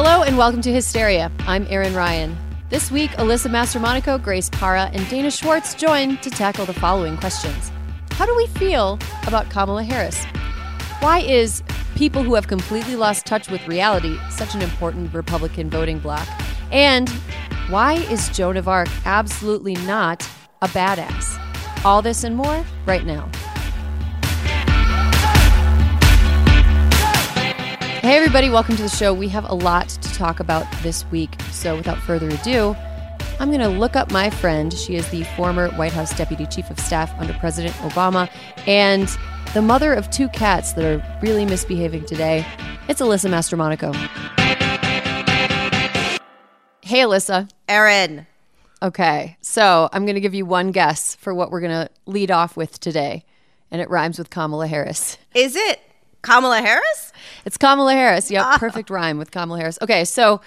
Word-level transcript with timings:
Hello 0.00 0.22
and 0.22 0.38
welcome 0.38 0.62
to 0.62 0.72
Hysteria. 0.72 1.28
I'm 1.40 1.66
Erin 1.68 1.92
Ryan. 1.92 2.36
This 2.70 2.88
week, 2.88 3.10
Alyssa 3.18 3.50
Mastromonaco, 3.50 4.22
Grace 4.22 4.48
Parra, 4.48 4.92
and 4.92 5.08
Dana 5.08 5.28
Schwartz 5.28 5.74
join 5.74 6.18
to 6.18 6.30
tackle 6.30 6.64
the 6.64 6.72
following 6.72 7.16
questions. 7.16 7.72
How 8.12 8.24
do 8.24 8.32
we 8.36 8.46
feel 8.46 8.96
about 9.26 9.50
Kamala 9.50 9.82
Harris? 9.82 10.24
Why 11.00 11.18
is 11.18 11.64
people 11.96 12.22
who 12.22 12.36
have 12.36 12.46
completely 12.46 12.94
lost 12.94 13.26
touch 13.26 13.50
with 13.50 13.66
reality 13.66 14.16
such 14.30 14.54
an 14.54 14.62
important 14.62 15.12
Republican 15.12 15.68
voting 15.68 15.98
bloc? 15.98 16.28
And 16.70 17.08
why 17.68 17.94
is 17.94 18.28
Joan 18.28 18.56
of 18.56 18.68
Arc 18.68 18.88
absolutely 19.04 19.74
not 19.84 20.22
a 20.62 20.68
badass? 20.68 21.84
All 21.84 22.02
this 22.02 22.22
and 22.22 22.36
more 22.36 22.64
right 22.86 23.04
now. 23.04 23.28
Hey, 28.08 28.16
everybody, 28.16 28.48
welcome 28.48 28.74
to 28.74 28.80
the 28.80 28.88
show. 28.88 29.12
We 29.12 29.28
have 29.28 29.44
a 29.50 29.54
lot 29.54 29.90
to 29.90 30.14
talk 30.14 30.40
about 30.40 30.64
this 30.82 31.04
week. 31.10 31.38
So, 31.50 31.76
without 31.76 31.98
further 31.98 32.30
ado, 32.30 32.74
I'm 33.38 33.50
going 33.50 33.60
to 33.60 33.68
look 33.68 33.96
up 33.96 34.10
my 34.10 34.30
friend. 34.30 34.72
She 34.72 34.96
is 34.96 35.06
the 35.10 35.24
former 35.36 35.68
White 35.72 35.92
House 35.92 36.16
Deputy 36.16 36.46
Chief 36.46 36.70
of 36.70 36.80
Staff 36.80 37.12
under 37.20 37.34
President 37.34 37.74
Obama 37.76 38.30
and 38.66 39.14
the 39.52 39.60
mother 39.60 39.92
of 39.92 40.08
two 40.08 40.30
cats 40.30 40.72
that 40.72 40.86
are 40.86 41.20
really 41.20 41.44
misbehaving 41.44 42.06
today. 42.06 42.46
It's 42.88 43.02
Alyssa 43.02 43.28
Mastromonaco. 43.28 43.94
Hey, 46.80 47.00
Alyssa. 47.00 47.50
Erin. 47.68 48.26
Okay, 48.82 49.36
so 49.42 49.90
I'm 49.92 50.06
going 50.06 50.14
to 50.14 50.22
give 50.22 50.32
you 50.32 50.46
one 50.46 50.72
guess 50.72 51.14
for 51.16 51.34
what 51.34 51.50
we're 51.50 51.60
going 51.60 51.86
to 51.86 51.90
lead 52.06 52.30
off 52.30 52.56
with 52.56 52.80
today, 52.80 53.26
and 53.70 53.82
it 53.82 53.90
rhymes 53.90 54.16
with 54.16 54.30
Kamala 54.30 54.66
Harris. 54.66 55.18
Is 55.34 55.54
it? 55.54 55.82
Kamala 56.22 56.60
Harris? 56.60 57.12
It's 57.44 57.56
Kamala 57.56 57.92
Harris. 57.92 58.30
Yep, 58.30 58.44
oh. 58.46 58.56
perfect 58.58 58.90
rhyme 58.90 59.18
with 59.18 59.30
Kamala 59.30 59.58
Harris. 59.60 59.78
Okay, 59.82 60.04
so 60.04 60.40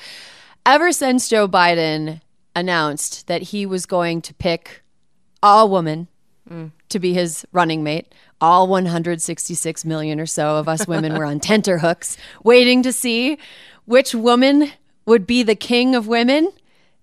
ever 0.66 0.92
since 0.92 1.30
Joe 1.30 1.48
Biden 1.48 2.22
announced 2.56 3.28
that 3.28 3.42
he 3.42 3.66
was 3.66 3.86
going 3.86 4.22
to 4.22 4.34
pick 4.34 4.84
a 5.42 5.66
woman 5.66 6.08
mm. 6.50 6.72
to 6.90 7.00
be 7.00 7.14
his 7.14 7.46
running 7.52 7.84
mate, 7.84 8.14
all 8.40 8.68
166 8.68 9.86
million 9.86 10.20
or 10.20 10.26
so 10.26 10.58
of 10.58 10.68
us 10.68 10.88
women 10.88 11.18
were 11.18 11.26
on 11.26 11.40
tenterhooks 11.42 12.18
waiting 12.44 12.84
to 12.84 12.92
see 12.92 13.38
which 13.86 14.14
woman 14.14 14.72
would 15.06 15.26
be 15.26 15.44
the 15.44 15.56
king 15.56 15.96
of 15.96 16.08
women. 16.08 16.52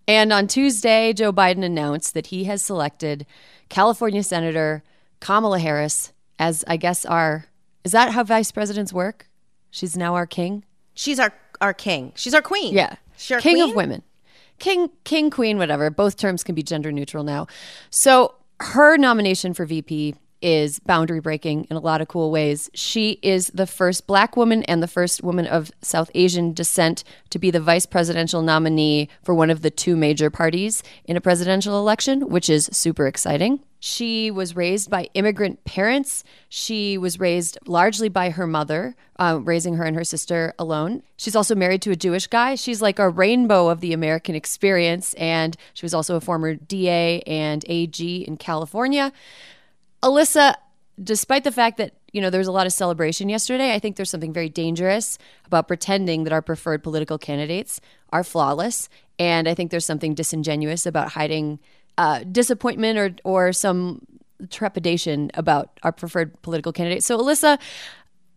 And 0.07 0.33
on 0.33 0.47
Tuesday, 0.47 1.13
Joe 1.13 1.33
Biden 1.33 1.65
announced 1.65 2.15
that 2.15 2.29
he 2.29 2.45
has 2.45 2.63
selected 2.63 3.27
California 3.69 4.23
Senator 4.23 4.83
Kamala 5.21 5.59
Harris 5.59 6.13
as, 6.39 6.65
I 6.67 6.77
guess, 6.77 7.05
our 7.05 7.47
is 7.89 7.93
that 7.93 8.13
how 8.13 8.23
vice 8.23 8.53
presidents 8.53 8.93
work? 8.93 9.31
She's 9.71 9.97
now 9.97 10.15
our 10.15 10.27
king. 10.27 10.63
She's 10.93 11.19
our 11.19 11.33
our 11.63 11.73
king. 11.73 12.13
She's 12.17 12.35
our 12.35 12.43
queen. 12.43 12.75
Yeah, 12.75 12.97
She's 13.17 13.41
king 13.41 13.57
queen? 13.57 13.71
of 13.71 13.75
women. 13.75 14.03
King, 14.59 14.91
king, 15.05 15.31
queen, 15.31 15.57
whatever. 15.57 15.89
Both 15.89 16.19
terms 16.19 16.45
can 16.45 16.55
be 16.55 16.63
gender 16.63 16.93
neutral 16.93 17.25
now. 17.25 17.47
So 17.89 18.35
her 18.61 18.99
nomination 18.99 19.55
for 19.55 19.65
VP 19.65 20.17
is 20.41 20.79
boundary 20.81 21.21
breaking 21.21 21.67
in 21.71 21.77
a 21.77 21.81
lot 21.81 22.01
of 22.01 22.09
cool 22.09 22.31
ways. 22.31 22.71
She 22.75 23.19
is 23.23 23.49
the 23.55 23.67
first 23.67 24.07
black 24.07 24.37
woman 24.37 24.63
and 24.65 24.83
the 24.83 24.89
first 24.89 25.23
woman 25.23 25.47
of 25.47 25.71
South 25.83 26.11
Asian 26.15 26.53
descent 26.53 27.05
to 27.31 27.39
be 27.39 27.51
the 27.51 27.61
vice 27.61 27.87
presidential 27.87 28.43
nominee 28.43 29.09
for 29.23 29.35
one 29.35 29.51
of 29.51 29.63
the 29.63 29.71
two 29.71 29.97
major 29.97 30.31
parties 30.31 30.83
in 31.05 31.17
a 31.17 31.21
presidential 31.21 31.79
election, 31.79 32.29
which 32.29 32.49
is 32.49 32.69
super 32.73 33.07
exciting. 33.07 33.61
She 33.81 34.31
was 34.31 34.57
raised 34.57 34.91
by 34.91 35.09
immigrant 35.15 35.65
parents. 35.65 36.25
She 36.49 36.99
was 36.99 37.21
raised 37.21 37.59
largely 37.67 38.09
by 38.09 38.31
her 38.31 38.47
mother, 38.47 38.97
uh, 39.19 39.39
raising 39.41 39.75
her 39.75 39.85
and 39.85 39.95
her 39.95 40.05
sister 40.05 40.53
alone. 40.59 41.03
She's 41.17 41.37
also 41.37 41.55
married 41.55 41.83
to 41.83 41.93
a 41.93 41.97
Jewish 41.97 42.27
guy. 42.27 42.57
She's 42.57 42.83
like 42.83 42.99
a 42.99 43.09
rainbow 43.09 43.69
of 43.69 43.81
the 43.81 43.93
American 43.93 44.35
experience. 44.35 45.15
And 45.15 45.57
she 45.75 45.85
was 45.85 45.95
also 45.95 46.17
a 46.17 46.21
former 46.21 46.55
DA 46.55 47.23
and 47.27 47.65
AG 47.69 48.25
in 48.27 48.37
California. 48.37 49.13
Alyssa, 50.03 50.55
despite 51.03 51.45
the 51.45 51.53
fact 51.53 51.79
that 51.79 51.95
you 52.13 52.21
know 52.21 52.31
there 52.31 52.39
was 52.39 52.49
a 52.49 52.53
lot 52.53 52.67
of 52.67 52.73
celebration 52.73 53.29
yesterday, 53.29 53.75
I 53.75 53.79
think 53.79 53.97
there's 53.97 54.11
something 54.11 54.33
very 54.33 54.49
dangerous 54.49 55.19
about 55.47 55.69
pretending 55.69 56.25
that 56.25 56.33
our 56.33 56.43
preferred 56.43 56.83
political 56.83 57.19
candidates 57.19 57.81
are 58.11 58.25
flawless, 58.25 58.89
and 59.19 59.49
I 59.49 59.55
think 59.55 59.71
there's 59.71 59.87
something 59.87 60.15
disingenuous 60.15 60.87
about 60.87 61.11
hiding 61.11 61.59
uh, 61.97 62.25
disappointment 62.31 62.99
or 62.99 63.11
or 63.25 63.53
some 63.53 64.07
trepidation 64.51 65.31
about 65.35 65.79
our 65.83 65.93
preferred 65.93 66.41
political 66.43 66.73
candidates. 66.73 67.07
So, 67.07 67.19
Alyssa, 67.19 67.59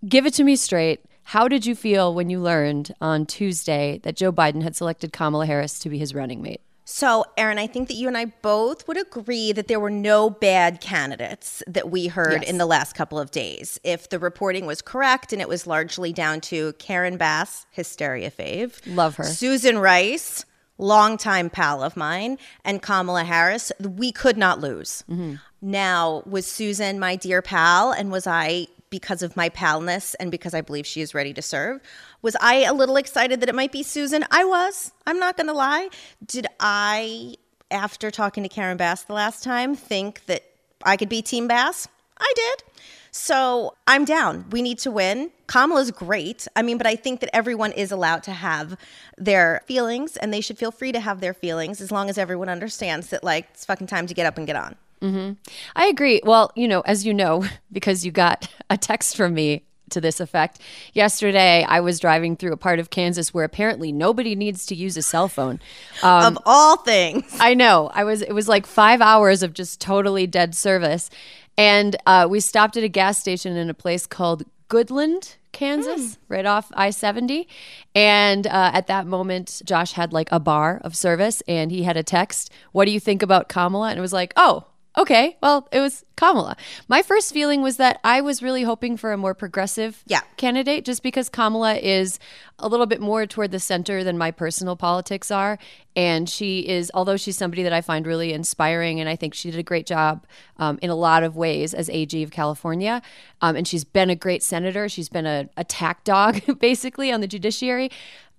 give 0.07 0.25
it 0.25 0.33
to 0.35 0.43
me 0.43 0.55
straight. 0.55 1.01
How 1.23 1.47
did 1.47 1.65
you 1.65 1.75
feel 1.75 2.13
when 2.13 2.29
you 2.29 2.39
learned 2.39 2.93
on 2.99 3.25
Tuesday 3.25 3.99
that 4.03 4.15
Joe 4.15 4.31
Biden 4.31 4.63
had 4.63 4.75
selected 4.75 5.13
Kamala 5.13 5.45
Harris 5.45 5.79
to 5.79 5.89
be 5.89 5.99
his 5.99 6.15
running 6.15 6.41
mate? 6.41 6.61
So, 6.91 7.23
Erin, 7.37 7.57
I 7.57 7.67
think 7.67 7.87
that 7.87 7.93
you 7.93 8.09
and 8.09 8.17
I 8.17 8.25
both 8.25 8.85
would 8.85 8.97
agree 8.97 9.53
that 9.53 9.69
there 9.69 9.79
were 9.79 9.89
no 9.89 10.29
bad 10.29 10.81
candidates 10.81 11.63
that 11.65 11.89
we 11.89 12.07
heard 12.07 12.41
yes. 12.41 12.49
in 12.49 12.57
the 12.57 12.65
last 12.65 12.95
couple 12.95 13.17
of 13.17 13.31
days. 13.31 13.79
If 13.85 14.09
the 14.09 14.19
reporting 14.19 14.65
was 14.65 14.81
correct, 14.81 15.31
and 15.31 15.41
it 15.41 15.47
was 15.47 15.65
largely 15.65 16.11
down 16.11 16.41
to 16.41 16.73
Karen 16.73 17.15
Bass, 17.15 17.65
hysteria 17.71 18.29
fave, 18.29 18.81
love 18.85 19.15
her, 19.15 19.23
Susan 19.23 19.79
Rice, 19.79 20.43
longtime 20.77 21.49
pal 21.49 21.81
of 21.81 21.95
mine, 21.95 22.37
and 22.65 22.81
Kamala 22.81 23.23
Harris, 23.23 23.71
we 23.79 24.11
could 24.11 24.35
not 24.35 24.59
lose. 24.59 25.05
Mm-hmm. 25.09 25.35
Now, 25.61 26.23
was 26.25 26.45
Susan 26.45 26.99
my 26.99 27.15
dear 27.15 27.41
pal, 27.41 27.93
and 27.93 28.11
was 28.11 28.27
I 28.27 28.67
because 28.89 29.23
of 29.23 29.37
my 29.37 29.49
palness 29.49 30.13
and 30.19 30.29
because 30.29 30.53
I 30.53 30.61
believe 30.61 30.85
she 30.85 31.01
is 31.01 31.15
ready 31.15 31.33
to 31.33 31.41
serve? 31.41 31.79
Was 32.21 32.35
I 32.39 32.63
a 32.63 32.73
little 32.73 32.97
excited 32.97 33.41
that 33.41 33.49
it 33.49 33.55
might 33.55 33.71
be 33.71 33.83
Susan? 33.83 34.23
I 34.29 34.45
was. 34.45 34.91
I'm 35.07 35.19
not 35.19 35.37
going 35.37 35.47
to 35.47 35.53
lie. 35.53 35.89
Did 36.25 36.47
I, 36.59 37.35
after 37.71 38.11
talking 38.11 38.43
to 38.43 38.49
Karen 38.49 38.77
Bass 38.77 39.03
the 39.03 39.13
last 39.13 39.43
time, 39.43 39.75
think 39.75 40.25
that 40.25 40.43
I 40.83 40.97
could 40.97 41.09
be 41.09 41.21
Team 41.21 41.47
Bass? 41.47 41.87
I 42.19 42.31
did. 42.35 42.63
So 43.11 43.75
I'm 43.87 44.05
down. 44.05 44.45
We 44.51 44.61
need 44.61 44.79
to 44.79 44.91
win. 44.91 45.31
Kamala's 45.47 45.91
great. 45.91 46.47
I 46.55 46.61
mean, 46.61 46.77
but 46.77 46.87
I 46.87 46.95
think 46.95 47.19
that 47.19 47.35
everyone 47.35 47.73
is 47.73 47.91
allowed 47.91 48.23
to 48.23 48.31
have 48.31 48.77
their 49.17 49.61
feelings 49.65 50.15
and 50.15 50.33
they 50.33 50.39
should 50.39 50.57
feel 50.57 50.71
free 50.71 50.93
to 50.93 50.99
have 50.99 51.19
their 51.19 51.33
feelings 51.33 51.81
as 51.81 51.91
long 51.91 52.09
as 52.09 52.17
everyone 52.17 52.47
understands 52.47 53.07
that, 53.07 53.23
like, 53.23 53.47
it's 53.51 53.65
fucking 53.65 53.87
time 53.87 54.07
to 54.07 54.13
get 54.13 54.25
up 54.25 54.37
and 54.37 54.47
get 54.47 54.55
on. 54.55 54.75
Mm-hmm. 55.01 55.33
I 55.75 55.87
agree. 55.87 56.21
Well, 56.23 56.51
you 56.55 56.67
know, 56.67 56.81
as 56.81 57.05
you 57.05 57.13
know, 57.13 57.45
because 57.71 58.05
you 58.05 58.11
got 58.11 58.47
a 58.69 58.77
text 58.77 59.17
from 59.17 59.33
me 59.33 59.63
to 59.91 60.01
this 60.01 60.19
effect, 60.19 60.59
yesterday 60.93 61.63
I 61.67 61.79
was 61.79 61.99
driving 61.99 62.35
through 62.35 62.53
a 62.53 62.57
part 62.57 62.79
of 62.79 62.89
Kansas 62.89 63.33
where 63.33 63.45
apparently 63.45 63.91
nobody 63.91 64.35
needs 64.35 64.65
to 64.67 64.75
use 64.75 64.97
a 64.97 65.01
cell 65.01 65.27
phone. 65.27 65.59
Um, 66.03 66.37
of 66.37 66.43
all 66.45 66.77
things. 66.77 67.35
I 67.39 67.53
know. 67.53 67.91
I 67.93 68.03
was. 68.03 68.21
It 68.21 68.33
was 68.33 68.47
like 68.47 68.65
five 68.65 69.01
hours 69.01 69.43
of 69.43 69.53
just 69.53 69.79
totally 69.79 70.27
dead 70.27 70.55
service, 70.55 71.09
and 71.57 71.95
uh, 72.05 72.27
we 72.29 72.39
stopped 72.39 72.77
at 72.77 72.83
a 72.83 72.89
gas 72.89 73.19
station 73.19 73.55
in 73.55 73.69
a 73.69 73.73
place 73.73 74.07
called 74.07 74.43
Goodland, 74.69 75.35
Kansas, 75.51 76.17
right 76.27 76.45
off 76.45 76.71
I 76.73 76.89
seventy. 76.89 77.47
And 77.93 78.47
uh, 78.47 78.71
at 78.73 78.87
that 78.87 79.05
moment, 79.05 79.61
Josh 79.65 79.93
had 79.93 80.13
like 80.13 80.31
a 80.31 80.39
bar 80.39 80.81
of 80.83 80.95
service, 80.95 81.43
and 81.47 81.71
he 81.71 81.83
had 81.83 81.97
a 81.97 82.03
text. 82.03 82.49
What 82.71 82.85
do 82.85 82.91
you 82.91 82.99
think 82.99 83.21
about 83.21 83.49
Kamala? 83.49 83.89
And 83.89 83.99
it 83.99 84.01
was 84.01 84.13
like, 84.13 84.33
oh. 84.35 84.65
Okay, 84.97 85.37
well, 85.41 85.69
it 85.71 85.79
was 85.79 86.03
Kamala. 86.17 86.57
My 86.89 87.01
first 87.01 87.33
feeling 87.33 87.61
was 87.61 87.77
that 87.77 88.01
I 88.03 88.19
was 88.19 88.43
really 88.43 88.63
hoping 88.63 88.97
for 88.97 89.13
a 89.13 89.17
more 89.17 89.33
progressive 89.33 90.03
Yeah. 90.05 90.19
candidate 90.35 90.83
just 90.83 91.01
because 91.01 91.29
Kamala 91.29 91.75
is 91.75 92.19
a 92.59 92.67
little 92.67 92.85
bit 92.85 92.99
more 92.99 93.25
toward 93.25 93.51
the 93.51 93.59
center 93.59 94.03
than 94.03 94.17
my 94.17 94.31
personal 94.31 94.75
politics 94.75 95.31
are. 95.31 95.57
And 95.95 96.29
she 96.29 96.67
is, 96.67 96.91
although 96.93 97.15
she's 97.15 97.37
somebody 97.37 97.63
that 97.63 97.71
I 97.71 97.79
find 97.79 98.05
really 98.05 98.33
inspiring, 98.33 98.99
and 98.99 99.07
I 99.07 99.15
think 99.15 99.33
she 99.33 99.49
did 99.49 99.59
a 99.59 99.63
great 99.63 99.85
job 99.85 100.27
um, 100.57 100.77
in 100.81 100.89
a 100.89 100.95
lot 100.95 101.23
of 101.23 101.37
ways 101.37 101.73
as 101.73 101.89
AG 101.89 102.21
of 102.21 102.31
California. 102.31 103.01
Um, 103.41 103.55
and 103.55 103.65
she's 103.65 103.85
been 103.85 104.09
a 104.09 104.15
great 104.15 104.43
senator. 104.43 104.89
She's 104.89 105.09
been 105.09 105.25
a 105.25 105.47
attack 105.55 106.03
dog, 106.03 106.41
basically, 106.59 107.13
on 107.13 107.21
the 107.21 107.27
judiciary. 107.27 107.89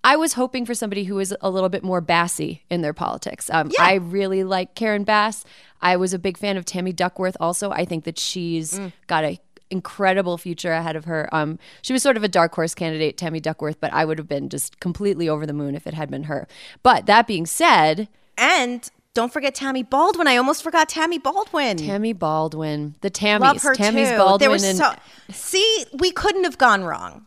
I 0.05 0.17
was 0.17 0.33
hoping 0.35 0.67
for 0.67 0.75
somebody 0.75 1.05
who 1.05 1.15
was 1.15 1.33
a 1.41 1.51
little 1.51 1.69
bit 1.69 1.85
more 1.85 2.01
bassy 2.01 2.65
in 2.71 2.83
their 2.83 2.93
politics. 2.93 3.49
Um, 3.51 3.71
I 3.79 3.95
really 3.95 4.43
like 4.45 4.75
Karen 4.75 5.05
Bass. 5.05 5.45
I 5.81 5.97
was 5.97 6.13
a 6.13 6.19
big 6.19 6.37
fan 6.37 6.57
of 6.57 6.65
Tammy 6.65 6.93
Duckworth 6.93 7.37
also. 7.41 7.71
I 7.71 7.85
think 7.85 8.05
that 8.05 8.19
she's 8.19 8.81
got 9.07 9.25
a 9.25 9.39
incredible 9.71 10.37
future 10.39 10.73
ahead 10.73 10.97
of 10.97 11.07
her. 11.07 11.29
Um, 11.33 11.59
she 11.81 11.93
was 11.93 12.03
sort 12.03 12.17
of 12.17 12.23
a 12.23 12.29
dark 12.29 12.55
horse 12.55 12.75
candidate, 12.75 13.17
Tammy 13.17 13.41
Duckworth, 13.41 13.81
but 13.81 13.93
I 13.93 14.05
would 14.05 14.19
have 14.19 14.29
been 14.29 14.49
just 14.49 14.79
completely 14.81 15.29
over 15.29 15.47
the 15.47 15.55
moon 15.55 15.75
if 15.75 15.87
it 15.87 15.95
had 15.95 16.11
been 16.11 16.25
her. 16.25 16.47
But 16.83 17.07
that 17.07 17.27
being 17.27 17.47
said, 17.47 18.09
And 18.37 18.89
don't 19.15 19.33
forget 19.33 19.55
Tammy 19.55 19.83
Baldwin. 19.83 20.27
I 20.27 20.37
almost 20.37 20.63
forgot 20.63 20.89
Tammy 20.89 21.19
Baldwin. 21.19 21.77
Tammy 21.79 22.13
Baldwin, 22.13 22.95
the 23.01 23.11
Tammys, 23.11 23.41
Love 23.41 23.63
her 23.63 23.75
Tammy's 23.75 24.11
too. 24.11 24.17
Baldwin, 24.17 24.39
there 24.39 24.51
were 24.51 24.57
and 24.57 24.79
so 24.79 24.95
see, 25.31 25.85
we 25.95 26.11
couldn't 26.13 26.45
have 26.45 26.59
gone 26.59 26.85
wrong. 26.85 27.27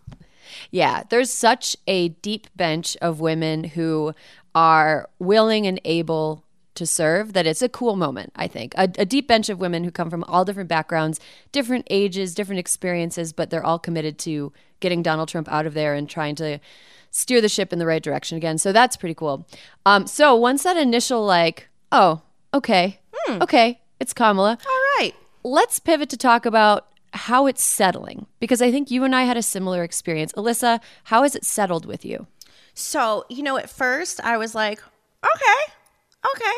Yeah, 0.76 1.04
there's 1.10 1.32
such 1.32 1.78
a 1.88 2.10
deep 2.10 2.48
bench 2.54 2.98
of 3.02 3.22
women 3.22 3.64
who 3.64 4.14
are 4.54 5.10
willing 5.20 5.66
and 5.66 5.80
able 5.86 6.44
to 6.74 6.86
serve 6.86 7.32
that 7.32 7.48
it's 7.48 7.62
a 7.62 7.70
cool 7.70 7.96
moment, 7.96 8.34
I 8.36 8.50
think. 8.50 8.74
A, 8.76 8.90
a 8.98 9.06
deep 9.06 9.26
bench 9.26 9.48
of 9.48 9.62
women 9.62 9.86
who 9.86 9.90
come 9.92 10.10
from 10.10 10.26
all 10.26 10.44
different 10.44 10.68
backgrounds, 10.68 11.22
different 11.54 11.88
ages, 11.90 12.36
different 12.36 12.60
experiences, 12.60 13.32
but 13.32 13.50
they're 13.50 13.66
all 13.66 13.80
committed 13.80 14.20
to 14.20 14.52
getting 14.82 15.02
Donald 15.02 15.30
Trump 15.30 15.50
out 15.50 15.66
of 15.66 15.76
there 15.76 15.94
and 15.94 16.10
trying 16.10 16.36
to 16.36 16.60
steer 17.10 17.40
the 17.40 17.48
ship 17.48 17.72
in 17.72 17.80
the 17.80 17.86
right 17.86 18.04
direction 18.04 18.36
again. 18.36 18.58
So 18.58 18.74
that's 18.74 18.98
pretty 18.98 19.16
cool. 19.16 19.48
Um, 19.86 20.08
so 20.08 20.36
once 20.36 20.64
that 20.64 20.76
initial, 20.76 21.26
like, 21.26 21.70
oh, 21.94 22.22
okay, 22.54 23.00
okay, 23.30 23.80
it's 24.02 24.12
Kamala 24.12 24.58
All 24.68 25.00
right. 25.00 25.14
let's 25.42 25.80
pivot 25.80 26.10
to 26.10 26.18
talk 26.18 26.46
about 26.46 26.90
how 27.16 27.48
it's 27.48 27.64
settling 27.64 28.28
because 28.40 28.62
I 28.62 28.72
think 28.72 28.92
you 28.92 29.04
and 29.04 29.16
I 29.16 29.24
had 29.24 29.38
a 29.38 29.42
similar 29.42 29.84
experience. 29.84 30.32
Alyssa, 30.34 30.80
how 31.06 31.24
has 31.24 31.36
it 31.36 31.46
settled 31.46 31.86
with 31.86 32.06
you? 32.06 32.28
So, 32.74 33.26
you 33.30 33.42
know, 33.42 33.58
at 33.58 33.70
first 33.70 34.20
I 34.22 34.38
was 34.38 34.54
like, 34.54 34.82
okay, 35.24 35.74
okay. 36.36 36.54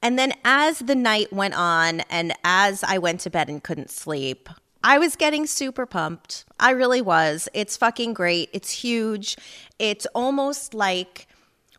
And 0.00 0.18
then 0.18 0.32
as 0.44 0.78
the 0.78 0.94
night 0.94 1.32
went 1.32 1.54
on 1.54 2.00
and 2.08 2.32
as 2.44 2.84
I 2.84 2.98
went 2.98 3.20
to 3.20 3.30
bed 3.30 3.48
and 3.48 3.62
couldn't 3.62 3.90
sleep, 3.90 4.48
I 4.84 4.98
was 4.98 5.16
getting 5.16 5.46
super 5.46 5.86
pumped. 5.86 6.44
I 6.60 6.70
really 6.70 7.02
was. 7.02 7.48
It's 7.52 7.76
fucking 7.76 8.14
great. 8.14 8.48
It's 8.52 8.70
huge. 8.70 9.36
It's 9.78 10.06
almost 10.14 10.72
like 10.72 11.26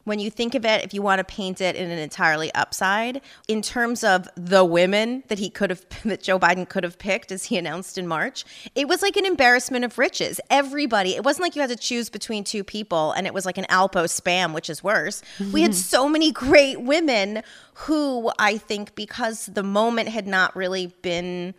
when 0.05 0.19
you 0.19 0.31
think 0.31 0.55
of 0.55 0.65
it, 0.65 0.83
if 0.83 0.93
you 0.93 1.01
want 1.01 1.19
to 1.19 1.23
paint 1.23 1.61
it 1.61 1.75
in 1.75 1.91
an 1.91 1.99
entirely 1.99 2.53
upside, 2.55 3.21
in 3.47 3.61
terms 3.61 4.03
of 4.03 4.27
the 4.35 4.65
women 4.65 5.23
that 5.27 5.39
he 5.39 5.49
could 5.49 5.69
have, 5.69 5.85
that 6.05 6.23
Joe 6.23 6.39
Biden 6.39 6.67
could 6.67 6.83
have 6.83 6.97
picked 6.97 7.31
as 7.31 7.45
he 7.45 7.57
announced 7.57 7.97
in 7.97 8.07
March, 8.07 8.45
it 8.75 8.87
was 8.87 9.01
like 9.01 9.17
an 9.17 9.25
embarrassment 9.25 9.85
of 9.85 9.97
riches. 9.97 10.39
Everybody, 10.49 11.15
it 11.15 11.23
wasn't 11.23 11.43
like 11.43 11.55
you 11.55 11.61
had 11.61 11.69
to 11.69 11.75
choose 11.75 12.09
between 12.09 12.43
two 12.43 12.63
people 12.63 13.11
and 13.11 13.27
it 13.27 13.33
was 13.33 13.45
like 13.45 13.57
an 13.57 13.65
Alpo 13.65 14.05
spam, 14.05 14.53
which 14.53 14.69
is 14.69 14.83
worse. 14.83 15.21
We 15.51 15.61
had 15.61 15.71
mm-hmm. 15.71 15.77
so 15.77 16.09
many 16.09 16.31
great 16.31 16.81
women 16.81 17.43
who 17.73 18.31
I 18.39 18.57
think 18.57 18.95
because 18.95 19.45
the 19.47 19.63
moment 19.63 20.09
had 20.09 20.27
not 20.27 20.55
really 20.55 20.87
been 21.01 21.53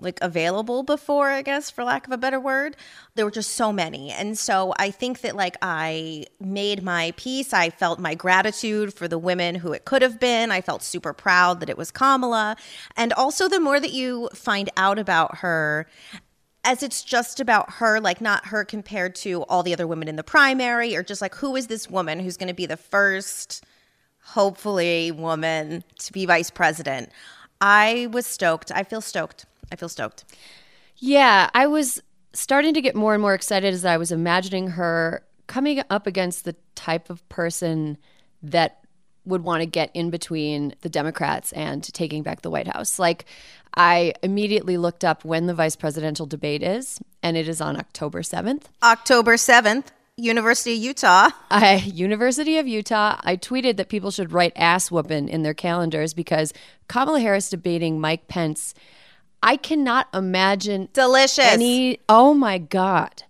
like 0.00 0.18
available 0.22 0.82
before, 0.82 1.28
I 1.28 1.42
guess, 1.42 1.70
for 1.70 1.82
lack 1.82 2.06
of 2.06 2.12
a 2.12 2.18
better 2.18 2.38
word. 2.38 2.76
There 3.14 3.24
were 3.24 3.30
just 3.30 3.52
so 3.52 3.72
many. 3.72 4.10
And 4.10 4.38
so 4.38 4.72
I 4.78 4.90
think 4.90 5.22
that 5.22 5.34
like 5.34 5.56
I 5.60 6.26
made 6.40 6.82
my 6.82 7.12
peace. 7.16 7.52
I 7.52 7.70
felt 7.70 7.98
my 7.98 8.14
gratitude 8.14 8.94
for 8.94 9.08
the 9.08 9.18
women 9.18 9.56
who 9.56 9.72
it 9.72 9.84
could 9.84 10.02
have 10.02 10.20
been. 10.20 10.52
I 10.52 10.60
felt 10.60 10.82
super 10.82 11.12
proud 11.12 11.60
that 11.60 11.68
it 11.68 11.76
was 11.76 11.90
Kamala. 11.90 12.56
And 12.96 13.12
also, 13.12 13.48
the 13.48 13.60
more 13.60 13.80
that 13.80 13.92
you 13.92 14.28
find 14.34 14.70
out 14.76 14.98
about 14.98 15.38
her, 15.38 15.88
as 16.64 16.82
it's 16.82 17.02
just 17.02 17.40
about 17.40 17.74
her, 17.74 18.00
like 18.00 18.20
not 18.20 18.46
her 18.46 18.64
compared 18.64 19.14
to 19.16 19.42
all 19.44 19.62
the 19.62 19.72
other 19.72 19.86
women 19.86 20.06
in 20.06 20.16
the 20.16 20.22
primary, 20.22 20.94
or 20.94 21.02
just 21.02 21.22
like 21.22 21.34
who 21.34 21.56
is 21.56 21.66
this 21.66 21.90
woman 21.90 22.20
who's 22.20 22.36
going 22.36 22.48
to 22.48 22.54
be 22.54 22.66
the 22.66 22.76
first, 22.76 23.64
hopefully, 24.22 25.10
woman 25.10 25.82
to 25.98 26.12
be 26.12 26.24
vice 26.24 26.50
president. 26.50 27.10
I 27.60 28.08
was 28.12 28.26
stoked. 28.26 28.70
I 28.70 28.84
feel 28.84 29.00
stoked. 29.00 29.46
I 29.72 29.76
feel 29.76 29.88
stoked. 29.88 30.24
Yeah, 30.96 31.50
I 31.54 31.66
was 31.66 32.02
starting 32.32 32.74
to 32.74 32.80
get 32.80 32.94
more 32.94 33.14
and 33.14 33.22
more 33.22 33.34
excited 33.34 33.72
as 33.72 33.84
I 33.84 33.96
was 33.96 34.12
imagining 34.12 34.68
her 34.68 35.24
coming 35.46 35.82
up 35.90 36.06
against 36.06 36.44
the 36.44 36.54
type 36.74 37.10
of 37.10 37.26
person 37.28 37.98
that 38.42 38.84
would 39.24 39.44
want 39.44 39.60
to 39.60 39.66
get 39.66 39.90
in 39.94 40.10
between 40.10 40.74
the 40.80 40.88
Democrats 40.88 41.52
and 41.52 41.82
taking 41.82 42.22
back 42.22 42.42
the 42.42 42.50
White 42.50 42.68
House. 42.68 42.98
Like, 42.98 43.26
I 43.74 44.14
immediately 44.22 44.76
looked 44.76 45.04
up 45.04 45.24
when 45.24 45.46
the 45.46 45.54
vice 45.54 45.76
presidential 45.76 46.26
debate 46.26 46.62
is, 46.62 46.98
and 47.22 47.36
it 47.36 47.48
is 47.48 47.60
on 47.60 47.76
October 47.76 48.22
7th. 48.22 48.64
October 48.82 49.34
7th, 49.34 49.86
University 50.16 50.72
of 50.72 50.82
Utah. 50.82 51.30
I, 51.50 51.76
University 51.76 52.58
of 52.58 52.66
Utah, 52.66 53.20
I 53.22 53.36
tweeted 53.36 53.76
that 53.76 53.88
people 53.88 54.10
should 54.10 54.32
write 54.32 54.52
ass 54.56 54.90
whooping 54.90 55.28
in 55.28 55.42
their 55.42 55.54
calendars 55.54 56.14
because 56.14 56.52
Kamala 56.88 57.20
Harris 57.20 57.50
debating 57.50 58.00
Mike 58.00 58.28
Pence. 58.28 58.74
I 59.42 59.56
cannot 59.56 60.08
imagine 60.12 60.88
Delicious. 60.92 61.44
any. 61.44 62.00
Oh 62.08 62.34
my 62.34 62.58
God. 62.58 63.24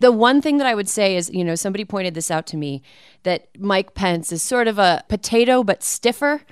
The 0.00 0.12
one 0.12 0.40
thing 0.40 0.58
that 0.58 0.66
I 0.66 0.74
would 0.74 0.88
say 0.88 1.16
is, 1.16 1.28
you 1.30 1.44
know, 1.44 1.56
somebody 1.56 1.84
pointed 1.84 2.14
this 2.14 2.30
out 2.30 2.46
to 2.48 2.56
me 2.56 2.82
that 3.24 3.48
Mike 3.58 3.94
Pence 3.94 4.30
is 4.30 4.42
sort 4.42 4.68
of 4.68 4.78
a 4.78 5.04
potato 5.08 5.64
but 5.64 5.82
stiffer 5.82 6.42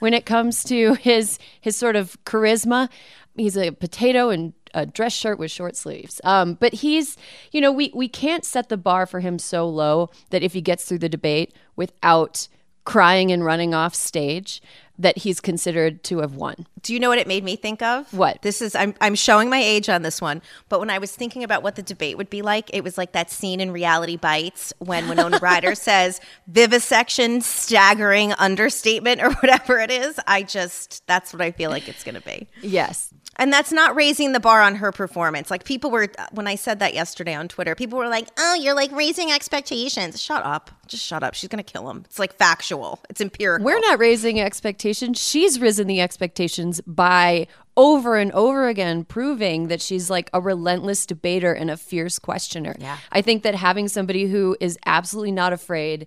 when 0.00 0.12
it 0.12 0.26
comes 0.26 0.64
to 0.64 0.94
his 1.00 1.38
his 1.60 1.76
sort 1.76 1.96
of 1.96 2.22
charisma. 2.24 2.88
He's 3.36 3.56
a 3.56 3.70
potato 3.70 4.30
and 4.30 4.54
a 4.74 4.86
dress 4.86 5.12
shirt 5.12 5.38
with 5.38 5.50
short 5.50 5.76
sleeves. 5.76 6.20
Um, 6.24 6.54
but 6.54 6.74
he's, 6.74 7.16
you 7.52 7.60
know, 7.60 7.72
we 7.72 7.92
we 7.94 8.08
can't 8.08 8.44
set 8.44 8.68
the 8.68 8.76
bar 8.76 9.06
for 9.06 9.20
him 9.20 9.38
so 9.38 9.68
low 9.68 10.10
that 10.30 10.42
if 10.42 10.52
he 10.52 10.60
gets 10.60 10.84
through 10.84 10.98
the 10.98 11.08
debate 11.08 11.54
without 11.76 12.48
crying 12.84 13.32
and 13.32 13.44
running 13.44 13.74
off 13.74 13.94
stage, 13.94 14.62
that 14.98 15.18
he's 15.18 15.40
considered 15.40 16.02
to 16.04 16.18
have 16.18 16.34
won. 16.34 16.66
Do 16.82 16.94
you 16.94 17.00
know 17.00 17.08
what 17.08 17.18
it 17.18 17.26
made 17.26 17.44
me 17.44 17.56
think 17.56 17.82
of? 17.82 18.12
What? 18.12 18.42
This 18.42 18.62
is 18.62 18.74
I'm 18.74 18.94
I'm 19.00 19.14
showing 19.14 19.50
my 19.50 19.58
age 19.58 19.88
on 19.88 20.02
this 20.02 20.20
one, 20.20 20.42
but 20.68 20.80
when 20.80 20.90
I 20.90 20.98
was 20.98 21.12
thinking 21.14 21.44
about 21.44 21.62
what 21.62 21.76
the 21.76 21.82
debate 21.82 22.16
would 22.16 22.30
be 22.30 22.42
like, 22.42 22.70
it 22.72 22.82
was 22.82 22.96
like 22.96 23.12
that 23.12 23.30
scene 23.30 23.60
in 23.60 23.70
Reality 23.70 24.16
Bites 24.16 24.72
when 24.78 25.08
Winona 25.08 25.38
Ryder 25.42 25.74
says 25.74 26.20
vivisection, 26.46 27.40
staggering 27.40 28.32
understatement 28.34 29.22
or 29.22 29.32
whatever 29.34 29.78
it 29.78 29.90
is. 29.90 30.18
I 30.26 30.42
just 30.42 31.06
that's 31.06 31.32
what 31.32 31.42
I 31.42 31.50
feel 31.50 31.70
like 31.70 31.88
it's 31.88 32.04
going 32.04 32.14
to 32.14 32.20
be. 32.20 32.46
Yes. 32.62 33.12
And 33.38 33.52
that's 33.52 33.72
not 33.72 33.94
raising 33.94 34.32
the 34.32 34.40
bar 34.40 34.62
on 34.62 34.76
her 34.76 34.92
performance. 34.92 35.50
Like 35.50 35.64
people 35.64 35.90
were 35.90 36.08
when 36.32 36.46
I 36.46 36.54
said 36.54 36.78
that 36.78 36.94
yesterday 36.94 37.34
on 37.34 37.48
Twitter, 37.48 37.74
people 37.74 37.98
were 37.98 38.08
like, 38.08 38.28
"Oh, 38.38 38.54
you're 38.54 38.74
like 38.74 38.90
raising 38.92 39.30
expectations." 39.30 40.22
Shut 40.22 40.44
up. 40.44 40.70
Just 40.86 41.04
shut 41.04 41.22
up. 41.22 41.34
She's 41.34 41.48
going 41.48 41.62
to 41.62 41.72
kill 41.72 41.90
him. 41.90 42.02
It's 42.06 42.18
like 42.18 42.34
factual. 42.34 43.00
It's 43.10 43.20
empirical. 43.20 43.64
We're 43.64 43.80
not 43.80 43.98
raising 43.98 44.40
expectations. 44.40 45.20
She's 45.20 45.60
risen 45.60 45.86
the 45.86 46.00
expectations 46.00 46.80
by 46.86 47.46
over 47.76 48.16
and 48.16 48.32
over 48.32 48.68
again 48.68 49.04
proving 49.04 49.68
that 49.68 49.82
she's 49.82 50.08
like 50.08 50.30
a 50.32 50.40
relentless 50.40 51.04
debater 51.04 51.52
and 51.52 51.70
a 51.70 51.76
fierce 51.76 52.18
questioner. 52.18 52.74
Yeah. 52.78 52.96
I 53.12 53.20
think 53.20 53.42
that 53.42 53.54
having 53.54 53.88
somebody 53.88 54.26
who 54.26 54.56
is 54.60 54.78
absolutely 54.86 55.32
not 55.32 55.52
afraid 55.52 56.06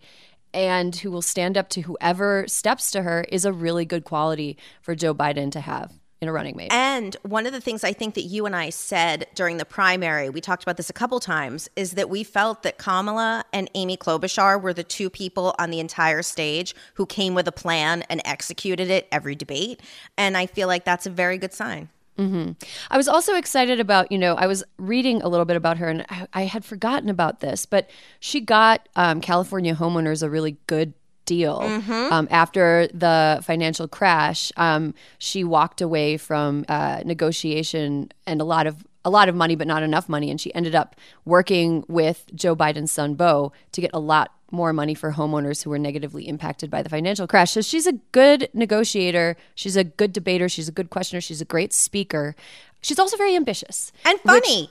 and 0.53 0.95
who 0.95 1.11
will 1.11 1.21
stand 1.21 1.57
up 1.57 1.69
to 1.69 1.81
whoever 1.81 2.45
steps 2.47 2.89
to 2.91 3.03
her 3.03 3.23
is 3.29 3.45
a 3.45 3.53
really 3.53 3.85
good 3.85 4.03
quality 4.03 4.57
for 4.81 4.95
Joe 4.95 5.13
Biden 5.13 5.51
to 5.51 5.61
have. 5.61 5.93
In 6.21 6.27
a 6.27 6.33
running 6.33 6.55
mate. 6.55 6.71
And 6.71 7.15
one 7.23 7.45
of 7.45 7.53
the 7.53 7.61
things 7.61 7.83
I 7.83 7.93
think 7.93 8.15
that 8.15 8.23
you 8.23 8.45
and 8.45 8.55
I 8.55 8.69
said 8.69 9.27
during 9.35 9.57
the 9.57 9.65
primary, 9.65 10.29
we 10.29 10.41
talked 10.41 10.63
about 10.63 10.77
this 10.77 10.89
a 10.89 10.93
couple 10.93 11.19
times, 11.19 11.69
is 11.75 11.93
that 11.93 12.09
we 12.09 12.23
felt 12.23 12.63
that 12.63 12.77
Kamala 12.77 13.45
and 13.53 13.69
Amy 13.73 13.95
Klobuchar 13.95 14.61
were 14.61 14.73
the 14.73 14.83
two 14.83 15.09
people 15.09 15.55
on 15.57 15.69
the 15.69 15.79
entire 15.79 16.21
stage 16.21 16.75
who 16.95 17.05
came 17.05 17.35
with 17.35 17.47
a 17.47 17.51
plan 17.51 18.03
and 18.09 18.21
executed 18.25 18.89
it 18.89 19.07
every 19.11 19.35
debate. 19.35 19.81
And 20.17 20.35
I 20.35 20.45
feel 20.45 20.67
like 20.67 20.83
that's 20.83 21.05
a 21.05 21.09
very 21.09 21.37
good 21.37 21.53
sign. 21.53 21.89
Mm-hmm. 22.17 22.51
I 22.91 22.97
was 22.97 23.07
also 23.07 23.35
excited 23.35 23.79
about, 23.79 24.11
you 24.11 24.17
know, 24.17 24.35
I 24.35 24.45
was 24.45 24.61
reading 24.77 25.21
a 25.21 25.29
little 25.29 25.45
bit 25.45 25.55
about 25.55 25.77
her 25.77 25.87
and 25.87 26.05
I, 26.09 26.27
I 26.33 26.41
had 26.43 26.65
forgotten 26.65 27.07
about 27.07 27.39
this, 27.39 27.65
but 27.65 27.89
she 28.19 28.41
got 28.41 28.89
um, 28.97 29.21
California 29.21 29.73
homeowners 29.73 30.21
a 30.21 30.29
really 30.29 30.57
good 30.67 30.93
deal. 31.29 31.59
Mm-hmm. 31.59 32.11
Um, 32.11 32.27
after 32.31 32.87
the 32.91 33.39
financial 33.43 33.87
crash, 33.87 34.51
um, 34.57 34.95
she 35.19 35.43
walked 35.43 35.79
away 35.79 36.17
from 36.17 36.65
uh, 36.67 37.03
negotiation 37.05 38.11
and 38.25 38.41
a 38.41 38.43
lot 38.43 38.65
of 38.65 38.83
a 39.05 39.09
lot 39.09 39.29
of 39.29 39.35
money, 39.35 39.55
but 39.55 39.65
not 39.65 39.81
enough 39.81 40.09
money, 40.09 40.29
and 40.29 40.41
she 40.41 40.53
ended 40.53 40.75
up 40.75 40.95
working 41.23 41.85
with 41.87 42.25
Joe 42.35 42.55
Biden's 42.55 42.91
son 42.91 43.13
Beau 43.13 43.53
to 43.71 43.79
get 43.79 43.91
a 43.93 43.99
lot 43.99 44.33
more 44.51 44.73
money 44.73 44.95
for 44.95 45.13
homeowners 45.13 45.63
who 45.63 45.69
were 45.69 45.79
negatively 45.79 46.27
impacted 46.27 46.69
by 46.69 46.81
the 46.81 46.89
financial 46.89 47.27
crash. 47.27 47.51
So 47.51 47.61
she's 47.61 47.87
a 47.87 47.93
good 48.11 48.49
negotiator. 48.53 49.37
She's 49.55 49.77
a 49.77 49.83
good 49.83 50.11
debater. 50.11 50.49
She's 50.49 50.67
a 50.67 50.71
good 50.71 50.89
questioner. 50.89 51.21
She's 51.21 51.39
a 51.39 51.45
great 51.45 51.71
speaker. 51.71 52.35
She's 52.81 52.99
also 52.99 53.15
very 53.15 53.35
ambitious 53.35 53.91
and 54.03 54.19
funny. 54.21 54.61
Which, 54.63 54.69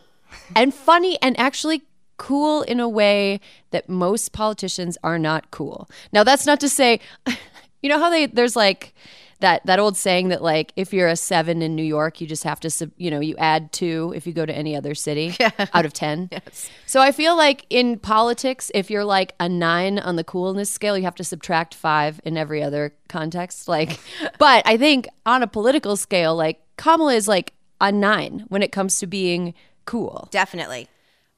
and 0.56 0.74
funny 0.74 1.16
and 1.22 1.38
actually 1.38 1.84
cool 2.18 2.62
in 2.62 2.80
a 2.80 2.88
way 2.88 3.40
that 3.70 3.88
most 3.88 4.32
politicians 4.32 4.98
are 5.02 5.18
not 5.18 5.50
cool. 5.50 5.88
Now 6.12 6.24
that's 6.24 6.46
not 6.46 6.60
to 6.60 6.68
say 6.68 7.00
you 7.82 7.88
know 7.88 7.98
how 7.98 8.10
they 8.10 8.26
there's 8.26 8.56
like 8.56 8.94
that 9.40 9.64
that 9.66 9.78
old 9.78 9.96
saying 9.96 10.28
that 10.28 10.42
like 10.42 10.72
if 10.76 10.92
you're 10.92 11.08
a 11.08 11.16
seven 11.16 11.62
in 11.62 11.76
New 11.76 11.84
York, 11.84 12.20
you 12.20 12.26
just 12.26 12.44
have 12.44 12.60
to 12.60 12.90
you 12.96 13.10
know 13.10 13.20
you 13.20 13.36
add 13.38 13.72
two 13.72 14.12
if 14.16 14.26
you 14.26 14.32
go 14.32 14.44
to 14.44 14.52
any 14.52 14.74
other 14.74 14.94
city 14.94 15.36
yeah. 15.40 15.50
out 15.72 15.84
of 15.84 15.92
ten. 15.92 16.28
Yes. 16.38 16.70
So 16.86 17.00
I 17.00 17.12
feel 17.12 17.36
like 17.36 17.66
in 17.70 17.98
politics, 17.98 18.70
if 18.74 18.90
you're 18.90 19.04
like 19.04 19.34
a 19.40 19.48
nine 19.48 19.98
on 19.98 20.16
the 20.16 20.24
coolness 20.24 20.70
scale, 20.70 20.96
you 20.96 21.04
have 21.04 21.14
to 21.16 21.24
subtract 21.24 21.74
five 21.74 22.20
in 22.24 22.36
every 22.36 22.62
other 22.62 22.94
context. 23.08 23.66
Like, 23.66 23.98
but 24.38 24.66
I 24.66 24.76
think 24.76 25.08
on 25.26 25.42
a 25.42 25.46
political 25.46 25.96
scale, 25.96 26.34
like 26.34 26.60
Kamala 26.76 27.14
is 27.14 27.28
like 27.28 27.54
a 27.80 27.90
nine 27.90 28.44
when 28.48 28.62
it 28.62 28.72
comes 28.72 28.98
to 29.00 29.06
being 29.06 29.54
cool. 29.84 30.28
Definitely, 30.30 30.88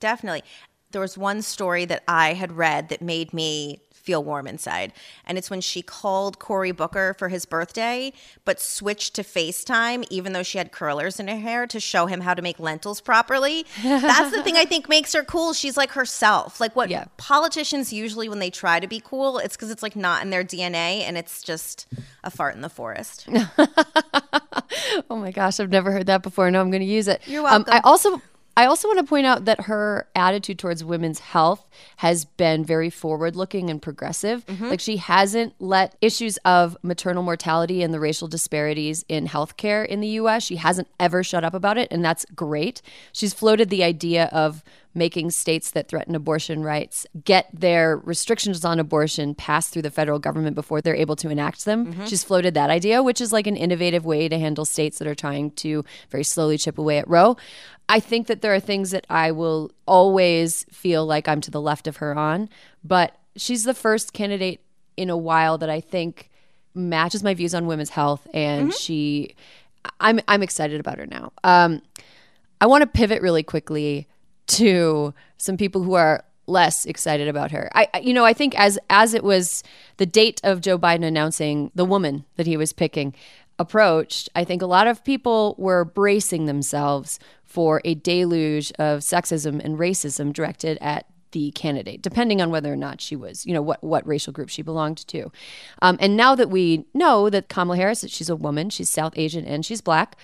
definitely. 0.00 0.42
There 0.92 1.00
was 1.00 1.16
one 1.16 1.42
story 1.42 1.84
that 1.86 2.02
I 2.08 2.34
had 2.34 2.52
read 2.52 2.88
that 2.88 3.02
made 3.02 3.32
me 3.32 3.80
feel 4.00 4.24
warm 4.24 4.46
inside. 4.46 4.92
And 5.24 5.38
it's 5.38 5.50
when 5.50 5.60
she 5.60 5.82
called 5.82 6.38
Cory 6.38 6.72
Booker 6.72 7.14
for 7.18 7.28
his 7.28 7.44
birthday, 7.44 8.12
but 8.44 8.60
switched 8.60 9.14
to 9.14 9.22
FaceTime, 9.22 10.04
even 10.10 10.32
though 10.32 10.42
she 10.42 10.58
had 10.58 10.72
curlers 10.72 11.20
in 11.20 11.28
her 11.28 11.36
hair, 11.36 11.66
to 11.66 11.78
show 11.78 12.06
him 12.06 12.22
how 12.22 12.34
to 12.34 12.42
make 12.42 12.58
lentils 12.58 13.00
properly. 13.00 13.66
That's 13.82 14.34
the 14.34 14.42
thing 14.42 14.56
I 14.56 14.64
think 14.64 14.88
makes 14.88 15.12
her 15.12 15.22
cool. 15.22 15.52
She's 15.52 15.76
like 15.76 15.92
herself. 15.92 16.60
Like 16.60 16.74
what 16.74 16.90
yeah. 16.90 17.04
politicians 17.18 17.92
usually, 17.92 18.28
when 18.28 18.38
they 18.38 18.50
try 18.50 18.80
to 18.80 18.88
be 18.88 19.00
cool, 19.00 19.38
it's 19.38 19.56
because 19.56 19.70
it's 19.70 19.82
like 19.82 19.96
not 19.96 20.22
in 20.22 20.30
their 20.30 20.44
DNA 20.44 21.02
and 21.02 21.16
it's 21.18 21.42
just 21.42 21.86
a 22.24 22.30
fart 22.30 22.54
in 22.54 22.62
the 22.62 22.68
forest. 22.68 23.28
oh 25.10 25.16
my 25.16 25.30
gosh, 25.30 25.60
I've 25.60 25.70
never 25.70 25.92
heard 25.92 26.06
that 26.06 26.22
before. 26.22 26.50
No, 26.50 26.60
I'm 26.60 26.70
going 26.70 26.82
to 26.82 26.86
use 26.86 27.06
it. 27.06 27.20
You're 27.26 27.42
welcome. 27.42 27.70
Um, 27.72 27.74
I 27.76 27.80
also 27.84 28.20
I 28.60 28.66
also 28.66 28.88
want 28.88 28.98
to 28.98 29.06
point 29.06 29.24
out 29.26 29.46
that 29.46 29.62
her 29.62 30.06
attitude 30.14 30.58
towards 30.58 30.84
women's 30.84 31.20
health 31.20 31.66
has 31.96 32.26
been 32.26 32.62
very 32.62 32.90
forward 32.90 33.34
looking 33.34 33.70
and 33.70 33.80
progressive. 33.80 34.44
Mm-hmm. 34.44 34.68
Like 34.68 34.80
she 34.80 34.98
hasn't 34.98 35.54
let 35.58 35.96
issues 36.02 36.36
of 36.44 36.76
maternal 36.82 37.22
mortality 37.22 37.82
and 37.82 37.94
the 37.94 37.98
racial 37.98 38.28
disparities 38.28 39.02
in 39.08 39.28
healthcare 39.28 39.86
in 39.86 40.00
the 40.00 40.08
US, 40.08 40.42
she 40.42 40.56
hasn't 40.56 40.88
ever 41.00 41.24
shut 41.24 41.42
up 41.42 41.54
about 41.54 41.78
it. 41.78 41.88
And 41.90 42.04
that's 42.04 42.26
great. 42.34 42.82
She's 43.12 43.32
floated 43.32 43.70
the 43.70 43.82
idea 43.82 44.28
of 44.30 44.62
making 44.94 45.30
states 45.30 45.70
that 45.70 45.88
threaten 45.88 46.14
abortion 46.14 46.62
rights 46.62 47.06
get 47.24 47.48
their 47.52 47.96
restrictions 47.98 48.64
on 48.64 48.80
abortion 48.80 49.34
passed 49.34 49.72
through 49.72 49.82
the 49.82 49.90
federal 49.90 50.18
government 50.18 50.54
before 50.54 50.80
they're 50.80 50.96
able 50.96 51.16
to 51.16 51.30
enact 51.30 51.64
them. 51.64 51.86
Mm-hmm. 51.86 52.06
She's 52.06 52.24
floated 52.24 52.54
that 52.54 52.70
idea, 52.70 53.02
which 53.02 53.20
is 53.20 53.32
like 53.32 53.46
an 53.46 53.56
innovative 53.56 54.04
way 54.04 54.28
to 54.28 54.38
handle 54.38 54.64
states 54.64 54.98
that 54.98 55.06
are 55.06 55.14
trying 55.14 55.52
to 55.52 55.84
very 56.10 56.24
slowly 56.24 56.58
chip 56.58 56.76
away 56.76 56.98
at 56.98 57.08
Roe. 57.08 57.36
I 57.88 58.00
think 58.00 58.26
that 58.26 58.42
there 58.42 58.54
are 58.54 58.60
things 58.60 58.90
that 58.90 59.06
I 59.08 59.30
will 59.30 59.70
always 59.86 60.64
feel 60.70 61.06
like 61.06 61.28
I'm 61.28 61.40
to 61.42 61.50
the 61.50 61.60
left 61.60 61.86
of 61.86 61.98
her 61.98 62.16
on, 62.16 62.48
but 62.82 63.16
she's 63.36 63.64
the 63.64 63.74
first 63.74 64.12
candidate 64.12 64.60
in 64.96 65.08
a 65.10 65.16
while 65.16 65.58
that 65.58 65.70
I 65.70 65.80
think 65.80 66.30
matches 66.74 67.22
my 67.22 67.34
views 67.34 67.54
on 67.54 67.66
women's 67.66 67.90
health, 67.90 68.26
and 68.32 68.70
mm-hmm. 68.70 68.76
she, 68.76 69.34
I'm 69.98 70.20
I'm 70.28 70.42
excited 70.42 70.78
about 70.78 70.98
her 70.98 71.06
now. 71.06 71.32
Um, 71.42 71.82
I 72.60 72.66
want 72.66 72.82
to 72.82 72.86
pivot 72.86 73.22
really 73.22 73.42
quickly 73.42 74.06
to 74.50 75.14
some 75.38 75.56
people 75.56 75.82
who 75.82 75.94
are 75.94 76.24
less 76.46 76.84
excited 76.84 77.28
about 77.28 77.52
her. 77.52 77.70
I 77.74 78.00
you 78.02 78.12
know, 78.12 78.24
I 78.24 78.32
think 78.32 78.58
as 78.58 78.78
as 78.90 79.14
it 79.14 79.22
was 79.22 79.62
the 79.98 80.06
date 80.06 80.40
of 80.42 80.60
Joe 80.60 80.78
Biden 80.78 81.04
announcing 81.04 81.70
the 81.74 81.84
woman 81.84 82.24
that 82.36 82.46
he 82.46 82.56
was 82.56 82.72
picking 82.72 83.14
approached, 83.58 84.28
I 84.34 84.44
think 84.44 84.62
a 84.62 84.66
lot 84.66 84.86
of 84.86 85.04
people 85.04 85.54
were 85.58 85.84
bracing 85.84 86.46
themselves 86.46 87.18
for 87.44 87.80
a 87.84 87.94
deluge 87.94 88.72
of 88.78 89.00
sexism 89.00 89.62
and 89.64 89.78
racism 89.78 90.32
directed 90.32 90.78
at 90.80 91.06
the 91.32 91.52
candidate, 91.52 92.02
depending 92.02 92.40
on 92.40 92.50
whether 92.50 92.72
or 92.72 92.76
not 92.76 93.00
she 93.00 93.14
was, 93.14 93.46
you 93.46 93.54
know, 93.54 93.62
what 93.62 93.82
what 93.84 94.06
racial 94.06 94.32
group 94.32 94.48
she 94.48 94.62
belonged 94.62 95.06
to. 95.08 95.30
Um, 95.80 95.96
and 96.00 96.16
now 96.16 96.34
that 96.34 96.50
we 96.50 96.86
know 96.94 97.30
that 97.30 97.48
Kamala 97.48 97.76
Harris, 97.76 98.04
she's 98.08 98.30
a 98.30 98.36
woman, 98.36 98.70
she's 98.70 98.90
South 98.90 99.12
Asian, 99.16 99.44
and 99.44 99.64
she's 99.64 99.80
black. 99.80 100.16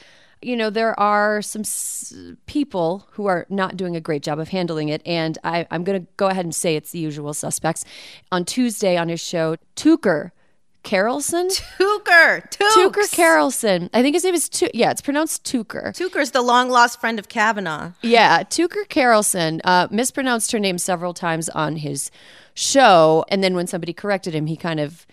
You 0.42 0.56
know, 0.56 0.70
there 0.70 0.98
are 1.00 1.40
some 1.42 1.60
s- 1.62 2.14
people 2.46 3.06
who 3.12 3.26
are 3.26 3.46
not 3.48 3.76
doing 3.76 3.96
a 3.96 4.00
great 4.00 4.22
job 4.22 4.38
of 4.38 4.48
handling 4.48 4.88
it. 4.90 5.02
And 5.06 5.38
I, 5.42 5.66
I'm 5.70 5.82
going 5.82 6.00
to 6.02 6.06
go 6.16 6.28
ahead 6.28 6.44
and 6.44 6.54
say 6.54 6.76
it's 6.76 6.90
the 6.92 6.98
usual 6.98 7.32
suspects. 7.34 7.84
On 8.30 8.44
Tuesday 8.44 8.96
on 8.96 9.08
his 9.08 9.20
show, 9.20 9.56
Tucker 9.74 10.32
Carlson? 10.84 11.48
Tucker. 11.48 12.48
Tucker 12.50 13.00
Carlson. 13.12 13.90
I 13.92 14.02
think 14.02 14.14
his 14.14 14.22
name 14.22 14.34
is 14.36 14.48
Tu- 14.48 14.70
yeah, 14.72 14.90
it's 14.92 15.00
pronounced 15.00 15.44
Tucker. 15.44 15.92
Tucker's 15.92 16.30
the 16.30 16.42
long 16.42 16.68
lost 16.70 17.00
friend 17.00 17.18
of 17.18 17.28
Kavanaugh. 17.28 17.92
Yeah, 18.02 18.44
Tucker 18.48 18.84
Carlson 18.88 19.60
uh, 19.64 19.88
mispronounced 19.90 20.52
her 20.52 20.60
name 20.60 20.78
several 20.78 21.12
times 21.12 21.48
on 21.48 21.76
his 21.76 22.10
show, 22.54 23.24
and 23.30 23.42
then 23.42 23.54
when 23.56 23.66
somebody 23.66 23.92
corrected 23.92 24.32
him, 24.34 24.46
he 24.46 24.56
kind 24.56 24.78
of 24.78 25.06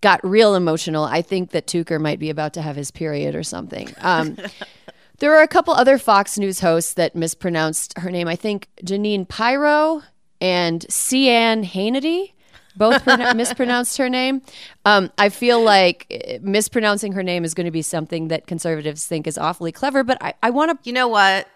got 0.00 0.24
real 0.24 0.54
emotional. 0.54 1.04
I 1.04 1.22
think 1.22 1.50
that 1.50 1.66
Tucker 1.66 1.98
might 1.98 2.18
be 2.18 2.30
about 2.30 2.52
to 2.54 2.62
have 2.62 2.76
his 2.76 2.90
period 2.90 3.34
or 3.34 3.42
something. 3.42 3.92
Um, 4.00 4.36
there 5.18 5.36
are 5.36 5.42
a 5.42 5.48
couple 5.48 5.74
other 5.74 5.98
Fox 5.98 6.38
News 6.38 6.60
hosts 6.60 6.94
that 6.94 7.16
mispronounced 7.16 7.98
her 7.98 8.10
name. 8.10 8.28
I 8.28 8.36
think 8.36 8.68
Jeanine 8.84 9.28
Pirro 9.28 10.02
and 10.40 10.86
Sean 10.90 11.64
Hannity 11.64 12.32
both 12.76 13.04
mispronounced 13.36 13.98
her 13.98 14.08
name. 14.08 14.40
Um, 14.84 15.10
I 15.18 15.28
feel 15.28 15.60
like 15.60 16.06
eh, 16.10 16.38
mispronouncing 16.40 17.12
her 17.12 17.22
name 17.22 17.44
is 17.44 17.52
going 17.52 17.64
to 17.66 17.72
be 17.72 17.82
something 17.82 18.28
that 18.28 18.46
conservatives 18.46 19.06
think 19.06 19.26
is 19.26 19.36
awfully 19.36 19.72
clever. 19.72 20.04
But 20.04 20.18
I, 20.22 20.34
I 20.42 20.50
want 20.50 20.70
to. 20.70 20.88
You 20.88 20.94
know 20.94 21.08
what? 21.08 21.48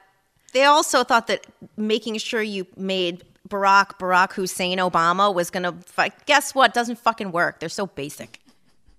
They 0.53 0.65
also 0.65 1.05
thought 1.05 1.29
that 1.29 1.47
making 1.77 2.19
sure 2.19 2.43
you 2.43 2.67
made 2.77 3.23
Barack 3.53 3.99
Barack 3.99 4.33
Hussein 4.33 4.79
Obama 4.79 5.33
was 5.33 5.51
going 5.51 5.63
to. 5.65 6.13
Guess 6.27 6.55
what? 6.55 6.73
Doesn't 6.73 6.99
fucking 6.99 7.31
work. 7.31 7.61
They're 7.61 7.69
so 7.69 7.87
basic. 7.87 8.41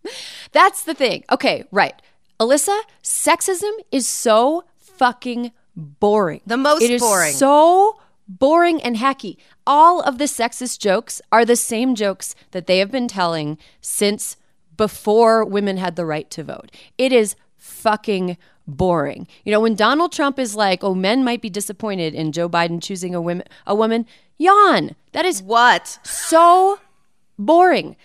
That's 0.51 0.83
the 0.83 0.93
thing. 0.93 1.23
Okay, 1.31 1.65
right. 1.71 1.99
Alyssa, 2.39 2.79
sexism 3.01 3.71
is 3.91 4.07
so 4.07 4.65
fucking 4.77 5.51
boring. 5.75 6.41
The 6.45 6.57
most 6.57 6.83
it 6.83 6.99
boring. 6.99 7.33
so 7.33 7.99
boring 8.27 8.81
and 8.81 8.97
hacky. 8.97 9.37
All 9.65 10.01
of 10.01 10.17
the 10.17 10.25
sexist 10.25 10.79
jokes 10.79 11.21
are 11.31 11.45
the 11.45 11.55
same 11.55 11.95
jokes 11.95 12.35
that 12.51 12.67
they 12.67 12.79
have 12.79 12.91
been 12.91 13.07
telling 13.07 13.57
since 13.81 14.37
before 14.75 15.45
women 15.45 15.77
had 15.77 15.95
the 15.95 16.05
right 16.05 16.29
to 16.31 16.43
vote. 16.43 16.71
It 16.97 17.11
is 17.11 17.35
fucking 17.57 18.37
boring. 18.67 19.27
You 19.43 19.51
know, 19.51 19.59
when 19.59 19.75
Donald 19.75 20.11
Trump 20.11 20.39
is 20.39 20.55
like, 20.55 20.83
"Oh, 20.83 20.93
men 20.93 21.23
might 21.23 21.41
be 21.41 21.49
disappointed 21.49 22.13
in 22.13 22.31
Joe 22.31 22.49
Biden 22.49 22.81
choosing 22.81 23.13
a 23.15 23.21
woman," 23.21 23.43
a 23.67 23.75
woman, 23.75 24.05
yawn. 24.37 24.95
That 25.11 25.25
is 25.25 25.41
what 25.41 25.99
so 26.03 26.79
boring. 27.37 27.95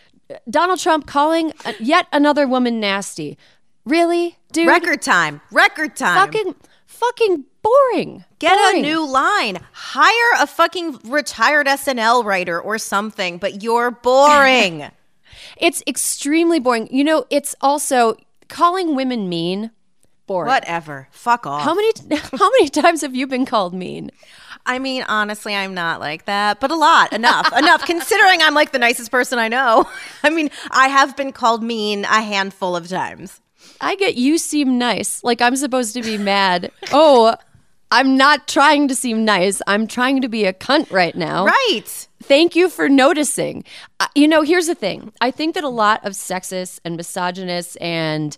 Donald 0.49 0.79
Trump 0.79 1.07
calling 1.07 1.53
uh, 1.65 1.73
yet 1.81 2.07
another 2.13 2.47
woman 2.47 2.81
nasty. 2.81 3.39
Really, 3.85 4.37
dude? 4.53 4.69
Record 4.69 5.01
time. 5.01 5.41
Record 5.51 5.97
time. 5.97 6.27
Fucking, 6.27 6.55
fucking 6.87 7.45
boring. 7.63 8.25
Get 8.39 8.57
boring. 8.59 8.85
a 8.85 8.89
new 8.89 9.11
line. 9.11 9.59
Hire 9.73 10.43
a 10.43 10.47
fucking 10.47 10.99
retired 11.05 11.67
SNL 11.67 12.25
writer 12.25 12.61
or 12.61 12.77
something, 12.79 13.39
but 13.39 13.63
you're 13.63 13.91
boring. 13.91 14.91
it's 15.57 15.83
extremely 15.87 16.61
boring. 16.61 16.89
You 16.91 17.05
know, 17.05 17.25
it's 17.31 17.55
also 17.61 18.17
calling 18.49 18.95
women 18.95 19.29
mean. 19.29 19.71
Whatever. 20.47 21.09
Fuck 21.11 21.47
off. 21.47 21.63
How 21.63 21.75
many 21.75 21.93
how 22.17 22.51
many 22.51 22.69
times 22.69 23.01
have 23.01 23.15
you 23.15 23.27
been 23.27 23.47
called 23.47 23.75
mean? 23.75 24.11
I 24.67 24.79
mean, 24.79 25.03
honestly, 25.09 25.55
I'm 25.55 25.73
not 25.73 25.99
like 25.99 26.27
that, 26.27 26.61
but 26.61 26.71
a 26.71 26.77
lot, 26.77 27.13
enough, 27.13 27.51
enough. 27.57 27.85
Considering 27.87 28.43
I'm 28.43 28.55
like 28.55 28.73
the 28.73 28.79
nicest 28.79 29.11
person 29.11 29.39
I 29.39 29.49
know. 29.49 29.89
I 30.23 30.31
mean, 30.31 30.51
I 30.71 30.89
have 30.89 31.17
been 31.17 31.33
called 31.33 31.63
mean 31.63 32.05
a 32.05 32.21
handful 32.21 32.77
of 32.77 32.89
times. 32.89 33.41
I 33.81 33.97
get 33.97 34.17
you 34.17 34.39
seem 34.39 34.79
nice. 34.79 35.25
Like 35.25 35.41
I'm 35.41 35.57
supposed 35.57 35.95
to 35.95 36.03
be 36.03 36.19
mad. 36.19 36.71
Oh, 36.93 37.35
I'm 37.91 38.17
not 38.17 38.47
trying 38.47 38.89
to 38.89 38.95
seem 38.95 39.25
nice. 39.25 39.63
I'm 39.67 39.87
trying 39.87 40.21
to 40.21 40.29
be 40.29 40.45
a 40.45 40.53
cunt 40.53 40.93
right 40.93 41.15
now. 41.15 41.47
Right. 41.47 42.09
Thank 42.23 42.55
you 42.55 42.69
for 42.69 42.89
noticing. 42.89 43.65
Uh, 43.99 44.09
you 44.15 44.29
know, 44.29 44.43
here's 44.43 44.67
the 44.67 44.75
thing. 44.75 45.13
I 45.21 45.31
think 45.31 45.55
that 45.55 45.65
a 45.65 45.69
lot 45.69 46.05
of 46.05 46.13
sexists 46.13 46.81
and 46.85 46.97
misogynists 46.97 47.77
and 47.77 48.37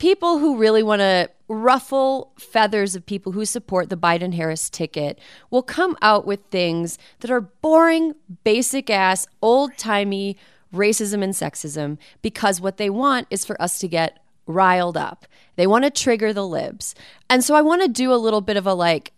people 0.00 0.38
who 0.38 0.56
really 0.56 0.82
want 0.82 1.00
to 1.00 1.30
ruffle 1.46 2.32
feathers 2.38 2.96
of 2.96 3.04
people 3.06 3.32
who 3.32 3.44
support 3.44 3.90
the 3.90 3.96
Biden 3.96 4.34
Harris 4.34 4.68
ticket 4.70 5.18
will 5.50 5.62
come 5.62 5.96
out 6.00 6.26
with 6.26 6.40
things 6.50 6.98
that 7.20 7.30
are 7.30 7.40
boring, 7.40 8.14
basic 8.42 8.88
ass, 8.90 9.26
old 9.42 9.76
timey 9.76 10.36
racism 10.74 11.22
and 11.22 11.34
sexism 11.34 11.98
because 12.22 12.60
what 12.60 12.76
they 12.76 12.88
want 12.88 13.26
is 13.30 13.44
for 13.44 13.60
us 13.60 13.78
to 13.78 13.88
get 13.88 14.18
riled 14.46 14.96
up. 14.96 15.26
They 15.56 15.66
want 15.66 15.84
to 15.84 15.90
trigger 15.90 16.32
the 16.32 16.46
libs. 16.46 16.94
And 17.28 17.44
so 17.44 17.54
I 17.54 17.60
want 17.62 17.82
to 17.82 17.88
do 17.88 18.12
a 18.12 18.16
little 18.16 18.40
bit 18.40 18.56
of 18.56 18.66
a 18.66 18.74
like, 18.74 19.12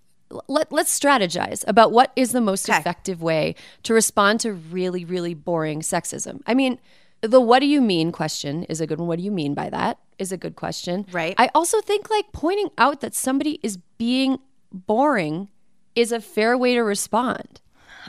let, 0.49 0.73
let's 0.73 0.99
strategize 0.99 1.63
about 1.69 1.93
what 1.93 2.11
is 2.17 2.33
the 2.33 2.41
most 2.41 2.69
Okay. 2.69 2.79
effective 2.79 3.23
way 3.23 3.55
to 3.83 3.95
respond 3.95 4.41
to 4.41 4.53
really, 4.53 5.05
really 5.05 5.35
boring 5.35 5.81
sexism. 5.81 6.41
I 6.47 6.55
mean, 6.55 6.79
the 7.23 7.41
what 7.41 7.61
do 7.61 7.67
you 7.67 7.81
mean 7.81 8.13
question 8.13 8.65
is 8.65 8.81
a 8.81 8.87
good 8.87 8.99
one. 8.99 9.09
What 9.09 9.19
do 9.19 9.25
you 9.25 9.31
mean 9.31 9.55
by 9.55 9.71
that 9.71 9.99
is 10.19 10.33
a 10.33 10.37
good 10.37 10.57
question. 10.57 11.07
Right. 11.11 11.35
I 11.39 11.51
also 11.55 11.81
think 11.81 12.11
like 12.11 12.33
pointing 12.33 12.71
out 12.79 13.01
that 13.01 13.15
somebody 13.15 13.59
is 13.63 13.79
being 13.99 14.39
boring 14.73 15.49
is 15.95 16.13
a 16.13 16.21
fair 16.21 16.57
way 16.57 16.75
to 16.75 16.83
respond. 16.83 17.61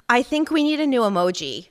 I 0.10 0.24
think 0.24 0.50
we 0.50 0.64
need 0.64 0.80
a 0.80 0.88
new 0.88 1.02
emoji. 1.02 1.68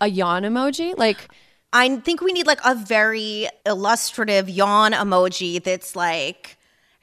A 0.00 0.08
yawn 0.08 0.42
emoji? 0.42 0.96
Like, 0.96 1.28
I 1.72 1.96
think 1.96 2.20
we 2.20 2.32
need 2.32 2.46
like 2.46 2.60
a 2.64 2.74
very 2.74 3.48
illustrative 3.66 4.48
yawn 4.48 4.92
emoji 4.92 5.62
that's 5.62 5.96
like 5.96 6.57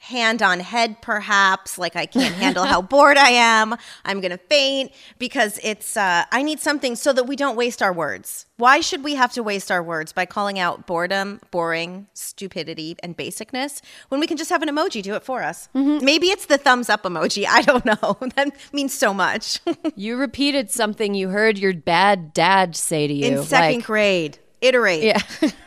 hand 0.06 0.40
on 0.40 0.60
head, 0.60 1.02
perhaps. 1.02 1.78
Like 1.78 1.96
I 1.96 2.06
can't 2.06 2.34
handle 2.34 2.64
how 2.64 2.80
bored 2.80 3.16
I 3.16 3.30
am. 3.30 3.74
I'm 4.04 4.20
gonna 4.20 4.38
faint 4.38 4.92
because 5.18 5.58
it's. 5.62 5.96
Uh, 5.96 6.24
I 6.30 6.42
need 6.42 6.60
something 6.60 6.96
so 6.96 7.12
that 7.12 7.24
we 7.24 7.36
don't 7.36 7.56
waste 7.56 7.82
our 7.82 7.92
words. 7.92 8.46
Why 8.56 8.80
should 8.80 9.04
we 9.04 9.16
have 9.16 9.32
to 9.32 9.42
waste 9.42 9.70
our 9.70 9.82
words 9.82 10.12
by 10.12 10.24
calling 10.24 10.58
out 10.58 10.86
boredom, 10.86 11.40
boring, 11.50 12.06
stupidity, 12.14 12.96
and 13.02 13.16
basicness 13.16 13.82
when 14.08 14.20
we 14.20 14.26
can 14.26 14.36
just 14.36 14.50
have 14.50 14.62
an 14.62 14.68
emoji 14.68 15.02
do 15.02 15.14
it 15.14 15.24
for 15.24 15.42
us? 15.42 15.68
Maybe 15.74 16.28
it's 16.28 16.46
the 16.46 16.56
thumbs 16.56 16.88
up 16.88 17.02
emoji. 17.02 17.46
I 17.46 17.62
don't 17.62 17.84
know. 17.84 18.16
that 18.36 18.56
means 18.72 18.94
so 18.94 19.12
much. 19.12 19.60
you 19.96 20.16
repeated 20.16 20.70
something 20.70 21.14
you 21.14 21.28
heard 21.28 21.58
your 21.58 21.74
bad 21.74 22.32
dad 22.32 22.76
say 22.76 23.06
to 23.06 23.12
you. 23.12 23.38
In 23.38 23.44
second 23.44 23.78
like, 23.78 23.84
grade, 23.84 24.38
iterate. 24.60 25.02
Yeah. 25.02 25.20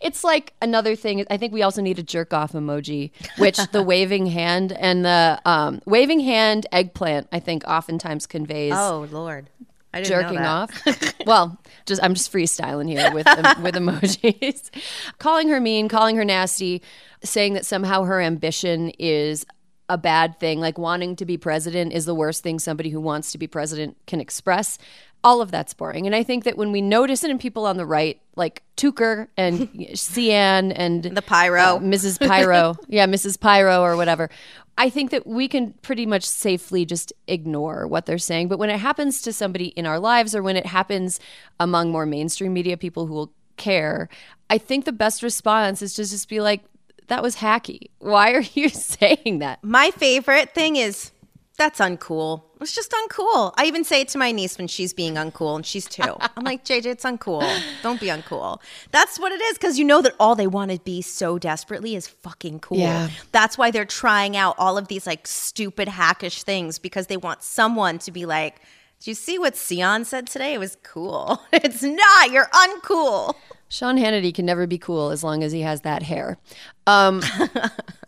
It's 0.00 0.24
like 0.24 0.52
another 0.60 0.96
thing. 0.96 1.24
I 1.30 1.36
think 1.36 1.52
we 1.52 1.62
also 1.62 1.82
need 1.82 1.98
a 1.98 2.02
jerk 2.02 2.32
off 2.32 2.52
emoji, 2.52 3.10
which 3.38 3.58
the 3.72 3.82
waving 3.92 4.26
hand 4.26 4.72
and 4.72 5.04
the 5.04 5.40
um, 5.44 5.80
waving 5.86 6.20
hand 6.20 6.66
eggplant, 6.72 7.28
I 7.32 7.40
think, 7.40 7.64
oftentimes 7.66 8.26
conveys 8.26 8.74
Oh 8.74 9.06
Lord, 9.10 9.50
I 9.92 10.02
didn't 10.02 10.10
know 10.10 10.22
jerking 10.22 10.38
off. 10.44 11.16
well, 11.26 11.58
just 11.86 12.02
I'm 12.02 12.14
just 12.14 12.32
freestyling 12.32 12.88
here 12.88 13.12
with 13.12 13.26
em- 13.26 13.62
with 13.62 13.74
emojis. 13.74 14.70
calling 15.18 15.48
her 15.48 15.60
mean, 15.60 15.88
calling 15.88 16.16
her 16.16 16.24
nasty, 16.24 16.82
saying 17.22 17.54
that 17.54 17.64
somehow 17.64 18.04
her 18.04 18.20
ambition 18.20 18.90
is 18.98 19.46
a 19.88 19.98
bad 19.98 20.40
thing, 20.40 20.60
like 20.60 20.78
wanting 20.78 21.14
to 21.16 21.26
be 21.26 21.36
president 21.36 21.92
is 21.92 22.06
the 22.06 22.14
worst 22.14 22.42
thing 22.42 22.58
somebody 22.58 22.90
who 22.90 23.00
wants 23.00 23.32
to 23.32 23.38
be 23.38 23.46
president 23.46 23.96
can 24.06 24.20
express. 24.20 24.78
All 25.24 25.40
of 25.40 25.50
that's 25.50 25.74
boring. 25.74 26.06
And 26.06 26.14
I 26.14 26.22
think 26.22 26.44
that 26.44 26.56
when 26.56 26.70
we 26.70 26.82
notice 26.82 27.24
it 27.24 27.30
in 27.30 27.38
people 27.38 27.64
on 27.66 27.76
the 27.78 27.86
right, 27.86 28.20
like 28.36 28.62
Tucker 28.76 29.28
and 29.36 29.68
Sean 29.94 30.70
and 30.70 31.02
The 31.02 31.22
Pirro. 31.22 31.60
uh, 31.62 31.78
Mrs. 31.80 32.20
Pirro, 32.20 32.76
yeah, 32.88 33.06
Mrs. 33.06 33.40
Pirro 33.40 33.80
or 33.82 33.96
whatever. 33.96 34.28
I 34.76 34.90
think 34.90 35.10
that 35.12 35.26
we 35.26 35.48
can 35.48 35.72
pretty 35.82 36.04
much 36.04 36.24
safely 36.24 36.84
just 36.84 37.12
ignore 37.26 37.86
what 37.86 38.06
they're 38.06 38.18
saying. 38.18 38.48
But 38.48 38.58
when 38.58 38.70
it 38.70 38.78
happens 38.80 39.22
to 39.22 39.32
somebody 39.32 39.66
in 39.68 39.86
our 39.86 39.98
lives 39.98 40.34
or 40.34 40.42
when 40.42 40.56
it 40.56 40.66
happens 40.66 41.20
among 41.58 41.90
more 41.90 42.06
mainstream 42.06 42.52
media 42.52 42.76
people 42.76 43.06
who 43.06 43.14
will 43.14 43.32
care, 43.56 44.08
I 44.50 44.58
think 44.58 44.84
the 44.84 44.92
best 44.92 45.22
response 45.22 45.80
is 45.80 45.94
to 45.94 46.02
just 46.02 46.28
be 46.28 46.40
like, 46.40 46.62
that 47.06 47.22
was 47.22 47.36
hacky. 47.36 47.88
Why 47.98 48.32
are 48.32 48.42
you 48.54 48.68
saying 48.70 49.38
that? 49.38 49.62
My 49.62 49.90
favorite 49.92 50.54
thing 50.54 50.76
is 50.76 51.12
that's 51.56 51.78
uncool. 51.78 52.42
It's 52.60 52.74
just 52.74 52.90
uncool. 52.92 53.52
I 53.56 53.66
even 53.66 53.84
say 53.84 54.00
it 54.00 54.08
to 54.08 54.18
my 54.18 54.32
niece 54.32 54.58
when 54.58 54.66
she's 54.66 54.92
being 54.92 55.14
uncool 55.14 55.54
and 55.54 55.64
she's 55.64 55.86
two. 55.86 56.02
I'm 56.02 56.44
like, 56.44 56.64
JJ, 56.68 56.86
it's 56.86 57.04
uncool. 57.04 57.46
Don't 57.82 58.00
be 58.00 58.06
uncool. 58.06 58.60
That's 58.90 59.20
what 59.20 59.30
it 59.32 59.40
is 59.40 59.58
because 59.58 59.78
you 59.78 59.84
know 59.84 60.02
that 60.02 60.14
all 60.18 60.34
they 60.34 60.46
want 60.46 60.72
to 60.72 60.80
be 60.80 61.00
so 61.02 61.38
desperately 61.38 61.94
is 61.94 62.08
fucking 62.08 62.60
cool. 62.60 62.78
Yeah. 62.78 63.08
That's 63.32 63.56
why 63.56 63.70
they're 63.70 63.84
trying 63.84 64.36
out 64.36 64.56
all 64.58 64.76
of 64.76 64.88
these 64.88 65.06
like 65.06 65.26
stupid 65.26 65.88
hackish 65.88 66.42
things 66.42 66.78
because 66.78 67.06
they 67.06 67.16
want 67.16 67.42
someone 67.42 67.98
to 67.98 68.10
be 68.10 68.26
like, 68.26 68.60
do 69.00 69.10
you 69.10 69.14
see 69.14 69.38
what 69.38 69.54
Sean 69.56 70.04
said 70.04 70.26
today? 70.26 70.54
It 70.54 70.58
was 70.58 70.76
cool. 70.82 71.40
It's 71.52 71.82
not. 71.82 72.30
You're 72.30 72.46
uncool. 72.46 73.34
Sean 73.68 73.96
Hannity 73.96 74.34
can 74.34 74.46
never 74.46 74.66
be 74.66 74.78
cool 74.78 75.10
as 75.10 75.22
long 75.22 75.42
as 75.42 75.52
he 75.52 75.60
has 75.60 75.82
that 75.82 76.02
hair. 76.02 76.38
Um, 76.86 77.22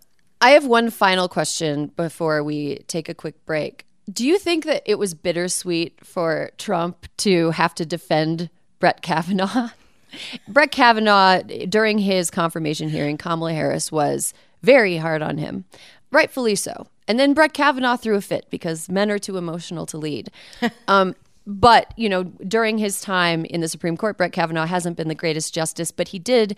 I 0.46 0.50
have 0.50 0.64
one 0.64 0.90
final 0.90 1.28
question 1.28 1.88
before 1.96 2.40
we 2.44 2.76
take 2.86 3.08
a 3.08 3.14
quick 3.14 3.44
break. 3.46 3.84
Do 4.08 4.24
you 4.24 4.38
think 4.38 4.64
that 4.66 4.84
it 4.86 4.96
was 4.96 5.12
bittersweet 5.12 6.06
for 6.06 6.52
Trump 6.56 7.08
to 7.16 7.50
have 7.50 7.74
to 7.74 7.84
defend 7.84 8.48
Brett 8.78 9.02
Kavanaugh? 9.02 9.70
Brett 10.48 10.70
Kavanaugh, 10.70 11.42
during 11.42 11.98
his 11.98 12.30
confirmation 12.30 12.88
hearing, 12.90 13.16
Kamala 13.16 13.54
Harris 13.54 13.90
was 13.90 14.32
very 14.62 14.98
hard 14.98 15.20
on 15.20 15.36
him, 15.38 15.64
rightfully 16.12 16.54
so. 16.54 16.86
And 17.08 17.18
then 17.18 17.34
Brett 17.34 17.52
Kavanaugh 17.52 17.96
threw 17.96 18.14
a 18.14 18.20
fit 18.20 18.46
because 18.48 18.88
men 18.88 19.10
are 19.10 19.18
too 19.18 19.38
emotional 19.38 19.84
to 19.86 19.98
lead. 19.98 20.30
Um, 20.86 21.16
but, 21.48 21.94
you 21.96 22.08
know, 22.08 22.24
during 22.24 22.78
his 22.78 23.00
time 23.00 23.44
in 23.44 23.60
the 23.60 23.68
Supreme 23.68 23.96
Court, 23.96 24.16
Brett 24.16 24.32
Kavanaugh 24.32 24.66
hasn't 24.66 24.96
been 24.96 25.06
the 25.06 25.14
greatest 25.14 25.54
justice, 25.54 25.92
but 25.92 26.08
he 26.08 26.18
did 26.18 26.56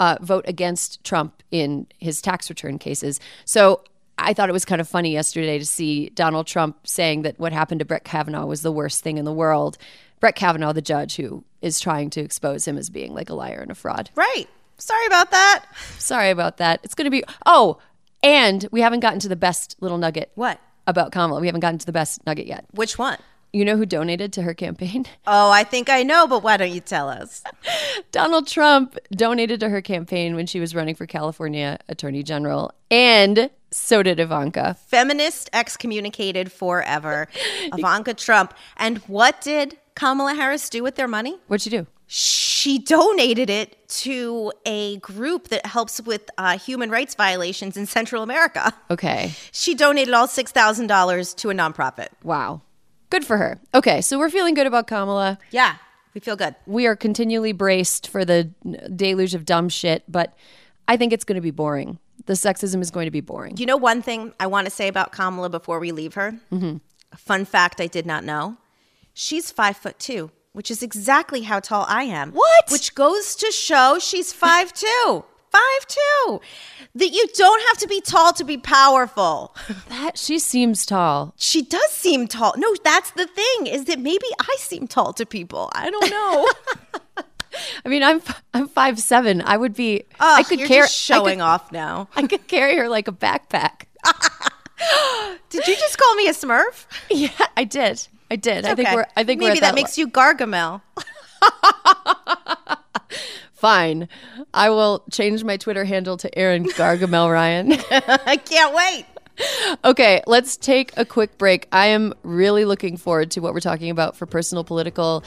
uh, 0.00 0.18
vote 0.20 0.44
against 0.48 1.02
Trump 1.04 1.42
in 1.50 1.86
his 1.98 2.20
tax 2.20 2.48
return 2.48 2.78
cases. 2.78 3.20
So 3.44 3.82
I 4.18 4.32
thought 4.32 4.48
it 4.48 4.52
was 4.52 4.64
kind 4.64 4.80
of 4.80 4.88
funny 4.88 5.12
yesterday 5.12 5.58
to 5.58 5.66
see 5.66 6.08
Donald 6.10 6.46
Trump 6.46 6.86
saying 6.86 7.22
that 7.22 7.38
what 7.38 7.52
happened 7.52 7.80
to 7.80 7.84
Brett 7.84 8.04
Kavanaugh 8.04 8.46
was 8.46 8.62
the 8.62 8.72
worst 8.72 9.02
thing 9.02 9.18
in 9.18 9.24
the 9.24 9.32
world. 9.32 9.76
Brett 10.20 10.36
Kavanaugh, 10.36 10.72
the 10.72 10.82
judge 10.82 11.16
who 11.16 11.44
is 11.60 11.80
trying 11.80 12.10
to 12.10 12.20
expose 12.20 12.66
him 12.66 12.78
as 12.78 12.88
being 12.88 13.12
like 13.12 13.28
a 13.28 13.34
liar 13.34 13.60
and 13.60 13.70
a 13.70 13.74
fraud. 13.74 14.10
Right. 14.14 14.46
Sorry 14.78 15.06
about 15.06 15.30
that. 15.30 15.64
Sorry 15.98 16.30
about 16.30 16.58
that. 16.58 16.80
It's 16.82 16.94
going 16.94 17.04
to 17.04 17.10
be. 17.10 17.24
Oh, 17.44 17.78
and 18.22 18.66
we 18.72 18.80
haven't 18.80 19.00
gotten 19.00 19.18
to 19.20 19.28
the 19.28 19.36
best 19.36 19.76
little 19.80 19.98
nugget. 19.98 20.32
What? 20.34 20.60
About 20.86 21.12
Kamala. 21.12 21.40
We 21.40 21.46
haven't 21.46 21.60
gotten 21.60 21.78
to 21.78 21.86
the 21.86 21.92
best 21.92 22.24
nugget 22.26 22.46
yet. 22.46 22.64
Which 22.72 22.98
one? 22.98 23.18
You 23.56 23.64
know 23.64 23.78
who 23.78 23.86
donated 23.86 24.34
to 24.34 24.42
her 24.42 24.52
campaign? 24.52 25.06
Oh, 25.28 25.50
I 25.50 25.64
think 25.64 25.88
I 25.88 26.02
know, 26.02 26.26
but 26.26 26.42
why 26.42 26.56
don't 26.56 26.70
you 26.70 26.80
tell 26.80 27.08
us? 27.08 27.42
Donald 28.12 28.46
Trump 28.46 28.96
donated 29.10 29.58
to 29.60 29.68
her 29.70 29.80
campaign 29.80 30.36
when 30.36 30.46
she 30.46 30.60
was 30.60 30.74
running 30.74 30.94
for 30.94 31.04
California 31.06 31.78
Attorney 31.88 32.22
General, 32.22 32.72
and 32.90 33.50
so 33.70 34.02
did 34.02 34.20
Ivanka. 34.20 34.76
Feminist 34.86 35.50
excommunicated 35.52 36.52
forever. 36.52 37.28
Ivanka 37.72 38.14
Trump. 38.14 38.54
And 38.76 38.98
what 39.08 39.40
did 39.40 39.78
Kamala 39.94 40.34
Harris 40.34 40.68
do 40.68 40.82
with 40.82 40.94
their 40.96 41.08
money? 41.08 41.38
What'd 41.48 41.62
she 41.62 41.70
do? 41.70 41.86
She 42.06 42.78
donated 42.78 43.50
it 43.50 43.88
to 43.88 44.52
a 44.64 44.98
group 44.98 45.48
that 45.48 45.66
helps 45.66 46.00
with 46.00 46.30
uh, 46.38 46.58
human 46.58 46.90
rights 46.90 47.14
violations 47.14 47.76
in 47.76 47.86
Central 47.86 48.22
America. 48.22 48.72
Okay. 48.90 49.32
She 49.50 49.74
donated 49.74 50.14
all 50.14 50.28
$6,000 50.28 51.36
to 51.36 51.50
a 51.50 51.54
nonprofit. 51.54 52.08
Wow. 52.22 52.62
Good 53.10 53.24
for 53.24 53.36
her. 53.36 53.60
Okay, 53.74 54.00
so 54.00 54.18
we're 54.18 54.30
feeling 54.30 54.54
good 54.54 54.66
about 54.66 54.86
Kamala. 54.86 55.38
Yeah, 55.50 55.76
we 56.14 56.20
feel 56.20 56.36
good. 56.36 56.54
We 56.66 56.86
are 56.86 56.96
continually 56.96 57.52
braced 57.52 58.08
for 58.08 58.24
the 58.24 58.50
deluge 58.94 59.34
of 59.34 59.44
dumb 59.44 59.68
shit, 59.68 60.04
but 60.08 60.36
I 60.88 60.96
think 60.96 61.12
it's 61.12 61.24
going 61.24 61.36
to 61.36 61.42
be 61.42 61.50
boring. 61.50 61.98
The 62.26 62.32
sexism 62.32 62.80
is 62.80 62.90
going 62.90 63.06
to 63.06 63.10
be 63.10 63.20
boring. 63.20 63.56
You 63.56 63.66
know 63.66 63.76
one 63.76 64.02
thing 64.02 64.32
I 64.40 64.46
want 64.46 64.66
to 64.66 64.70
say 64.70 64.88
about 64.88 65.12
Kamala 65.12 65.48
before 65.48 65.78
we 65.78 65.92
leave 65.92 66.14
her? 66.14 66.34
Mm-hmm. 66.50 66.78
A 67.12 67.16
fun 67.16 67.44
fact 67.44 67.80
I 67.80 67.86
did 67.86 68.06
not 68.06 68.24
know. 68.24 68.56
She's 69.14 69.50
five 69.50 69.76
foot 69.76 69.98
two, 69.98 70.30
which 70.52 70.70
is 70.70 70.82
exactly 70.82 71.42
how 71.42 71.60
tall 71.60 71.86
I 71.88 72.02
am. 72.02 72.32
What? 72.32 72.70
Which 72.70 72.94
goes 72.94 73.36
to 73.36 73.50
show 73.52 73.98
she's 74.00 74.32
five 74.32 74.72
two. 74.72 75.24
Five 75.56 75.86
two. 75.88 76.40
That 76.96 77.08
you 77.10 77.26
don't 77.34 77.62
have 77.68 77.78
to 77.78 77.86
be 77.88 78.00
tall 78.00 78.32
to 78.34 78.44
be 78.44 78.56
powerful. 78.56 79.54
That 79.88 80.16
she 80.18 80.38
seems 80.38 80.86
tall. 80.86 81.34
She 81.36 81.62
does 81.62 81.90
seem 81.90 82.26
tall. 82.26 82.54
No, 82.56 82.74
that's 82.84 83.10
the 83.12 83.26
thing, 83.26 83.66
is 83.66 83.84
that 83.84 83.98
maybe 83.98 84.26
I 84.40 84.56
seem 84.58 84.86
tall 84.88 85.12
to 85.14 85.26
people. 85.26 85.70
I 85.74 85.90
don't 85.90 86.10
know. 86.10 86.48
I 87.84 87.88
mean, 87.88 88.02
I'm 88.02 88.20
I'm 88.54 88.68
five 88.68 88.98
seven. 88.98 89.40
I 89.42 89.56
would 89.56 89.74
be. 89.74 90.04
Ugh, 90.20 90.40
I 90.40 90.42
could 90.42 90.60
carry. 90.60 90.88
showing 90.88 91.40
off 91.40 91.70
now. 91.72 92.08
I 92.16 92.26
could 92.26 92.46
carry 92.48 92.76
her 92.76 92.88
like 92.88 93.08
a 93.08 93.12
backpack. 93.12 93.82
Did 95.50 95.66
you 95.66 95.74
just 95.76 95.96
call 95.98 96.14
me 96.16 96.28
a 96.28 96.32
Smurf? 96.32 96.84
Yeah, 97.10 97.30
I 97.56 97.64
did. 97.64 98.06
I 98.30 98.36
did. 98.36 98.64
I 98.66 98.74
think 98.74 98.88
Okay. 98.88 98.96
we're. 98.96 99.06
I 99.16 99.24
think 99.24 99.40
we're 99.40 99.48
maybe 99.48 99.60
that, 99.60 99.68
that 99.68 99.74
makes 99.74 99.96
you 99.96 100.08
Gargamel. 100.08 100.80
Fine. 103.66 104.08
I 104.54 104.70
will 104.70 105.02
change 105.10 105.42
my 105.42 105.56
Twitter 105.56 105.84
handle 105.84 106.16
to 106.18 106.38
Erin 106.38 106.66
Gargamel 106.66 107.32
Ryan. 107.32 107.72
I 107.90 108.36
can't 108.36 108.72
wait. 108.72 109.06
Okay, 109.84 110.22
let's 110.28 110.56
take 110.56 110.96
a 110.96 111.04
quick 111.04 111.36
break. 111.36 111.66
I 111.72 111.86
am 111.86 112.14
really 112.22 112.64
looking 112.64 112.96
forward 112.96 113.32
to 113.32 113.40
what 113.40 113.54
we're 113.54 113.58
talking 113.58 113.90
about 113.90 114.16
for 114.16 114.24
personal 114.24 114.62
political. 114.62 115.24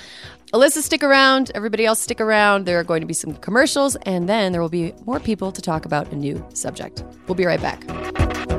Alyssa, 0.53 0.81
stick 0.81 1.03
around. 1.03 1.51
Everybody 1.53 1.85
else, 1.85 1.99
stick 1.99 2.21
around. 2.21 2.65
There 2.65 2.79
are 2.79 2.85
going 2.85 3.01
to 3.01 3.07
be 3.07 3.13
some 3.13 3.33
commercials, 3.33 3.97
and 4.03 4.29
then 4.29 4.53
there 4.53 4.61
will 4.61 4.69
be 4.69 4.93
more 5.05 5.19
people 5.19 5.51
to 5.51 5.61
talk 5.61 5.83
about 5.83 6.09
a 6.13 6.15
new 6.15 6.41
subject. 6.53 7.03
We'll 7.27 7.35
be 7.35 7.45
right 7.45 7.61
back. 7.61 8.58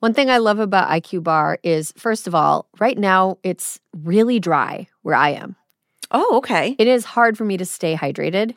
One 0.00 0.14
thing 0.14 0.30
I 0.30 0.38
love 0.38 0.58
about 0.58 0.90
IQ 0.90 1.22
Bar 1.22 1.58
is, 1.62 1.92
first 1.96 2.26
of 2.26 2.34
all, 2.34 2.68
right 2.78 2.98
now 2.98 3.38
it's 3.42 3.80
really 3.96 4.38
dry 4.38 4.88
where 5.02 5.14
I 5.14 5.30
am. 5.30 5.56
Oh, 6.10 6.36
okay. 6.38 6.76
It 6.78 6.86
is 6.86 7.04
hard 7.04 7.38
for 7.38 7.44
me 7.44 7.56
to 7.56 7.64
stay 7.64 7.96
hydrated. 7.96 8.54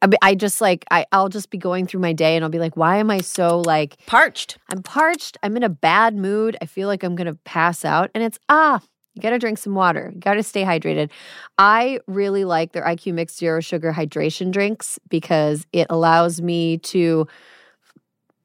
I, 0.00 0.08
I 0.22 0.34
just 0.34 0.60
like, 0.60 0.84
I, 0.90 1.06
I'll 1.12 1.28
just 1.28 1.50
be 1.50 1.58
going 1.58 1.86
through 1.86 2.00
my 2.00 2.12
day 2.12 2.36
and 2.36 2.44
I'll 2.44 2.50
be 2.50 2.58
like, 2.58 2.76
why 2.76 2.96
am 2.96 3.10
I 3.10 3.20
so 3.20 3.60
like, 3.60 3.96
Parched. 4.06 4.58
I'm 4.68 4.82
parched. 4.82 5.38
I'm 5.42 5.56
in 5.56 5.62
a 5.62 5.68
bad 5.68 6.16
mood. 6.16 6.56
I 6.60 6.66
feel 6.66 6.88
like 6.88 7.02
I'm 7.02 7.16
going 7.16 7.26
to 7.26 7.38
pass 7.44 7.84
out. 7.84 8.10
And 8.14 8.22
it's, 8.22 8.38
ah, 8.48 8.80
you 9.14 9.22
got 9.22 9.30
to 9.30 9.38
drink 9.38 9.58
some 9.58 9.74
water. 9.74 10.10
You 10.14 10.20
got 10.20 10.34
to 10.34 10.42
stay 10.42 10.64
hydrated. 10.64 11.10
I 11.58 12.00
really 12.06 12.44
like 12.44 12.72
their 12.72 12.84
IQ 12.84 13.14
Mix 13.14 13.36
Zero 13.36 13.60
Sugar 13.60 13.92
Hydration 13.92 14.50
drinks 14.50 14.98
because 15.08 15.66
it 15.72 15.86
allows 15.90 16.40
me 16.40 16.78
to 16.78 17.26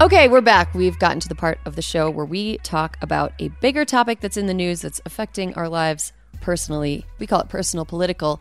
Okay, 0.00 0.28
we're 0.28 0.40
back. 0.40 0.72
We've 0.72 0.98
gotten 0.98 1.20
to 1.20 1.28
the 1.28 1.34
part 1.34 1.60
of 1.66 1.76
the 1.76 1.82
show 1.82 2.08
where 2.08 2.24
we 2.24 2.56
talk 2.58 2.96
about 3.02 3.34
a 3.38 3.48
bigger 3.48 3.84
topic 3.84 4.20
that's 4.20 4.38
in 4.38 4.46
the 4.46 4.54
news 4.54 4.80
that's 4.80 4.98
affecting 5.04 5.52
our 5.56 5.68
lives 5.68 6.14
personally. 6.40 7.04
We 7.18 7.26
call 7.26 7.40
it 7.40 7.50
personal 7.50 7.84
political. 7.84 8.40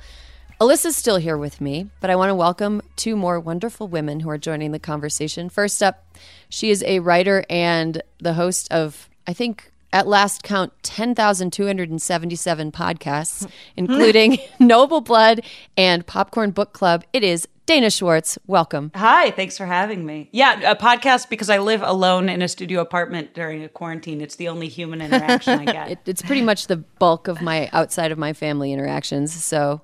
Alyssa's 0.62 0.96
still 0.96 1.18
here 1.18 1.36
with 1.38 1.60
me, 1.60 1.90
but 2.00 2.10
I 2.10 2.16
want 2.16 2.30
to 2.30 2.36
welcome 2.36 2.82
two 2.96 3.18
more 3.18 3.42
wonderful 3.42 3.90
women 3.90 4.22
who 4.22 4.30
are 4.30 4.38
joining 4.38 4.72
the 4.72 4.80
conversation. 4.80 5.50
First 5.50 5.84
up, 5.84 6.16
she 6.48 6.70
is 6.70 6.82
a 6.84 7.00
writer 7.00 7.44
and 7.50 8.02
the 8.20 8.36
host 8.36 8.72
of, 8.72 9.10
I 9.28 9.34
think, 9.34 9.70
at 9.92 10.08
last 10.08 10.44
count, 10.44 10.72
10,277 10.84 12.72
podcasts, 12.72 13.52
including 13.76 14.38
Noble 14.60 15.02
Blood 15.02 15.42
and 15.76 16.08
Popcorn 16.08 16.52
Book 16.52 16.72
Club. 16.72 17.04
It 17.12 17.26
is 17.26 17.50
Dana 17.70 17.92
Schwartz. 17.92 18.40
Welcome. 18.48 18.92
Hi, 18.96 19.30
thanks 19.30 19.56
for 19.56 19.68
having 19.68 20.04
me. 20.04 20.28
Yeah, 20.32 20.72
a 20.72 20.76
podcast 20.76 21.30
because 21.30 21.52
I 21.52 21.60
live 21.60 21.84
alone 21.84 22.28
in 22.28 22.42
a 22.42 22.48
studio 22.48 22.82
apartment 22.82 23.36
during 23.36 23.64
a 23.64 23.70
quarantine. 23.70 24.22
It's 24.22 24.38
the 24.38 24.48
only 24.48 24.68
human 24.68 25.04
interaction 25.04 25.60
I 25.60 25.66
get. 25.72 25.92
It, 25.92 26.00
it's 26.08 26.24
pretty 26.24 26.42
much 26.42 26.66
the 26.66 26.78
bulk 26.78 27.28
of 27.28 27.44
my 27.44 27.70
outside 27.72 28.12
of 28.12 28.18
my 28.18 28.34
family 28.34 28.74
interactions. 28.74 29.32
So 29.32 29.82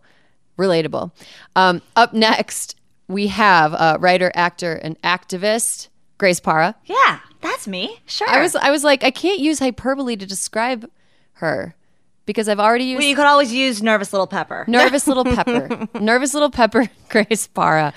relatable. 0.57 1.11
Um, 1.55 1.83
up 1.95 2.11
next, 2.11 2.75
we 3.07 3.27
have 3.27 3.75
uh, 3.75 3.97
writer, 3.99 4.31
actor, 4.33 4.73
and 4.73 4.99
activist 5.03 5.89
Grace 6.17 6.39
Parra. 6.39 6.73
Yeah, 6.85 7.19
that's 7.41 7.67
me. 7.67 7.99
Sure. 8.07 8.27
I 8.27 8.41
was 8.41 8.55
I 8.55 8.71
was 8.71 8.83
like, 8.83 9.03
I 9.03 9.11
can't 9.11 9.39
use 9.39 9.59
hyperbole 9.59 10.15
to 10.15 10.25
describe 10.25 10.89
her 11.33 11.75
because 12.25 12.49
I've 12.49 12.59
already 12.59 12.85
used 12.85 12.99
well, 12.99 13.07
you 13.07 13.15
could 13.15 13.25
always 13.25 13.53
use 13.53 13.81
nervous 13.81 14.13
little 14.13 14.27
pepper. 14.27 14.65
nervous 14.67 15.07
little 15.07 15.25
pepper, 15.25 15.87
nervous 15.99 16.33
little 16.33 16.49
pepper, 16.49 16.89
Grace 17.09 17.47
Parra. 17.47 17.93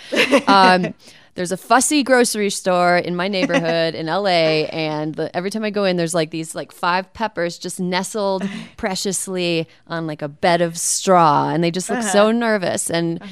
Um, 0.47 0.95
there's 1.35 1.53
a 1.53 1.57
fussy 1.57 2.03
grocery 2.03 2.51
store 2.51 2.97
in 2.97 3.15
my 3.15 3.29
neighborhood 3.29 3.95
in 3.95 4.07
LA, 4.07 4.67
and 4.73 5.15
the, 5.15 5.35
every 5.37 5.51
time 5.51 5.63
I 5.63 5.71
go 5.71 5.85
in, 5.85 5.97
there's 5.97 6.15
like 6.15 6.31
these 6.31 6.55
like 6.55 6.73
five 6.73 7.13
peppers 7.13 7.59
just 7.59 7.79
nestled 7.79 8.43
preciously 8.77 9.69
on 9.87 10.07
like 10.09 10.21
a 10.21 10.29
bed 10.29 10.61
of 10.63 10.77
straw, 10.77 11.49
and 11.51 11.63
they 11.63 11.71
just 11.71 11.89
look 11.91 12.03
so 12.03 12.33
nervous. 12.33 12.91
And 12.91 13.23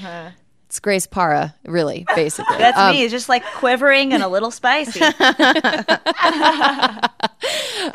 it's 0.76 0.80
Grace 0.82 1.06
Parra, 1.06 1.54
really, 1.64 2.04
basically. 2.14 2.58
That's 2.58 2.76
Um, 2.76 2.92
me. 2.94 3.02
It's 3.02 3.10
just 3.10 3.30
like 3.30 3.42
quivering 3.54 4.12
and 4.12 4.22
a 4.22 4.28
little 4.28 4.50
spicy. 4.50 5.00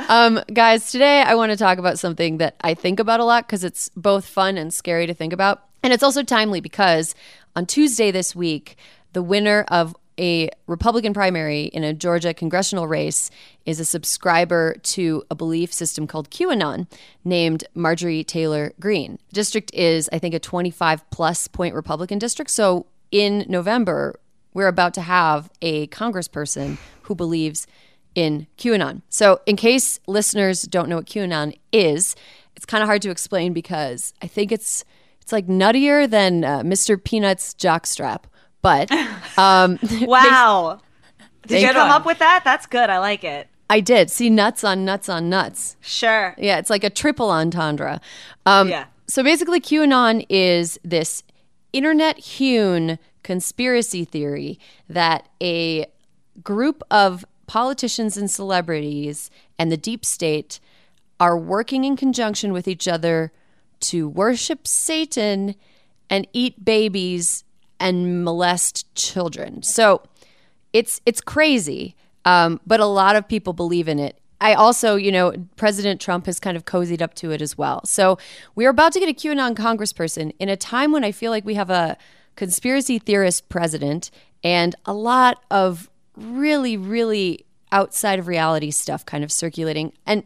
Um, 0.09 0.39
guys, 0.53 0.91
today 0.91 1.21
I 1.21 1.35
want 1.35 1.51
to 1.51 1.57
talk 1.57 1.77
about 1.77 1.99
something 1.99 2.37
that 2.37 2.55
I 2.61 2.73
think 2.73 2.99
about 2.99 3.19
a 3.19 3.25
lot 3.25 3.45
because 3.45 3.63
it's 3.63 3.89
both 3.95 4.25
fun 4.25 4.57
and 4.57 4.73
scary 4.73 5.05
to 5.05 5.13
think 5.13 5.33
about. 5.33 5.63
And 5.83 5.91
it's 5.93 6.03
also 6.03 6.23
timely 6.23 6.59
because 6.61 7.13
on 7.55 7.65
Tuesday 7.65 8.09
this 8.11 8.35
week, 8.35 8.77
the 9.13 9.21
winner 9.21 9.65
of 9.67 9.95
a 10.21 10.49
Republican 10.67 11.13
primary 11.13 11.63
in 11.63 11.83
a 11.83 11.93
Georgia 11.93 12.33
congressional 12.33 12.87
race 12.87 13.31
is 13.65 13.79
a 13.79 13.85
subscriber 13.85 14.75
to 14.83 15.23
a 15.31 15.35
belief 15.35 15.73
system 15.73 16.05
called 16.05 16.29
QAnon 16.29 16.87
named 17.25 17.63
Marjorie 17.73 18.23
Taylor 18.23 18.73
Greene. 18.79 19.17
District 19.33 19.73
is, 19.73 20.09
I 20.13 20.19
think, 20.19 20.35
a 20.35 20.39
25 20.39 21.09
plus 21.09 21.47
point 21.47 21.73
Republican 21.73 22.19
district. 22.19 22.51
So 22.51 22.85
in 23.09 23.45
November, 23.49 24.19
we're 24.53 24.67
about 24.67 24.93
to 24.93 25.01
have 25.01 25.49
a 25.61 25.87
congressperson 25.87 26.77
who 27.03 27.15
believes 27.15 27.65
in 28.13 28.47
QAnon. 28.57 29.01
So, 29.09 29.39
in 29.45 29.55
case 29.55 29.99
listeners 30.05 30.63
don't 30.63 30.89
know 30.89 30.97
what 30.97 31.05
QAnon 31.05 31.57
is, 31.71 32.15
it's 32.55 32.65
kind 32.65 32.83
of 32.83 32.87
hard 32.87 33.01
to 33.03 33.09
explain 33.09 33.53
because 33.53 34.13
I 34.21 34.27
think 34.27 34.51
it's 34.51 34.83
it's 35.21 35.31
like 35.31 35.47
nuttier 35.47 36.09
than 36.09 36.43
uh, 36.43 36.59
Mr. 36.59 36.97
Peanut's 36.97 37.53
jockstrap. 37.53 38.23
But 38.61 38.91
um, 39.37 39.79
wow. 40.01 40.79
Did 41.47 41.61
you 41.63 41.73
come 41.73 41.89
up 41.89 42.05
with 42.05 42.19
that? 42.19 42.43
That's 42.43 42.65
good. 42.65 42.89
I 42.89 42.99
like 42.99 43.23
it. 43.23 43.47
I 43.69 43.79
did 43.79 44.11
see 44.11 44.29
nuts 44.29 44.63
on 44.63 44.83
nuts 44.85 45.07
on 45.09 45.29
nuts. 45.29 45.77
Sure. 45.81 46.35
Yeah, 46.37 46.59
it's 46.59 46.69
like 46.69 46.83
a 46.83 46.89
triple 46.89 47.31
entendre. 47.31 48.01
Um, 48.45 48.69
Yeah. 48.69 48.85
So 49.07 49.23
basically, 49.23 49.59
QAnon 49.59 50.25
is 50.29 50.79
this 50.83 51.23
internet 51.73 52.17
hewn 52.17 52.97
conspiracy 53.23 54.05
theory 54.05 54.59
that 54.89 55.27
a 55.41 55.85
group 56.43 56.81
of 56.89 57.25
politicians 57.47 58.15
and 58.15 58.31
celebrities 58.31 59.29
and 59.59 59.71
the 59.71 59.77
deep 59.77 60.05
state 60.05 60.59
are 61.19 61.37
working 61.37 61.83
in 61.83 61.95
conjunction 61.95 62.53
with 62.53 62.67
each 62.67 62.87
other 62.87 63.31
to 63.81 64.07
worship 64.07 64.65
Satan 64.67 65.55
and 66.09 66.27
eat 66.33 66.63
babies 66.63 67.43
and 67.81 68.23
molest 68.23 68.93
children. 68.95 69.63
So 69.63 70.03
it's 70.71 71.01
it's 71.05 71.19
crazy, 71.19 71.95
um, 72.23 72.61
but 72.65 72.79
a 72.79 72.85
lot 72.85 73.17
of 73.17 73.27
people 73.27 73.51
believe 73.51 73.89
in 73.89 73.99
it. 73.99 74.17
I 74.39 74.53
also, 74.53 74.95
you 74.95 75.11
know, 75.11 75.33
President 75.55 75.99
Trump 75.99 76.25
has 76.25 76.39
kind 76.39 76.55
of 76.55 76.65
cozied 76.65 77.01
up 77.01 77.13
to 77.15 77.31
it 77.31 77.41
as 77.41 77.57
well. 77.57 77.85
So 77.85 78.17
we're 78.55 78.69
about 78.69 78.93
to 78.93 78.99
get 78.99 79.09
a 79.09 79.13
QAnon 79.13 79.55
congressperson 79.55 80.31
in 80.39 80.49
a 80.49 80.57
time 80.57 80.91
when 80.91 81.03
I 81.03 81.11
feel 81.11 81.31
like 81.31 81.45
we 81.45 81.55
have 81.55 81.69
a 81.69 81.97
conspiracy 82.35 82.97
theorist 82.97 83.49
president 83.49 84.09
and 84.43 84.75
a 84.85 84.93
lot 84.93 85.43
of 85.51 85.89
really, 86.15 86.75
really 86.77 87.45
outside 87.71 88.17
of 88.17 88.27
reality 88.27 88.71
stuff 88.71 89.05
kind 89.05 89.23
of 89.23 89.31
circulating. 89.31 89.93
And 90.07 90.23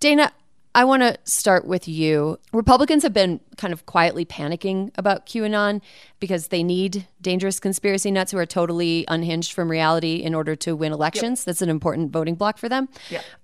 Dana, 0.00 0.32
I 0.76 0.84
want 0.84 1.00
to 1.00 1.16
start 1.24 1.66
with 1.66 1.88
you. 1.88 2.38
Republicans 2.52 3.02
have 3.02 3.14
been 3.14 3.40
kind 3.56 3.72
of 3.72 3.86
quietly 3.86 4.26
panicking 4.26 4.90
about 4.96 5.24
QAnon 5.24 5.80
because 6.20 6.48
they 6.48 6.62
need 6.62 7.08
dangerous 7.22 7.58
conspiracy 7.58 8.10
nuts 8.10 8.32
who 8.32 8.36
are 8.36 8.44
totally 8.44 9.06
unhinged 9.08 9.54
from 9.54 9.70
reality 9.70 10.16
in 10.16 10.34
order 10.34 10.54
to 10.56 10.76
win 10.76 10.92
elections. 10.92 11.44
That's 11.44 11.62
an 11.62 11.70
important 11.70 12.12
voting 12.12 12.34
block 12.34 12.58
for 12.58 12.68
them. 12.68 12.90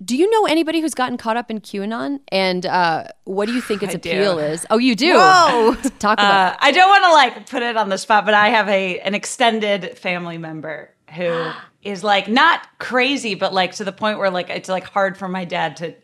Do 0.05 0.15
you 0.15 0.29
know 0.29 0.45
anybody 0.45 0.83
who's 0.83 0.93
gotten 0.93 1.17
caught 1.17 1.39
up 1.39 1.51
in 1.51 1.61
QAnon? 1.61 2.21
And 2.29 2.67
uh, 2.67 3.05
what 3.25 3.47
do 3.47 3.55
you 3.55 3.63
think 3.63 3.83
its 3.83 3.95
I 3.95 3.97
do. 3.97 4.11
appeal 4.11 4.39
is? 4.39 4.67
Oh, 4.69 4.77
you 4.77 4.95
do? 4.95 5.15
Whoa. 5.15 5.75
Talk 6.01 6.19
about 6.19 6.53
Uh, 6.53 6.57
I 6.61 6.71
don't 6.71 6.91
want 6.91 7.05
to 7.05 7.13
like 7.13 7.49
put 7.49 7.63
it 7.63 7.79
on 7.79 7.89
the 7.89 7.97
spot, 7.97 8.27
but 8.27 8.35
I 8.35 8.51
have 8.51 8.69
a 8.69 9.01
an 9.01 9.15
extended 9.15 9.97
family 9.97 10.37
member 10.37 10.91
who 11.15 11.51
is 11.83 12.05
like 12.05 12.29
not 12.29 12.69
crazy, 12.79 13.35
but 13.35 13.55
like 13.55 13.73
to 13.77 13.85
the 13.85 13.93
point 13.93 14.19
where 14.19 14.31
like 14.31 14.51
it's 14.51 14.69
like 14.69 14.85
hard 14.85 15.17
for 15.17 15.29
my 15.29 15.47
dad 15.47 15.79
to 15.79 15.95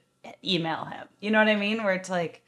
email 0.44 0.84
him. 0.84 1.06
You 1.20 1.30
know 1.30 1.38
what 1.38 1.48
I 1.48 1.56
mean? 1.56 1.82
Where 1.82 1.94
it's 1.94 2.10
like, 2.10 2.44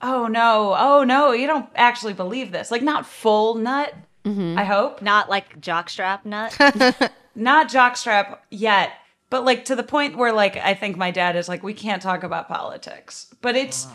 oh 0.00 0.26
no, 0.26 0.74
oh 0.76 1.04
no, 1.04 1.32
you 1.32 1.46
don't 1.46 1.68
actually 1.74 2.14
believe 2.14 2.52
this. 2.52 2.70
Like 2.70 2.82
not 2.82 3.06
full 3.06 3.56
nut. 3.56 3.94
Mm-hmm. 4.24 4.58
I 4.58 4.64
hope 4.64 5.02
Not 5.02 5.28
like 5.28 5.60
jockstrap 5.60 6.24
nut. 6.24 6.56
not 7.34 7.68
jockstrap 7.68 8.38
yet, 8.50 8.92
but 9.28 9.44
like 9.44 9.66
to 9.66 9.76
the 9.76 9.82
point 9.82 10.16
where 10.16 10.32
like 10.32 10.56
I 10.56 10.74
think 10.74 10.96
my 10.96 11.10
dad 11.10 11.36
is 11.36 11.48
like, 11.48 11.62
we 11.62 11.74
can't 11.74 12.00
talk 12.00 12.22
about 12.22 12.48
politics. 12.48 13.34
But 13.42 13.56
it's 13.56 13.86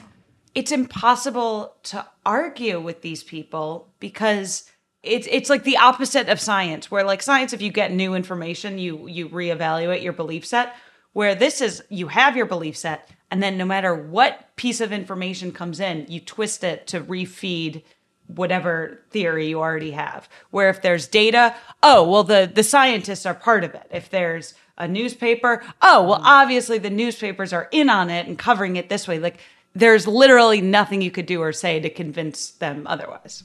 it's 0.56 0.71
impossible 0.71 1.75
to 1.84 2.06
argue 2.25 2.80
with 2.80 3.02
these 3.02 3.23
people 3.23 3.88
because 3.99 4.69
it's 5.04 5.28
it's 5.32 5.49
like 5.49 5.63
the 5.63 5.78
opposite 5.78 6.28
of 6.28 6.39
science, 6.39 6.91
where 6.91 7.04
like 7.04 7.21
science, 7.21 7.54
if 7.54 7.62
you 7.62 7.71
get 7.71 7.91
new 7.91 8.13
information, 8.13 8.78
you 8.78 9.08
you 9.08 9.30
reevaluate 9.30 10.04
your 10.04 10.13
belief 10.13 10.45
set. 10.45 10.75
Where 11.13 11.34
this 11.34 11.62
is 11.62 11.82
you 11.89 12.08
have 12.08 12.36
your 12.36 12.45
belief 12.45 12.78
set, 12.78 13.10
and 13.31 13.43
then 13.43 13.57
no 13.57 13.65
matter 13.65 13.93
what 13.93 14.55
piece 14.55 14.81
of 14.81 14.91
information 14.91 15.51
comes 15.51 15.79
in, 15.79 16.05
you 16.07 16.19
twist 16.19 16.63
it 16.63 16.87
to 16.87 17.01
refeed 17.01 17.83
whatever 18.27 19.01
theory 19.09 19.49
you 19.49 19.59
already 19.59 19.91
have. 19.91 20.29
Where 20.51 20.69
if 20.69 20.81
there's 20.81 21.07
data, 21.07 21.55
oh, 21.81 22.07
well, 22.09 22.23
the, 22.23 22.51
the 22.53 22.63
scientists 22.63 23.25
are 23.25 23.33
part 23.33 23.63
of 23.63 23.73
it. 23.73 23.87
If 23.91 24.09
there's 24.09 24.53
a 24.77 24.87
newspaper, 24.87 25.63
oh, 25.81 26.03
well, 26.03 26.21
obviously 26.23 26.77
the 26.77 26.89
newspapers 26.89 27.53
are 27.53 27.67
in 27.71 27.89
on 27.89 28.09
it 28.09 28.27
and 28.27 28.37
covering 28.37 28.75
it 28.75 28.89
this 28.89 29.07
way. 29.07 29.19
Like, 29.19 29.39
there's 29.75 30.07
literally 30.07 30.61
nothing 30.61 31.01
you 31.01 31.11
could 31.11 31.25
do 31.27 31.41
or 31.41 31.53
say 31.53 31.79
to 31.79 31.89
convince 31.89 32.51
them 32.51 32.87
otherwise. 32.87 33.43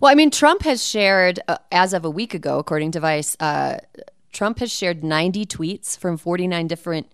Well, 0.00 0.12
I 0.12 0.14
mean, 0.14 0.30
Trump 0.30 0.62
has 0.62 0.84
shared, 0.84 1.40
uh, 1.48 1.58
as 1.72 1.94
of 1.94 2.04
a 2.04 2.10
week 2.10 2.34
ago, 2.34 2.58
according 2.58 2.90
to 2.92 3.00
Vice, 3.00 3.36
uh, 3.40 3.78
Trump 4.32 4.58
has 4.58 4.70
shared 4.70 5.02
90 5.02 5.46
tweets 5.46 5.96
from 5.96 6.16
49 6.18 6.66
different 6.66 7.10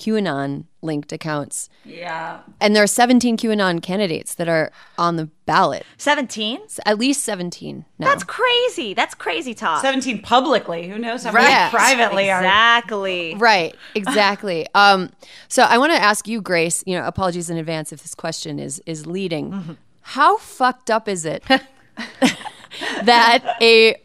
QAnon 0.00 0.64
linked 0.82 1.12
accounts. 1.12 1.68
Yeah. 1.84 2.40
And 2.60 2.74
there 2.74 2.82
are 2.82 2.86
17 2.88 3.36
QAnon 3.36 3.82
candidates 3.82 4.34
that 4.36 4.48
are 4.48 4.72
on 4.98 5.16
the 5.16 5.26
ballot. 5.44 5.84
17? 5.98 6.58
At 6.86 6.98
least 6.98 7.22
17 7.22 7.84
now. 7.98 8.06
That's 8.08 8.24
crazy. 8.24 8.94
That's 8.94 9.14
crazy 9.14 9.52
talk. 9.54 9.82
17 9.82 10.22
publicly. 10.22 10.88
Who 10.88 10.98
knows 10.98 11.22
how 11.24 11.32
many 11.32 11.44
Right. 11.46 11.70
privately 11.70 12.30
are. 12.30 12.40
Exactly. 12.40 13.34
Right, 13.36 13.76
exactly. 13.94 14.66
um, 14.74 15.10
so 15.48 15.62
I 15.64 15.76
want 15.78 15.92
to 15.92 16.00
ask 16.02 16.26
you, 16.26 16.40
Grace. 16.40 16.82
You 16.86 16.98
know, 16.98 17.06
apologies 17.06 17.50
in 17.50 17.58
advance 17.58 17.92
if 17.92 18.02
this 18.02 18.14
question 18.14 18.58
is 18.58 18.82
is 18.86 19.06
leading. 19.06 19.76
How 20.02 20.38
fucked 20.38 20.90
up 20.90 21.08
is 21.08 21.24
it 21.26 21.44
that 23.04 23.56
a 23.60 23.96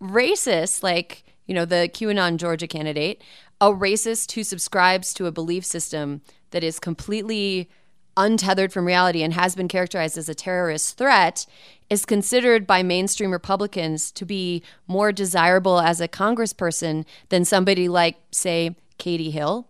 racist, 0.00 0.82
like 0.82 1.24
you 1.46 1.54
know 1.54 1.64
the 1.64 1.88
QAnon 1.92 2.36
Georgia 2.36 2.66
candidate, 2.66 3.22
a 3.62 3.66
racist 3.66 4.32
who 4.32 4.42
subscribes 4.42 5.14
to 5.14 5.26
a 5.26 5.32
belief 5.32 5.64
system 5.64 6.20
that 6.50 6.64
is 6.64 6.80
completely 6.80 7.70
untethered 8.16 8.72
from 8.72 8.84
reality 8.84 9.22
and 9.22 9.34
has 9.34 9.54
been 9.54 9.68
characterized 9.68 10.18
as 10.18 10.28
a 10.28 10.34
terrorist 10.34 10.98
threat 10.98 11.46
is 11.88 12.04
considered 12.04 12.66
by 12.66 12.82
mainstream 12.82 13.30
Republicans 13.30 14.10
to 14.10 14.26
be 14.26 14.64
more 14.88 15.12
desirable 15.12 15.78
as 15.78 16.00
a 16.00 16.08
congressperson 16.08 17.04
than 17.28 17.44
somebody 17.44 17.88
like, 17.88 18.16
say, 18.32 18.74
Katie 18.98 19.30
Hill. 19.30 19.68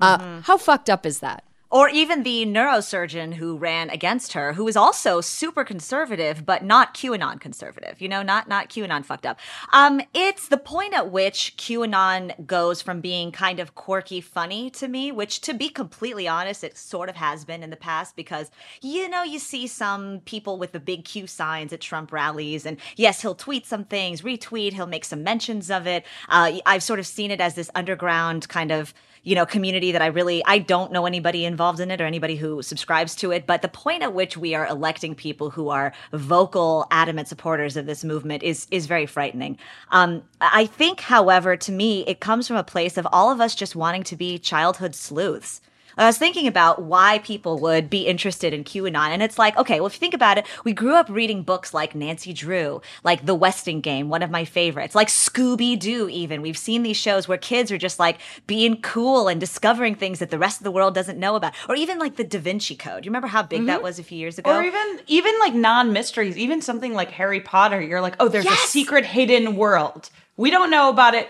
Uh, 0.00 0.40
how 0.42 0.56
fucked 0.56 0.88
up 0.88 1.04
is 1.04 1.18
that? 1.18 1.44
Or 1.72 1.88
even 1.88 2.22
the 2.22 2.44
neurosurgeon 2.44 3.32
who 3.32 3.56
ran 3.56 3.88
against 3.88 4.34
her, 4.34 4.52
who 4.52 4.68
is 4.68 4.76
also 4.76 5.22
super 5.22 5.64
conservative, 5.64 6.44
but 6.44 6.62
not 6.62 6.92
QAnon 6.92 7.40
conservative. 7.40 7.98
You 7.98 8.10
know, 8.10 8.22
not 8.22 8.46
not 8.46 8.68
QAnon 8.68 9.06
fucked 9.06 9.24
up. 9.24 9.40
Um, 9.72 10.02
it's 10.12 10.48
the 10.48 10.58
point 10.58 10.92
at 10.92 11.10
which 11.10 11.54
QAnon 11.56 12.46
goes 12.46 12.82
from 12.82 13.00
being 13.00 13.32
kind 13.32 13.58
of 13.58 13.74
quirky, 13.74 14.20
funny 14.20 14.68
to 14.68 14.86
me, 14.86 15.10
which, 15.12 15.40
to 15.40 15.54
be 15.54 15.70
completely 15.70 16.28
honest, 16.28 16.62
it 16.62 16.76
sort 16.76 17.08
of 17.08 17.16
has 17.16 17.46
been 17.46 17.62
in 17.62 17.70
the 17.70 17.76
past 17.76 18.16
because 18.16 18.50
you 18.82 19.08
know 19.08 19.22
you 19.22 19.38
see 19.38 19.66
some 19.66 20.20
people 20.26 20.58
with 20.58 20.72
the 20.72 20.80
big 20.80 21.06
Q 21.06 21.26
signs 21.26 21.72
at 21.72 21.80
Trump 21.80 22.12
rallies, 22.12 22.66
and 22.66 22.76
yes, 22.96 23.22
he'll 23.22 23.34
tweet 23.34 23.64
some 23.64 23.84
things, 23.84 24.20
retweet, 24.20 24.74
he'll 24.74 24.86
make 24.86 25.06
some 25.06 25.24
mentions 25.24 25.70
of 25.70 25.86
it. 25.86 26.04
Uh, 26.28 26.58
I've 26.66 26.82
sort 26.82 26.98
of 26.98 27.06
seen 27.06 27.30
it 27.30 27.40
as 27.40 27.54
this 27.54 27.70
underground 27.74 28.50
kind 28.50 28.70
of 28.70 28.92
you 29.22 29.34
know 29.34 29.46
community 29.46 29.92
that 29.92 30.02
i 30.02 30.06
really 30.06 30.42
i 30.46 30.58
don't 30.58 30.92
know 30.92 31.06
anybody 31.06 31.44
involved 31.44 31.80
in 31.80 31.90
it 31.90 32.00
or 32.00 32.04
anybody 32.04 32.36
who 32.36 32.62
subscribes 32.62 33.14
to 33.14 33.30
it 33.30 33.46
but 33.46 33.62
the 33.62 33.68
point 33.68 34.02
at 34.02 34.14
which 34.14 34.36
we 34.36 34.54
are 34.54 34.66
electing 34.66 35.14
people 35.14 35.50
who 35.50 35.68
are 35.68 35.92
vocal 36.12 36.86
adamant 36.90 37.28
supporters 37.28 37.76
of 37.76 37.86
this 37.86 38.04
movement 38.04 38.42
is 38.42 38.66
is 38.70 38.86
very 38.86 39.06
frightening. 39.06 39.58
Um, 39.90 40.22
i 40.40 40.66
think 40.66 41.00
however 41.00 41.56
to 41.56 41.72
me 41.72 42.04
it 42.06 42.20
comes 42.20 42.46
from 42.46 42.56
a 42.56 42.64
place 42.64 42.96
of 42.96 43.06
all 43.12 43.30
of 43.30 43.40
us 43.40 43.54
just 43.54 43.76
wanting 43.76 44.02
to 44.04 44.16
be 44.16 44.38
childhood 44.38 44.94
sleuths 44.94 45.60
I 45.96 46.06
was 46.06 46.18
thinking 46.18 46.46
about 46.46 46.82
why 46.82 47.18
people 47.18 47.58
would 47.58 47.90
be 47.90 48.06
interested 48.06 48.52
in 48.52 48.64
QAnon. 48.64 49.08
And 49.08 49.22
it's 49.22 49.38
like, 49.38 49.56
okay, 49.56 49.80
well, 49.80 49.86
if 49.86 49.94
you 49.94 50.00
think 50.00 50.14
about 50.14 50.38
it, 50.38 50.46
we 50.64 50.72
grew 50.72 50.94
up 50.94 51.08
reading 51.08 51.42
books 51.42 51.74
like 51.74 51.94
Nancy 51.94 52.32
Drew, 52.32 52.80
like 53.04 53.26
The 53.26 53.34
Westing 53.34 53.80
Game, 53.80 54.08
one 54.08 54.22
of 54.22 54.30
my 54.30 54.44
favorites, 54.44 54.94
like 54.94 55.08
Scooby 55.08 55.78
Doo, 55.78 56.08
even. 56.08 56.42
We've 56.42 56.58
seen 56.58 56.82
these 56.82 56.96
shows 56.96 57.28
where 57.28 57.38
kids 57.38 57.70
are 57.70 57.78
just 57.78 57.98
like 57.98 58.18
being 58.46 58.80
cool 58.80 59.28
and 59.28 59.40
discovering 59.40 59.94
things 59.94 60.18
that 60.18 60.30
the 60.30 60.38
rest 60.38 60.60
of 60.60 60.64
the 60.64 60.70
world 60.70 60.94
doesn't 60.94 61.18
know 61.18 61.36
about. 61.36 61.54
Or 61.68 61.74
even 61.74 61.98
like 61.98 62.16
The 62.16 62.24
Da 62.24 62.38
Vinci 62.38 62.76
Code. 62.76 63.04
You 63.04 63.10
remember 63.10 63.28
how 63.28 63.42
big 63.42 63.66
that 63.66 63.76
mm-hmm. 63.76 63.84
was 63.84 63.98
a 63.98 64.02
few 64.02 64.18
years 64.18 64.38
ago? 64.38 64.50
Or 64.54 64.62
even 64.62 65.00
even 65.06 65.38
like 65.38 65.54
non-mysteries, 65.54 66.36
even 66.36 66.62
something 66.62 66.94
like 66.94 67.10
Harry 67.10 67.40
Potter, 67.40 67.80
you're 67.80 68.00
like, 68.00 68.16
"Oh, 68.20 68.28
there's 68.28 68.46
a 68.46 68.56
secret 68.56 69.04
hidden 69.04 69.56
world. 69.56 70.10
We 70.36 70.50
don't 70.50 70.70
know 70.70 70.88
about 70.88 71.14
it, 71.14 71.28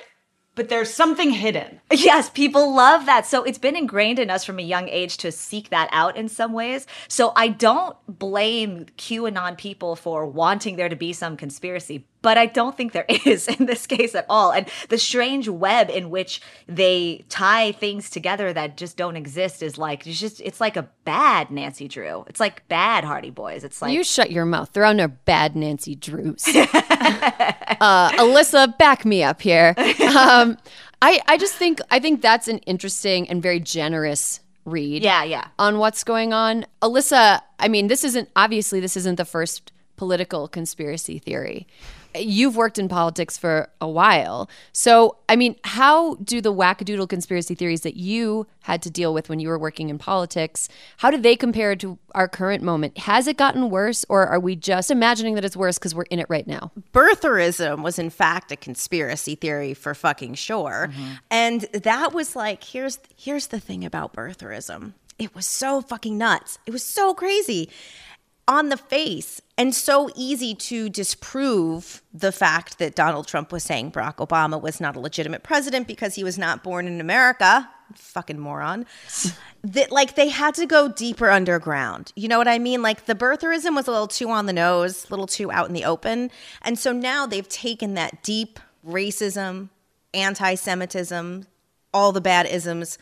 but 0.54 0.68
there's 0.68 0.92
something 0.92 1.30
hidden." 1.30 1.80
Yes, 1.92 2.30
people 2.30 2.74
love 2.74 3.06
that. 3.06 3.26
So 3.26 3.42
it's 3.44 3.58
been 3.58 3.76
ingrained 3.76 4.18
in 4.18 4.30
us 4.30 4.44
from 4.44 4.58
a 4.58 4.62
young 4.62 4.88
age 4.88 5.16
to 5.18 5.30
seek 5.32 5.70
that 5.70 5.88
out 5.92 6.16
in 6.16 6.28
some 6.28 6.52
ways. 6.52 6.86
So 7.08 7.32
I 7.36 7.48
don't 7.48 7.96
blame 8.08 8.86
QAnon 8.98 9.56
people 9.56 9.96
for 9.96 10.26
wanting 10.26 10.76
there 10.76 10.88
to 10.88 10.96
be 10.96 11.12
some 11.12 11.36
conspiracy, 11.36 12.06
but 12.22 12.38
I 12.38 12.46
don't 12.46 12.76
think 12.76 12.92
there 12.92 13.04
is 13.26 13.48
in 13.48 13.66
this 13.66 13.86
case 13.86 14.14
at 14.14 14.26
all. 14.28 14.52
And 14.52 14.68
the 14.88 14.98
strange 14.98 15.48
web 15.48 15.90
in 15.90 16.10
which 16.10 16.40
they 16.66 17.24
tie 17.28 17.72
things 17.72 18.10
together 18.10 18.52
that 18.52 18.76
just 18.76 18.96
don't 18.96 19.16
exist 19.16 19.62
is 19.62 19.78
like 19.78 20.06
it's 20.06 20.18
just 20.18 20.40
it's 20.40 20.60
like 20.60 20.76
a 20.76 20.88
bad 21.04 21.50
Nancy 21.50 21.88
Drew. 21.88 22.24
It's 22.28 22.40
like 22.40 22.66
bad 22.68 23.04
Hardy 23.04 23.30
Boys. 23.30 23.64
It's 23.64 23.82
like 23.82 23.92
You 23.92 24.04
shut 24.04 24.30
your 24.30 24.44
mouth. 24.44 24.72
There 24.72 24.84
are 24.84 24.94
no 24.94 25.08
bad 25.08 25.56
Nancy 25.56 25.94
Drews. 25.94 26.44
uh, 27.80 28.10
Alyssa, 28.12 28.76
back 28.78 29.04
me 29.04 29.22
up 29.22 29.42
here. 29.42 29.74
Um, 30.16 30.58
I, 31.00 31.20
I 31.26 31.36
just 31.36 31.54
think 31.54 31.80
I 31.90 31.98
think 31.98 32.22
that's 32.22 32.48
an 32.48 32.58
interesting 32.58 33.28
and 33.28 33.42
very 33.42 33.60
generous 33.60 34.40
read. 34.64 35.02
yeah, 35.02 35.24
yeah. 35.24 35.48
On 35.58 35.78
what's 35.78 36.04
going 36.04 36.32
on, 36.32 36.64
Alyssa. 36.80 37.40
I 37.58 37.68
mean, 37.68 37.88
this 37.88 38.04
isn't 38.04 38.28
obviously 38.36 38.78
this 38.80 38.96
isn't 38.96 39.16
the 39.16 39.24
first 39.24 39.72
political 39.96 40.48
conspiracy 40.48 41.18
theory. 41.18 41.66
You've 42.16 42.56
worked 42.56 42.78
in 42.78 42.88
politics 42.88 43.36
for 43.38 43.70
a 43.80 43.88
while. 43.88 44.48
So, 44.72 45.16
I 45.28 45.36
mean, 45.36 45.56
how 45.64 46.16
do 46.16 46.40
the 46.40 46.52
wackadoodle 46.52 47.08
conspiracy 47.08 47.54
theories 47.54 47.82
that 47.82 47.96
you 47.96 48.46
had 48.62 48.82
to 48.82 48.90
deal 48.90 49.12
with 49.12 49.28
when 49.28 49.40
you 49.40 49.48
were 49.48 49.58
working 49.58 49.88
in 49.90 49.98
politics, 49.98 50.68
how 50.98 51.10
do 51.10 51.18
they 51.18 51.36
compare 51.36 51.76
to 51.76 51.98
our 52.14 52.28
current 52.28 52.62
moment? 52.62 52.96
Has 52.98 53.26
it 53.26 53.36
gotten 53.36 53.70
worse 53.70 54.04
or 54.08 54.26
are 54.26 54.40
we 54.40 54.56
just 54.56 54.90
imagining 54.90 55.34
that 55.34 55.44
it's 55.44 55.56
worse 55.56 55.78
because 55.78 55.94
we're 55.94 56.02
in 56.04 56.18
it 56.18 56.26
right 56.28 56.46
now? 56.46 56.70
birtherism 56.92 57.82
was 57.82 57.98
in 57.98 58.10
fact 58.10 58.52
a 58.52 58.56
conspiracy 58.56 59.34
theory 59.34 59.74
for 59.74 59.94
fucking 59.94 60.34
sure. 60.34 60.90
Mm-hmm. 60.90 61.12
And 61.30 61.60
that 61.72 62.12
was 62.12 62.36
like 62.36 62.62
here's 62.64 62.98
here's 63.16 63.48
the 63.48 63.60
thing 63.60 63.84
about 63.84 64.12
birtherism. 64.12 64.92
It 65.18 65.34
was 65.34 65.46
so 65.46 65.80
fucking 65.80 66.18
nuts. 66.18 66.58
It 66.66 66.72
was 66.72 66.82
so 66.82 67.14
crazy 67.14 67.70
on 68.52 68.68
the 68.68 68.76
face 68.76 69.40
and 69.56 69.74
so 69.74 70.10
easy 70.14 70.54
to 70.54 70.88
disprove 70.88 72.02
the 72.12 72.30
fact 72.30 72.78
that 72.78 72.94
Donald 72.94 73.26
Trump 73.26 73.50
was 73.50 73.64
saying 73.64 73.92
Barack 73.92 74.16
Obama 74.16 74.60
was 74.60 74.80
not 74.80 74.94
a 74.94 75.00
legitimate 75.00 75.42
president 75.42 75.86
because 75.86 76.14
he 76.14 76.22
was 76.22 76.36
not 76.36 76.62
born 76.62 76.86
in 76.86 77.00
America. 77.00 77.68
Fucking 77.94 78.38
moron. 78.38 78.86
that 79.64 79.90
like 79.90 80.14
they 80.14 80.28
had 80.28 80.54
to 80.56 80.66
go 80.66 80.88
deeper 80.88 81.30
underground. 81.30 82.12
You 82.14 82.28
know 82.28 82.38
what 82.38 82.48
I 82.48 82.58
mean? 82.58 82.82
Like 82.82 83.06
the 83.06 83.14
birtherism 83.14 83.74
was 83.74 83.88
a 83.88 83.90
little 83.90 84.06
too 84.06 84.28
on 84.28 84.46
the 84.46 84.52
nose, 84.52 85.06
a 85.06 85.10
little 85.10 85.26
too 85.26 85.50
out 85.50 85.68
in 85.68 85.74
the 85.74 85.84
open. 85.84 86.30
And 86.60 86.78
so 86.78 86.92
now 86.92 87.26
they've 87.26 87.48
taken 87.48 87.94
that 87.94 88.22
deep 88.22 88.60
racism, 88.86 89.70
anti 90.12 90.54
Semitism, 90.54 91.46
all 91.94 92.12
the 92.12 92.20
bad 92.20 92.46
isms 92.46 92.98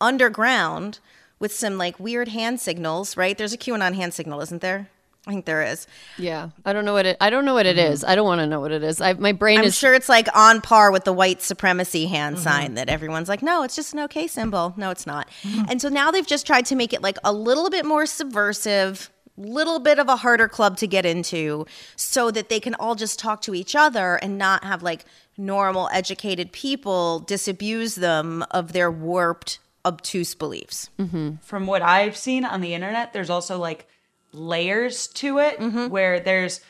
underground 0.00 0.98
with 1.42 1.52
some 1.52 1.76
like 1.76 1.98
weird 1.98 2.28
hand 2.28 2.60
signals, 2.60 3.16
right? 3.16 3.36
There's 3.36 3.52
a 3.52 3.58
QAnon 3.58 3.96
hand 3.96 4.14
signal, 4.14 4.40
isn't 4.40 4.62
there? 4.62 4.88
I 5.26 5.32
think 5.32 5.44
there 5.44 5.62
is. 5.62 5.88
Yeah. 6.16 6.50
I 6.64 6.72
don't 6.72 6.84
know 6.84 6.92
what 6.92 7.04
it 7.04 7.16
I 7.20 7.30
don't 7.30 7.44
know 7.44 7.54
what 7.54 7.66
it 7.66 7.78
is. 7.78 8.00
Mm-hmm. 8.00 8.10
I 8.10 8.14
don't 8.14 8.26
want 8.26 8.40
to 8.40 8.46
know 8.46 8.60
what 8.60 8.70
it 8.70 8.84
is. 8.84 9.00
I, 9.00 9.12
my 9.14 9.32
brain 9.32 9.58
I'm 9.58 9.64
is 9.64 9.76
sure 9.76 9.92
it's 9.92 10.08
like 10.08 10.28
on 10.36 10.60
par 10.60 10.92
with 10.92 11.02
the 11.02 11.12
white 11.12 11.42
supremacy 11.42 12.06
hand 12.06 12.36
mm-hmm. 12.36 12.44
sign 12.44 12.74
that 12.74 12.88
everyone's 12.88 13.28
like, 13.28 13.42
no, 13.42 13.64
it's 13.64 13.74
just 13.74 13.92
an 13.92 14.00
okay 14.00 14.28
symbol. 14.28 14.72
No, 14.76 14.90
it's 14.90 15.06
not. 15.06 15.28
Mm-hmm. 15.42 15.64
And 15.68 15.82
so 15.82 15.88
now 15.88 16.12
they've 16.12 16.26
just 16.26 16.46
tried 16.46 16.64
to 16.66 16.76
make 16.76 16.92
it 16.92 17.02
like 17.02 17.18
a 17.24 17.32
little 17.32 17.70
bit 17.70 17.84
more 17.84 18.06
subversive, 18.06 19.10
little 19.36 19.80
bit 19.80 19.98
of 19.98 20.08
a 20.08 20.16
harder 20.16 20.46
club 20.46 20.76
to 20.76 20.86
get 20.86 21.04
into 21.04 21.66
so 21.96 22.30
that 22.30 22.50
they 22.50 22.60
can 22.60 22.74
all 22.76 22.94
just 22.94 23.18
talk 23.18 23.42
to 23.42 23.54
each 23.54 23.74
other 23.74 24.14
and 24.16 24.38
not 24.38 24.62
have 24.62 24.82
like 24.84 25.04
normal 25.36 25.88
educated 25.92 26.52
people 26.52 27.18
disabuse 27.18 27.96
them 27.96 28.44
of 28.52 28.72
their 28.72 28.92
warped 28.92 29.58
obtuse 29.84 30.34
beliefs. 30.34 30.90
Mm-hmm. 30.98 31.36
from 31.42 31.66
what 31.66 31.82
I've 31.82 32.16
seen 32.16 32.44
on 32.44 32.60
the 32.60 32.74
internet, 32.74 33.12
there's 33.12 33.30
also 33.30 33.58
like 33.58 33.86
layers 34.32 35.08
to 35.08 35.38
it 35.38 35.58
mm-hmm. 35.58 35.88
where 35.88 36.20
there's 36.20 36.60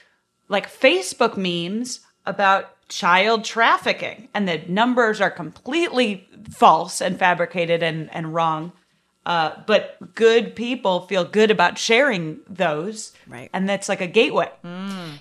like 0.48 0.68
Facebook 0.68 1.36
memes 1.36 2.00
about 2.26 2.70
child 2.88 3.44
trafficking 3.44 4.28
and 4.34 4.46
the 4.46 4.58
numbers 4.68 5.20
are 5.20 5.30
completely 5.30 6.28
false 6.50 7.00
and 7.00 7.18
fabricated 7.18 7.82
and, 7.82 8.12
and 8.14 8.34
wrong. 8.34 8.72
Uh, 9.24 9.52
but 9.66 9.96
good 10.16 10.56
people 10.56 11.02
feel 11.06 11.24
good 11.24 11.50
about 11.50 11.78
sharing 11.78 12.40
those. 12.48 13.12
Right. 13.28 13.48
And 13.52 13.68
that's 13.68 13.88
like 13.88 14.00
a 14.00 14.06
gateway. 14.08 14.50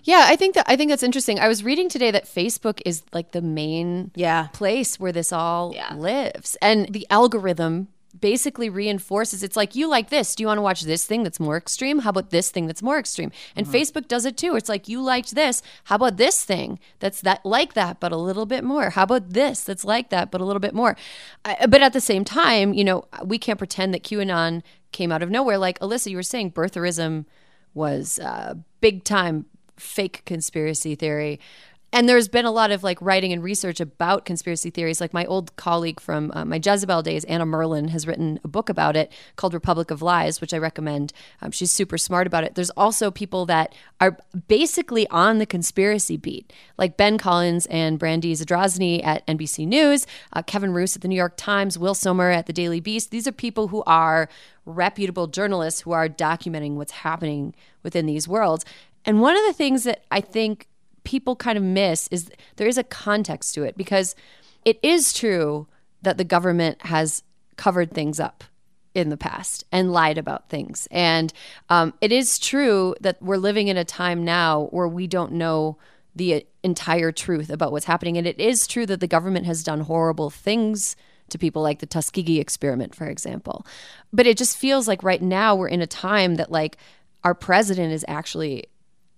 Yeah, 0.04 0.26
I 0.28 0.36
think 0.36 0.56
that 0.56 0.66
I 0.68 0.76
think 0.76 0.90
that's 0.90 1.04
interesting. 1.04 1.40
I 1.40 1.48
was 1.48 1.64
reading 1.64 1.88
today 1.88 2.10
that 2.12 2.26
Facebook 2.26 2.82
is 2.86 3.04
like 3.14 3.32
the 3.32 3.42
main 3.42 4.10
Yeah. 4.16 4.48
place 4.54 5.00
where 5.00 5.12
this 5.12 5.32
all 5.32 5.74
Yeah. 5.76 5.94
lives. 5.94 6.58
And 6.62 6.88
the 6.92 7.06
algorithm 7.12 7.90
basically 8.22 8.70
reinforces 8.70 9.44
it's 9.44 9.58
like 9.58 9.76
you 9.76 9.88
like 9.88 10.10
this 10.10 10.36
do 10.36 10.44
you 10.44 10.48
want 10.48 10.58
to 10.58 10.62
watch 10.62 10.82
this 10.82 11.06
thing 11.06 11.24
that's 11.24 11.40
more 11.40 11.58
extreme? 11.58 12.00
How 12.00 12.12
about 12.12 12.30
this 12.30 12.50
thing 12.50 12.68
that's 12.68 12.84
more 12.84 13.00
extreme? 13.00 13.32
And 13.56 13.68
facebook 13.68 14.08
does 14.08 14.26
it 14.26 14.38
too 14.38 14.56
it's 14.56 14.70
like 14.70 14.88
you 14.88 15.02
liked 15.02 15.36
this 15.36 15.62
how 15.86 15.96
about 15.96 16.18
this 16.18 16.44
thing 16.46 16.80
that's 17.00 17.22
that 17.22 17.46
like 17.46 17.74
that 17.74 18.00
but 18.00 18.12
a 18.12 18.18
little 18.18 18.46
bit 18.46 18.64
more? 18.64 18.92
How 18.92 19.04
about 19.04 19.32
this 19.32 19.64
that's 19.64 19.84
like 19.84 20.10
that 20.10 20.32
but 20.32 20.42
a 20.42 20.46
little 20.46 20.60
bit 20.60 20.74
more? 20.74 20.96
I, 21.44 21.66
but 21.68 21.82
at 21.82 21.94
the 21.94 22.02
same 22.02 22.24
time 22.24 22.74
you 22.74 22.84
know 22.84 23.06
we 23.24 23.38
can't 23.38 23.58
pretend 23.58 23.94
that 23.94 24.04
qanon 24.04 24.62
came 24.92 25.12
out 25.12 25.24
of 25.24 25.30
nowhere. 25.30 25.58
Like 25.58 25.80
alyssa 25.80 26.12
you 26.12 26.18
were 26.18 26.24
saying 26.24 26.52
birtherism 26.52 27.26
was 27.74 28.20
uh, 28.20 28.56
big 28.80 29.04
time 29.04 29.46
fake 29.82 30.22
conspiracy 30.26 30.96
theory. 30.96 31.40
And 31.94 32.08
there's 32.08 32.30
been 32.30 32.46
a 32.46 32.52
lot 32.52 32.72
of 32.72 32.84
like 32.84 33.02
writing 33.02 33.34
and 33.34 33.44
research 33.44 33.82
about 33.82 34.24
conspiracy 34.24 34.70
theories. 34.70 35.02
Like 35.02 35.14
my 35.14 35.26
old 35.26 35.54
colleague 35.58 36.00
from 36.00 36.32
uh, 36.34 36.46
my 36.46 36.60
Jezebel 36.64 37.02
days, 37.02 37.26
Anna 37.26 37.46
Merlan, 37.46 37.90
has 37.90 38.08
written 38.08 38.40
a 38.46 38.48
book 38.48 38.70
about 38.70 38.96
it 38.96 39.12
called 39.36 39.54
Republic 39.54 39.92
of 39.92 40.02
Lies, 40.02 40.40
which 40.40 40.54
I 40.54 40.58
recommend. 40.58 41.12
Um, 41.42 41.52
she's 41.52 41.72
super 41.72 41.98
smart 41.98 42.28
about 42.28 42.46
it. 42.46 42.56
There's 42.56 42.70
also 42.72 43.12
people 43.12 43.46
that 43.48 43.76
are 44.00 44.18
basically 44.48 45.06
on 45.10 45.40
the 45.40 45.46
conspiracy 45.46 46.16
beat, 46.16 46.54
like 46.78 46.96
Ben 46.96 47.18
Collins 47.18 47.66
and 47.66 48.00
Brandy 48.00 48.34
Zadrozny 48.36 49.04
at 49.04 49.28
NBC 49.28 49.68
News, 49.68 50.08
uh, 50.32 50.42
Kevin 50.44 50.72
Roose 50.72 50.96
at 50.96 51.02
the 51.02 51.10
New 51.10 51.16
York 51.16 51.34
Times, 51.36 51.78
Will 51.78 51.96
Sommer 51.96 52.32
at 52.32 52.46
the 52.46 52.54
Daily 52.54 52.80
Beast. 52.80 53.12
These 53.12 53.28
are 53.28 53.34
people 53.34 53.68
who 53.68 53.84
are 53.86 54.30
reputable 54.66 55.28
journalists 55.28 55.82
who 55.82 55.92
are 55.92 56.08
documenting 56.08 56.76
what's 56.76 56.92
happening 56.92 57.54
within 57.84 58.06
these 58.06 58.30
worlds. 58.30 58.64
And 59.04 59.20
one 59.20 59.36
of 59.36 59.44
the 59.46 59.54
things 59.54 59.84
that 59.84 60.06
I 60.12 60.22
think 60.22 60.68
people 61.04 61.36
kind 61.36 61.58
of 61.58 61.64
miss 61.64 62.08
is 62.10 62.30
there 62.58 62.68
is 62.68 62.78
a 62.78 62.84
context 62.84 63.54
to 63.56 63.64
it 63.64 63.78
because 63.78 64.16
it 64.66 64.80
is 64.84 65.14
true 65.14 65.68
that 66.02 66.18
the 66.18 66.24
government 66.24 66.82
has 66.84 67.24
covered 67.58 67.92
things 67.92 68.20
up 68.20 68.44
in 68.94 69.10
the 69.10 69.18
past 69.18 69.64
and 69.72 69.92
lied 69.92 70.18
about 70.18 70.50
things. 70.50 70.88
And 70.92 71.32
um, 71.70 71.94
it 72.02 72.12
is 72.12 72.38
true 72.38 72.96
that 73.02 73.22
we're 73.22 73.38
living 73.38 73.68
in 73.68 73.78
a 73.78 73.86
time 73.86 74.26
now 74.26 74.68
where 74.72 74.88
we 74.88 75.08
don't 75.08 75.34
know 75.34 75.78
the 76.14 76.46
entire 76.64 77.12
truth 77.12 77.50
about 77.50 77.72
what's 77.72 77.86
happening. 77.86 78.18
And 78.18 78.28
it 78.28 78.40
is 78.40 78.68
true 78.68 78.86
that 78.86 79.00
the 79.00 79.08
government 79.08 79.46
has 79.46 79.64
done 79.64 79.82
horrible 79.82 80.30
things 80.30 80.96
to 81.30 81.38
people 81.38 81.62
like 81.62 81.80
the 81.80 81.86
Tuskegee 81.86 82.42
experiment, 82.42 82.94
for 82.94 83.08
example. 83.08 83.66
But 84.12 84.28
it 84.28 84.38
just 84.38 84.58
feels 84.58 84.88
like 84.88 85.04
right 85.04 85.22
now 85.22 85.56
we're 85.56 85.70
in 85.70 85.82
a 85.82 85.88
time 85.88 86.36
that 86.36 86.52
like 86.52 86.78
our 87.24 87.34
president 87.34 87.94
is 87.94 88.04
actually 88.10 88.66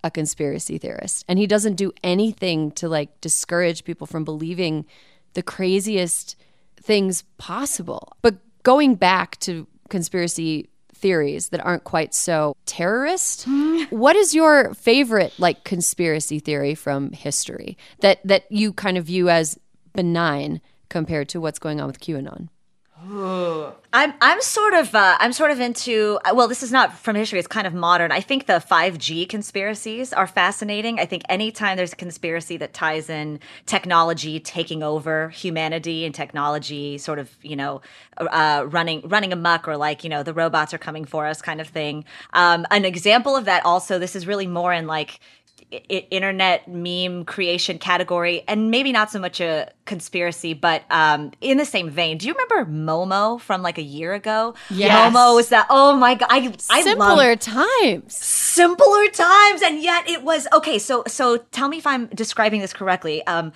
a 0.04 0.12
conspiracy 0.12 0.78
theorist 0.78 1.24
and 1.28 1.40
he 1.40 1.48
doesn't 1.48 1.76
do 1.76 1.92
anything 2.04 2.72
to 2.72 2.90
like 2.90 3.22
discourage 3.22 3.84
people 3.84 4.06
from 4.06 4.24
believing 4.24 4.86
the 5.34 5.44
craziest 5.44 6.36
things 6.76 7.24
possible. 7.38 8.16
But 8.22 8.36
going 8.64 8.96
back 8.96 9.40
to 9.42 9.68
conspiracy 9.90 10.70
theories 10.94 11.50
that 11.50 11.64
aren't 11.66 11.84
quite 11.84 12.14
so 12.14 12.56
terrorist, 12.66 13.44
what 13.90 14.16
is 14.16 14.36
your 14.36 14.74
favorite 14.74 15.34
like 15.38 15.64
conspiracy 15.64 16.40
theory 16.40 16.76
from 16.76 17.12
history 17.12 17.78
that 18.00 18.20
that 18.26 18.52
you 18.52 18.74
kind 18.74 18.98
of 18.98 19.06
view 19.06 19.30
as 19.30 19.58
benign 19.94 20.62
compared 20.90 21.30
to 21.30 21.42
what's 21.42 21.60
going 21.60 21.80
on 21.82 21.88
with 21.88 22.00
QAnon? 22.00 22.50
I'm 23.92 24.14
I'm 24.22 24.42
sort 24.42 24.74
of 24.74 24.96
uh, 24.96 25.18
I'm 25.20 25.34
sort 25.34 25.52
of 25.52 25.60
into 25.60 26.20
well 26.34 26.48
this 26.48 26.64
is 26.64 26.72
not 26.72 26.98
from 26.98 27.16
history 27.16 27.38
it's 27.38 27.48
kind 27.48 27.68
of 27.68 27.74
modern. 27.74 28.12
I 28.12 28.22
think 28.22 28.46
the 28.46 28.54
5G 28.54 29.28
conspiracies 29.28 30.14
are 30.14 30.26
fascinating. 30.26 31.00
I 31.00 31.06
think 31.06 31.24
anytime 31.28 31.76
there's 31.76 31.94
a 31.94 31.98
conspiracy 31.98 32.56
that 32.58 32.74
ties 32.74 33.10
in 33.10 33.40
technology 33.66 34.40
taking 34.40 34.84
over 34.84 35.30
humanity 35.30 36.06
and 36.06 36.16
technology 36.16 36.98
sort 36.98 37.20
of 37.20 37.30
you 37.42 37.56
know 37.56 37.82
uh, 38.18 38.66
running 38.68 39.02
running 39.08 39.34
amok 39.34 39.68
or 39.68 39.76
like 39.76 40.04
you 40.04 40.10
know 40.10 40.24
the 40.24 40.34
robots 40.34 40.74
are 40.74 40.78
coming 40.80 41.04
for 41.04 41.28
us 41.28 41.42
kind 41.42 41.60
of 41.60 41.68
thing. 41.68 42.06
Um, 42.32 42.66
an 42.72 42.86
example 42.86 43.36
of 43.36 43.46
that 43.46 43.66
also 43.66 44.00
this 44.00 44.16
is 44.16 44.26
really 44.26 44.48
more 44.48 44.72
in 44.72 44.88
like 44.88 45.20
internet 45.72 46.68
meme 46.68 47.26
creation 47.26 47.78
category 47.78 48.44
and 48.48 48.70
maybe 48.72 48.92
not 48.92 49.12
so 49.12 49.20
much 49.20 49.40
a 49.42 49.72
conspiracy 49.86 50.54
but 50.54 50.84
um 50.92 51.32
in 51.42 51.58
the 51.58 51.66
same 51.66 51.90
vein 51.90 52.18
do 52.18 52.28
you 52.28 52.34
remember 52.34 52.72
momo 52.72 53.40
from 53.40 53.62
like 53.62 53.78
a 53.78 53.82
year 53.84 54.14
ago 54.14 54.54
Yes. 54.70 55.14
momo 55.14 55.36
was 55.36 55.50
that 55.50 55.68
oh 55.70 55.96
my 55.96 56.16
god 56.16 56.28
i, 56.30 56.54
I 56.70 56.82
Simpler 56.84 57.36
times. 57.36 58.16
simpler 58.16 59.08
times 59.10 59.62
and 59.62 59.82
yet 59.82 60.08
it 60.10 60.24
was 60.24 60.48
okay 60.54 60.80
so 60.80 61.04
so 61.08 61.38
tell 61.38 61.70
me 61.70 61.78
if 61.78 61.88
i'm 61.88 62.08
describing 62.08 62.62
this 62.62 62.74
correctly 62.74 63.26
um 63.28 63.52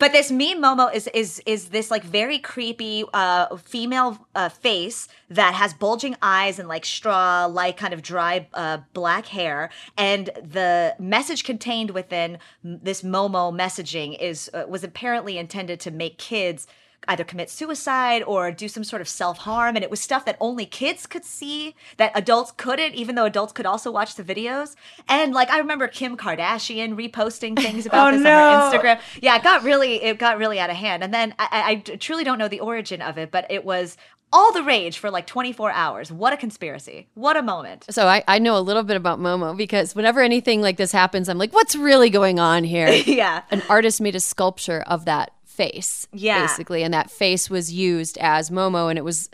but 0.00 0.12
this 0.12 0.32
meme 0.32 0.60
momo 0.60 0.92
is 0.92 1.06
is 1.08 1.40
is 1.46 1.68
this 1.68 1.90
like 1.90 2.02
very 2.02 2.38
creepy 2.38 3.04
uh 3.12 3.56
female 3.56 4.26
uh, 4.34 4.48
face 4.48 5.06
that 5.28 5.54
has 5.54 5.72
bulging 5.74 6.16
eyes 6.22 6.58
and 6.58 6.68
like 6.68 6.84
straw 6.84 7.44
like 7.44 7.76
kind 7.76 7.94
of 7.94 8.02
dry 8.02 8.48
uh, 8.54 8.78
black 8.94 9.26
hair. 9.26 9.70
And 9.96 10.30
the 10.42 10.96
message 10.98 11.44
contained 11.44 11.90
within 11.90 12.38
this 12.64 13.02
momo 13.02 13.54
messaging 13.54 14.18
is 14.18 14.50
uh, 14.54 14.64
was 14.68 14.82
apparently 14.82 15.38
intended 15.38 15.78
to 15.80 15.90
make 15.90 16.18
kids 16.18 16.66
either 17.08 17.24
commit 17.24 17.50
suicide 17.50 18.22
or 18.26 18.50
do 18.50 18.68
some 18.68 18.84
sort 18.84 19.00
of 19.02 19.08
self-harm 19.08 19.74
and 19.76 19.84
it 19.84 19.90
was 19.90 20.00
stuff 20.00 20.24
that 20.24 20.36
only 20.40 20.66
kids 20.66 21.06
could 21.06 21.24
see 21.24 21.74
that 21.96 22.12
adults 22.14 22.52
couldn't 22.56 22.94
even 22.94 23.14
though 23.14 23.24
adults 23.24 23.52
could 23.52 23.66
also 23.66 23.90
watch 23.90 24.14
the 24.16 24.22
videos 24.24 24.76
and 25.08 25.32
like 25.32 25.50
i 25.50 25.58
remember 25.58 25.88
kim 25.88 26.16
kardashian 26.16 26.94
reposting 26.94 27.56
things 27.58 27.86
about 27.86 28.08
Oh, 28.12 28.16
this 28.16 28.22
no. 28.22 28.30
on 28.32 28.72
her 28.72 28.78
instagram 28.78 29.00
yeah 29.20 29.36
it 29.36 29.42
got 29.42 29.62
really 29.62 30.02
it 30.02 30.18
got 30.18 30.38
really 30.38 30.58
out 30.60 30.70
of 30.70 30.76
hand 30.76 31.02
and 31.02 31.12
then 31.12 31.34
I, 31.38 31.48
I 31.50 31.70
I 31.70 31.96
truly 31.96 32.24
don't 32.24 32.38
know 32.38 32.48
the 32.48 32.60
origin 32.60 33.00
of 33.02 33.18
it 33.18 33.30
but 33.30 33.46
it 33.50 33.64
was 33.64 33.96
all 34.32 34.52
the 34.52 34.62
rage 34.62 34.98
for 34.98 35.10
like 35.10 35.26
24 35.26 35.72
hours. 35.72 36.12
What 36.12 36.32
a 36.32 36.36
conspiracy. 36.36 37.08
What 37.14 37.36
a 37.36 37.42
moment. 37.42 37.84
So 37.90 38.06
I, 38.06 38.22
I 38.28 38.38
know 38.38 38.56
a 38.56 38.60
little 38.60 38.84
bit 38.84 38.96
about 38.96 39.18
Momo 39.18 39.56
because 39.56 39.96
whenever 39.96 40.20
anything 40.20 40.62
like 40.62 40.76
this 40.76 40.92
happens, 40.92 41.28
I'm 41.28 41.36
like, 41.36 41.52
what's 41.52 41.74
really 41.74 42.10
going 42.10 42.38
on 42.38 42.62
here? 42.62 42.88
yeah. 43.06 43.42
An 43.50 43.60
artist 43.68 44.00
made 44.00 44.14
a 44.14 44.20
sculpture 44.20 44.84
of 44.86 45.04
that 45.06 45.32
face, 45.60 46.06
Yeah. 46.12 46.40
basically, 46.40 46.82
and 46.82 46.94
that 46.94 47.10
face 47.10 47.50
was 47.50 47.72
used 47.72 48.16
as 48.18 48.50
Momo, 48.50 48.88
and 48.88 48.98
it 48.98 49.04
was. 49.04 49.28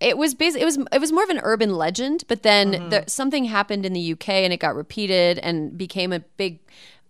It 0.00 0.18
was 0.18 0.34
basically 0.34 0.62
it 0.62 0.64
was 0.64 0.78
it 0.90 1.00
was 1.00 1.12
more 1.12 1.22
of 1.22 1.30
an 1.30 1.38
urban 1.44 1.76
legend, 1.76 2.24
but 2.26 2.42
then 2.42 2.72
mm-hmm. 2.72 2.88
the, 2.88 3.04
something 3.06 3.44
happened 3.44 3.86
in 3.86 3.92
the 3.92 4.12
UK 4.14 4.30
and 4.30 4.52
it 4.52 4.56
got 4.56 4.74
repeated 4.74 5.38
and 5.38 5.78
became 5.78 6.12
a 6.12 6.18
big 6.18 6.58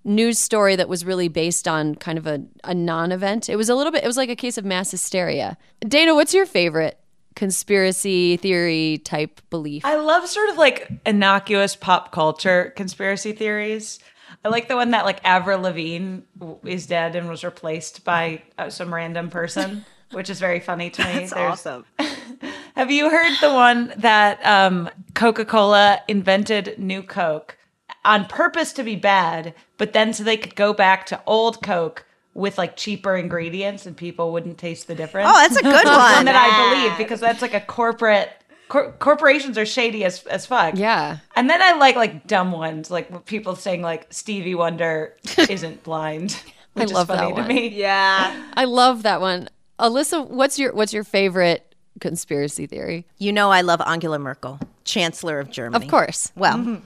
news 0.04 0.38
story 0.38 0.76
that 0.76 0.90
was 0.90 1.02
really 1.02 1.28
based 1.28 1.66
on 1.66 1.94
kind 1.94 2.18
of 2.18 2.26
a, 2.26 2.42
a 2.64 2.74
non-event. 2.74 3.48
It 3.48 3.56
was 3.56 3.70
a 3.70 3.74
little 3.74 3.92
bit 3.92 4.04
it 4.04 4.06
was 4.06 4.18
like 4.18 4.28
a 4.28 4.36
case 4.36 4.58
of 4.58 4.66
mass 4.66 4.90
hysteria. 4.90 5.56
Dana, 5.80 6.14
what's 6.14 6.34
your 6.34 6.44
favorite 6.44 6.98
conspiracy 7.34 8.36
theory 8.36 9.00
type 9.04 9.40
belief? 9.48 9.86
I 9.86 9.96
love 9.96 10.28
sort 10.28 10.50
of 10.50 10.58
like 10.58 10.90
innocuous 11.06 11.76
pop 11.76 12.12
culture 12.12 12.72
conspiracy 12.76 13.32
theories. 13.32 14.00
I 14.44 14.48
like 14.48 14.68
the 14.68 14.76
one 14.76 14.90
that 14.90 15.04
like 15.04 15.20
Avril 15.24 15.60
Lavigne 15.60 16.20
is 16.64 16.86
dead 16.86 17.14
and 17.14 17.28
was 17.28 17.44
replaced 17.44 18.04
by 18.04 18.42
uh, 18.58 18.70
some 18.70 18.92
random 18.92 19.30
person, 19.30 19.84
which 20.12 20.28
is 20.28 20.40
very 20.40 20.60
funny 20.60 20.90
to 20.90 21.04
me. 21.04 21.12
That's 21.20 21.32
awesome. 21.32 21.84
Have 22.74 22.90
you 22.90 23.10
heard 23.10 23.36
the 23.40 23.52
one 23.52 23.92
that 23.98 24.44
um, 24.44 24.90
Coca 25.14 25.44
Cola 25.44 26.00
invented 26.08 26.78
new 26.78 27.02
Coke 27.02 27.58
on 28.04 28.24
purpose 28.26 28.72
to 28.72 28.82
be 28.82 28.96
bad, 28.96 29.54
but 29.78 29.92
then 29.92 30.12
so 30.12 30.24
they 30.24 30.36
could 30.36 30.56
go 30.56 30.72
back 30.72 31.06
to 31.06 31.22
old 31.26 31.62
Coke 31.62 32.04
with 32.34 32.56
like 32.56 32.76
cheaper 32.76 33.14
ingredients 33.14 33.84
and 33.84 33.96
people 33.96 34.32
wouldn't 34.32 34.58
taste 34.58 34.86
the 34.86 34.94
difference? 34.94 35.28
Oh, 35.30 35.36
that's 35.40 35.56
a 35.56 35.62
good 35.62 35.72
one 35.84 36.14
one. 36.14 36.24
that 36.24 36.34
I 36.34 36.86
believe 36.86 36.98
because 36.98 37.20
that's 37.20 37.42
like 37.42 37.54
a 37.54 37.60
corporate. 37.60 38.30
Cor- 38.72 38.92
corporations 38.92 39.58
are 39.58 39.66
shady 39.66 40.02
as 40.02 40.24
as 40.28 40.46
fuck. 40.46 40.78
Yeah. 40.78 41.18
And 41.36 41.50
then 41.50 41.60
I 41.60 41.76
like 41.76 41.94
like 41.94 42.26
dumb 42.26 42.52
ones, 42.52 42.90
like 42.90 43.26
people 43.26 43.54
saying 43.54 43.82
like 43.82 44.06
Stevie 44.08 44.54
Wonder 44.54 45.14
isn't 45.36 45.82
blind, 45.82 46.42
which 46.72 46.90
love 46.90 47.02
is 47.02 47.08
that 47.08 47.18
funny 47.18 47.34
to 47.34 47.40
one. 47.42 47.48
me. 47.48 47.68
Yeah. 47.68 48.50
I 48.54 48.64
love 48.64 49.02
that 49.02 49.20
one. 49.20 49.50
Alyssa, 49.78 50.26
what's 50.26 50.58
your 50.58 50.72
what's 50.72 50.94
your 50.94 51.04
favorite 51.04 51.74
conspiracy 52.00 52.66
theory? 52.66 53.04
You 53.18 53.30
know 53.30 53.50
I 53.50 53.60
love 53.60 53.82
Angela 53.84 54.18
Merkel, 54.18 54.58
Chancellor 54.84 55.38
of 55.38 55.50
Germany. 55.50 55.84
Of 55.84 55.90
course. 55.90 56.32
Well, 56.34 56.56
mm-hmm. 56.56 56.76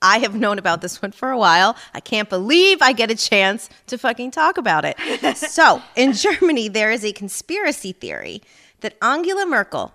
I 0.00 0.18
have 0.18 0.36
known 0.36 0.60
about 0.60 0.82
this 0.82 1.02
one 1.02 1.10
for 1.10 1.30
a 1.30 1.38
while. 1.38 1.74
I 1.94 1.98
can't 1.98 2.28
believe 2.28 2.80
I 2.80 2.92
get 2.92 3.10
a 3.10 3.16
chance 3.16 3.68
to 3.88 3.98
fucking 3.98 4.30
talk 4.30 4.56
about 4.56 4.84
it. 4.84 5.36
so, 5.36 5.82
in 5.96 6.12
Germany, 6.12 6.68
there 6.68 6.92
is 6.92 7.04
a 7.04 7.10
conspiracy 7.10 7.90
theory 7.90 8.40
that 8.82 8.96
Angela 9.02 9.46
Merkel, 9.46 9.92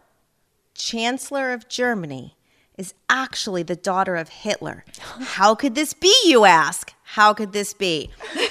Chancellor 0.73 1.53
of 1.53 1.69
Germany, 1.69 2.35
is 2.77 2.93
actually 3.09 3.63
the 3.63 3.75
daughter 3.75 4.15
of 4.15 4.29
Hitler. 4.29 4.83
How 4.99 5.53
could 5.55 5.75
this 5.75 5.93
be, 5.93 6.13
you 6.25 6.45
ask? 6.45 6.93
How 7.03 7.33
could 7.33 7.51
this 7.53 7.73
be? 7.73 8.09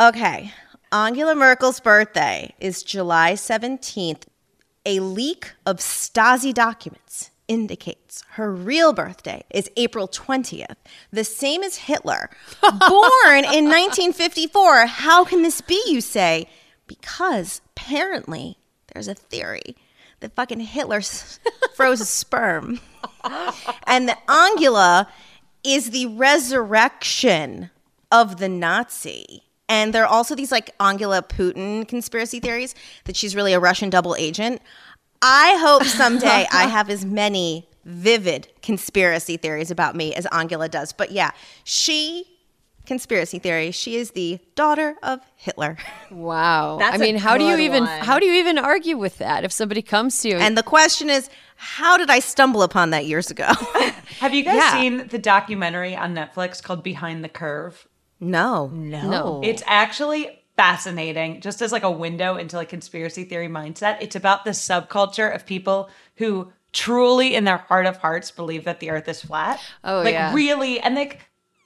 Okay. 0.00 0.52
Angela 0.90 1.36
Merkel's 1.36 1.78
birthday 1.78 2.54
is 2.58 2.82
July 2.82 3.34
17th. 3.34 4.22
A 4.84 4.98
leak 4.98 5.52
of 5.64 5.76
Stasi 5.76 6.52
documents 6.52 7.30
indicates 7.46 8.24
her 8.30 8.50
real 8.50 8.92
birthday 8.92 9.44
is 9.50 9.70
April 9.76 10.08
20th, 10.08 10.74
the 11.12 11.22
same 11.22 11.62
as 11.62 11.76
Hitler. 11.76 12.30
Born 12.62 13.44
in 13.44 13.66
1954. 13.68 14.86
How 14.86 15.24
can 15.24 15.42
this 15.42 15.60
be, 15.60 15.80
you 15.86 16.00
say? 16.00 16.48
Because 16.88 17.60
apparently 17.76 18.58
there's 18.92 19.06
a 19.06 19.14
theory 19.14 19.76
that 20.22 20.34
fucking 20.34 20.60
Hitler 20.60 21.02
froze 21.74 22.08
sperm 22.08 22.80
and 23.86 24.08
the 24.08 24.16
Angela 24.30 25.08
is 25.64 25.90
the 25.90 26.06
resurrection 26.06 27.70
of 28.10 28.38
the 28.38 28.48
Nazi. 28.48 29.42
And 29.68 29.94
there 29.94 30.04
are 30.04 30.08
also 30.08 30.34
these 30.34 30.52
like 30.52 30.70
Angela 30.80 31.22
Putin 31.22 31.86
conspiracy 31.86 32.40
theories 32.40 32.74
that 33.04 33.16
she's 33.16 33.36
really 33.36 33.52
a 33.52 33.60
Russian 33.60 33.90
double 33.90 34.16
agent. 34.16 34.60
I 35.22 35.56
hope 35.60 35.84
someday 35.84 36.46
I 36.52 36.66
have 36.66 36.90
as 36.90 37.04
many 37.04 37.68
vivid 37.84 38.48
conspiracy 38.60 39.36
theories 39.36 39.70
about 39.70 39.96
me 39.96 40.14
as 40.14 40.26
Angela 40.26 40.68
does. 40.68 40.92
But 40.92 41.10
yeah, 41.10 41.30
she 41.64 42.26
conspiracy 42.86 43.38
theory, 43.38 43.70
she 43.70 43.96
is 43.96 44.10
the 44.12 44.38
daughter 44.54 44.96
of 45.02 45.20
Hitler. 45.36 45.76
Wow. 46.10 46.76
That's 46.78 46.96
I 46.96 46.98
mean, 46.98 47.16
how 47.16 47.38
do 47.38 47.44
you 47.44 47.56
even 47.56 47.84
one. 47.84 48.00
how 48.00 48.18
do 48.18 48.26
you 48.26 48.34
even 48.34 48.58
argue 48.58 48.98
with 48.98 49.16
that 49.18 49.44
if 49.44 49.52
somebody 49.52 49.80
comes 49.80 50.20
to 50.20 50.28
you 50.28 50.36
And 50.36 50.58
the 50.58 50.62
question 50.62 51.08
is, 51.08 51.30
how 51.56 51.96
did 51.96 52.10
I 52.10 52.18
stumble 52.18 52.62
upon 52.62 52.90
that 52.90 53.06
years 53.06 53.30
ago? 53.30 53.46
Have 54.20 54.34
you 54.34 54.44
guys 54.44 54.56
Yeah. 54.56 54.72
seen 54.72 55.06
the 55.08 55.18
documentary 55.18 55.96
on 55.96 56.14
Netflix 56.14 56.62
called 56.62 56.82
Behind 56.82 57.24
the 57.24 57.30
Curve? 57.30 57.88
no. 58.20 58.66
No. 58.68 59.40
It's 59.42 59.62
actually 59.66 60.38
fascinating, 60.56 61.40
just 61.40 61.62
as 61.62 61.72
like 61.72 61.82
a 61.82 61.90
window 61.90 62.36
into 62.36 62.56
like 62.56 62.68
conspiracy 62.68 63.24
theory 63.24 63.48
mindset. 63.48 63.96
It's 64.02 64.14
about 64.16 64.44
the 64.44 64.50
subculture 64.50 65.34
of 65.34 65.46
people 65.46 65.88
who 66.16 66.52
truly, 66.72 67.34
in 67.34 67.44
their 67.44 67.56
heart 67.58 67.86
of 67.86 67.96
hearts, 67.96 68.30
believe 68.30 68.64
that 68.64 68.80
the 68.80 68.90
Earth 68.90 69.08
is 69.08 69.22
flat. 69.22 69.60
Oh, 69.82 70.02
like 70.02 70.12
yeah. 70.12 70.34
really, 70.34 70.78
and 70.78 70.94
like 70.94 71.20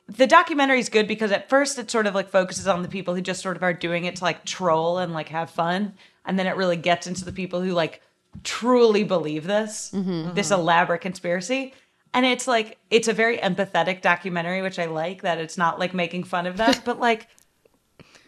the 0.09 0.27
documentary 0.27 0.79
is 0.79 0.89
good 0.89 1.09
because 1.09 1.33
at 1.33 1.49
first 1.49 1.79
it 1.79 1.91
sort 1.91 2.07
of 2.07 2.15
like 2.15 2.31
focuses 2.31 2.69
on 2.69 2.83
the 2.83 2.89
people 2.89 3.15
who 3.15 3.21
just 3.21 3.43
sort 3.43 3.57
of 3.57 3.63
are 3.63 3.73
doing 3.73 4.05
it 4.05 4.17
to 4.17 4.25
like 4.25 4.45
troll 4.45 4.99
and 4.99 5.13
like 5.13 5.29
have 5.29 5.51
fun, 5.51 5.95
and 6.25 6.39
then 6.39 6.47
it 6.47 6.57
really 6.57 6.77
gets 6.77 7.07
into 7.07 7.25
the 7.25 7.33
people 7.33 7.61
who 7.61 7.73
like 7.73 8.03
truly 8.45 9.03
believe 9.03 9.45
this 9.45 9.91
mm-hmm. 9.93 10.35
this 10.35 10.51
mm-hmm. 10.51 10.61
elaborate 10.61 11.01
conspiracy. 11.01 11.75
And 12.15 12.25
it's 12.25 12.47
like 12.47 12.79
it's 12.91 13.09
a 13.09 13.13
very 13.13 13.39
empathetic 13.39 14.01
documentary, 14.01 14.63
which 14.63 14.79
I 14.79 14.87
like 14.87 15.23
that 15.23 15.39
it's 15.39 15.59
not 15.59 15.79
like 15.79 15.93
making 15.93 16.25
fun 16.25 16.47
of 16.47 16.57
them, 16.57 16.75
but 16.85 17.01
like 17.01 17.29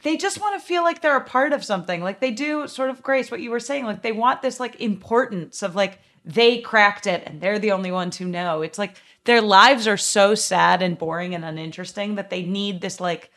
they 0.03 0.17
just 0.17 0.41
want 0.41 0.61
to 0.61 0.67
feel 0.67 0.83
like 0.83 1.01
they're 1.01 1.17
a 1.17 1.25
part 1.25 1.53
of 1.53 1.65
something. 1.65 2.03
Like 2.03 2.21
they 2.21 2.31
do 2.31 2.67
sort 2.67 2.91
of 2.91 3.03
Grace, 3.03 3.31
what 3.31 3.41
you 3.41 3.51
were 3.51 3.61
saying, 3.61 3.85
like 3.85 4.03
they 4.03 4.13
want 4.13 4.43
this 4.43 4.59
like 4.59 4.81
importance 4.81 5.63
of 5.63 5.75
like 5.77 6.01
they 6.25 6.59
cracked 6.59 7.07
it 7.07 7.23
and 7.27 7.41
they're 7.41 7.59
the 7.59 7.73
only 7.73 7.91
ones 7.91 8.17
who 8.17 8.25
know. 8.25 8.63
It's 8.63 8.79
like 8.79 8.97
their 9.25 9.41
lives 9.41 9.87
are 9.87 9.97
so 9.97 10.35
sad 10.35 10.83
and 10.83 10.99
boring 10.99 11.35
and 11.35 11.45
uninteresting 11.45 12.15
that 12.15 12.31
they 12.31 12.43
need 12.43 12.81
this 12.81 13.01
like 13.01 13.31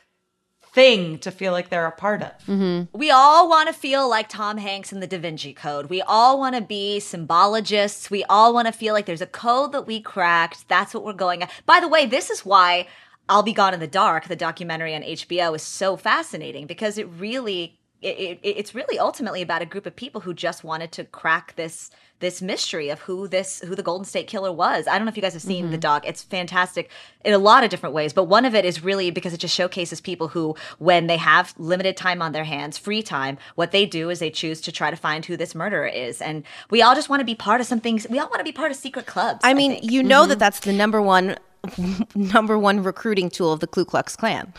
thing 0.74 1.20
to 1.20 1.32
feel 1.32 1.52
like 1.52 1.70
they're 1.70 1.86
a 1.86 1.92
part 1.92 2.22
of. 2.22 2.32
Mm-hmm. 2.48 2.98
We 2.98 3.12
all 3.12 3.50
want 3.50 3.68
to 3.68 3.74
feel 3.74 4.10
like 4.10 4.30
Tom 4.30 4.58
Hanks 4.58 4.94
in 4.94 5.02
the 5.02 5.08
Da 5.08 5.18
Vinci 5.18 5.54
Code. 5.54 5.88
We 5.90 6.02
all 6.02 6.40
want 6.40 6.56
to 6.56 6.62
be 6.62 7.00
symbologists. 7.00 8.10
We 8.10 8.24
all 8.26 8.54
want 8.54 8.68
to 8.68 8.72
feel 8.72 8.94
like 8.94 9.06
there's 9.06 9.22
a 9.22 9.28
code 9.28 9.74
that 9.74 9.86
we 9.86 10.00
cracked. 10.00 10.68
That's 10.70 10.94
what 10.94 11.04
we're 11.04 11.14
going 11.14 11.44
at. 11.44 11.52
By 11.66 11.80
the 11.80 11.90
way, 11.90 12.06
this 12.06 12.30
is 12.30 12.46
why 12.46 12.88
I'll 13.28 13.44
Be 13.44 13.54
Gone 13.54 13.74
in 13.74 13.80
the 13.80 13.88
Dark, 13.88 14.28
the 14.28 14.36
documentary 14.36 14.96
on 14.96 15.02
HBO, 15.02 15.56
is 15.56 15.62
so 15.62 15.98
fascinating 15.98 16.68
because 16.68 16.98
it 16.98 17.08
really. 17.10 17.78
It, 18.02 18.18
it, 18.18 18.40
it's 18.42 18.74
really 18.74 18.98
ultimately 18.98 19.44
about 19.44 19.62
a 19.62 19.66
group 19.68 19.86
of 19.86 19.96
people 19.96 20.22
who 20.22 20.34
just 20.34 20.64
wanted 20.64 20.92
to 20.94 21.04
crack 21.04 21.56
this 21.56 21.92
this 22.22 22.42
mystery 22.42 22.90
of 22.90 23.00
who 23.02 23.28
this 23.28 23.60
who 23.62 23.76
the 23.76 23.84
Golden 23.84 24.06
State 24.06 24.28
Killer 24.28 24.52
was. 24.52 24.88
I 24.88 24.98
don't 24.98 25.06
know 25.06 25.10
if 25.10 25.18
you 25.18 25.22
guys 25.22 25.34
have 25.34 25.42
seen 25.42 25.66
the 25.66 25.72
mm-hmm. 25.72 25.82
doc. 25.82 26.08
It's 26.08 26.24
fantastic 26.24 26.90
in 27.26 27.34
a 27.34 27.38
lot 27.38 27.64
of 27.64 27.70
different 27.70 27.94
ways, 27.94 28.14
but 28.14 28.24
one 28.24 28.46
of 28.46 28.56
it 28.56 28.64
is 28.64 28.84
really 28.84 29.12
because 29.12 29.34
it 29.34 29.38
just 29.40 29.54
showcases 29.54 30.00
people 30.00 30.30
who, 30.30 30.56
when 30.80 31.08
they 31.08 31.18
have 31.18 31.54
limited 31.58 31.98
time 31.98 32.22
on 32.22 32.32
their 32.32 32.46
hands, 32.46 32.78
free 32.78 33.04
time, 33.04 33.38
what 33.56 33.72
they 33.72 33.86
do 33.86 34.10
is 34.10 34.20
they 34.20 34.32
choose 34.32 34.62
to 34.62 34.72
try 34.72 34.90
to 34.90 34.96
find 34.96 35.26
who 35.26 35.36
this 35.36 35.54
murderer 35.54 35.88
is. 35.88 36.22
And 36.22 36.44
we 36.70 36.82
all 36.82 36.96
just 36.96 37.10
want 37.10 37.20
to 37.20 37.26
be 37.26 37.36
part 37.36 37.62
of 37.62 37.68
something. 37.68 38.00
We 38.10 38.20
all 38.20 38.30
want 38.30 38.40
to 38.40 38.46
be 38.46 38.52
part 38.52 38.72
of 38.72 38.78
secret 38.78 39.06
clubs. 39.06 39.42
I 39.44 39.54
mean, 39.54 39.72
think. 39.72 39.92
you 39.92 40.02
know 40.02 40.26
that 40.26 40.36
mm-hmm. 40.36 40.40
that's 40.40 40.62
the 40.62 40.74
number 40.74 41.02
one 41.02 41.36
number 42.16 42.58
one 42.58 42.82
recruiting 42.82 43.30
tool 43.30 43.52
of 43.52 43.60
the 43.60 43.68
Ku 43.68 43.86
Klux 43.86 44.16
Klan. 44.16 44.54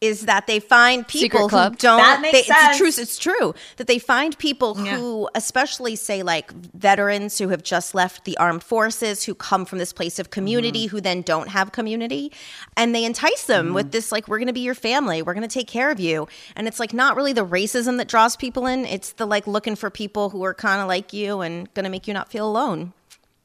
Is 0.00 0.24
that 0.26 0.46
they 0.46 0.60
find 0.60 1.06
people 1.06 1.42
who 1.42 1.48
club? 1.48 1.76
don't. 1.76 1.98
That 1.98 2.22
makes 2.22 2.32
they, 2.32 2.38
It's 2.38 2.46
sense. 2.48 2.78
true. 2.78 2.86
It's 3.02 3.18
true 3.18 3.54
that 3.76 3.86
they 3.86 3.98
find 3.98 4.36
people 4.38 4.74
who, 4.74 5.28
especially 5.34 5.94
say 5.94 6.22
like 6.22 6.52
veterans 6.72 7.36
who 7.36 7.48
have 7.48 7.62
just 7.62 7.94
left 7.94 8.24
the 8.24 8.34
armed 8.38 8.62
forces, 8.62 9.24
who 9.24 9.34
come 9.34 9.66
from 9.66 9.78
this 9.78 9.92
place 9.92 10.18
of 10.18 10.30
community, 10.30 10.86
Mm-hmm. 10.86 10.96
who 10.96 11.00
then 11.02 11.20
don't 11.22 11.48
have 11.48 11.72
community, 11.72 12.32
and 12.78 12.94
they 12.94 13.04
entice 13.04 13.44
them 13.44 13.74
with 13.74 13.92
this 13.92 14.10
like, 14.10 14.26
"We're 14.26 14.38
going 14.38 14.46
to 14.46 14.54
be 14.54 14.60
your 14.60 14.74
family. 14.74 15.20
We're 15.20 15.34
going 15.34 15.46
to 15.46 15.52
take 15.52 15.68
care 15.68 15.90
of 15.90 16.00
you." 16.00 16.28
And 16.56 16.66
it's 16.66 16.80
like 16.80 16.94
not 16.94 17.14
really 17.16 17.34
the 17.34 17.44
racism 17.46 17.98
that 17.98 18.08
draws 18.08 18.36
people 18.36 18.66
in. 18.66 18.86
It's 18.86 19.12
the 19.12 19.26
like 19.26 19.46
looking 19.46 19.76
for 19.76 19.90
people 19.90 20.30
who 20.30 20.42
are 20.44 20.54
kind 20.54 20.80
of 20.80 20.88
like 20.88 21.12
you 21.12 21.42
and 21.42 21.72
going 21.74 21.84
to 21.84 21.90
make 21.90 22.08
you 22.08 22.14
not 22.14 22.30
feel 22.30 22.48
alone. 22.48 22.94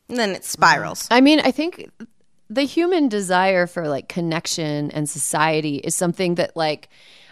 And 0.08 0.18
then 0.18 0.32
it 0.36 0.46
spirals. 0.46 1.08
I 1.12 1.20
mean, 1.20 1.40
I 1.42 1.52
think 1.52 1.90
the 2.50 2.64
human 2.64 3.10
desire 3.10 3.68
for 3.68 3.88
like 3.88 4.08
connection 4.08 4.92
and 4.92 5.10
society 5.10 5.78
is 5.78 5.96
something 5.96 6.36
that 6.36 6.56
like 6.56 6.90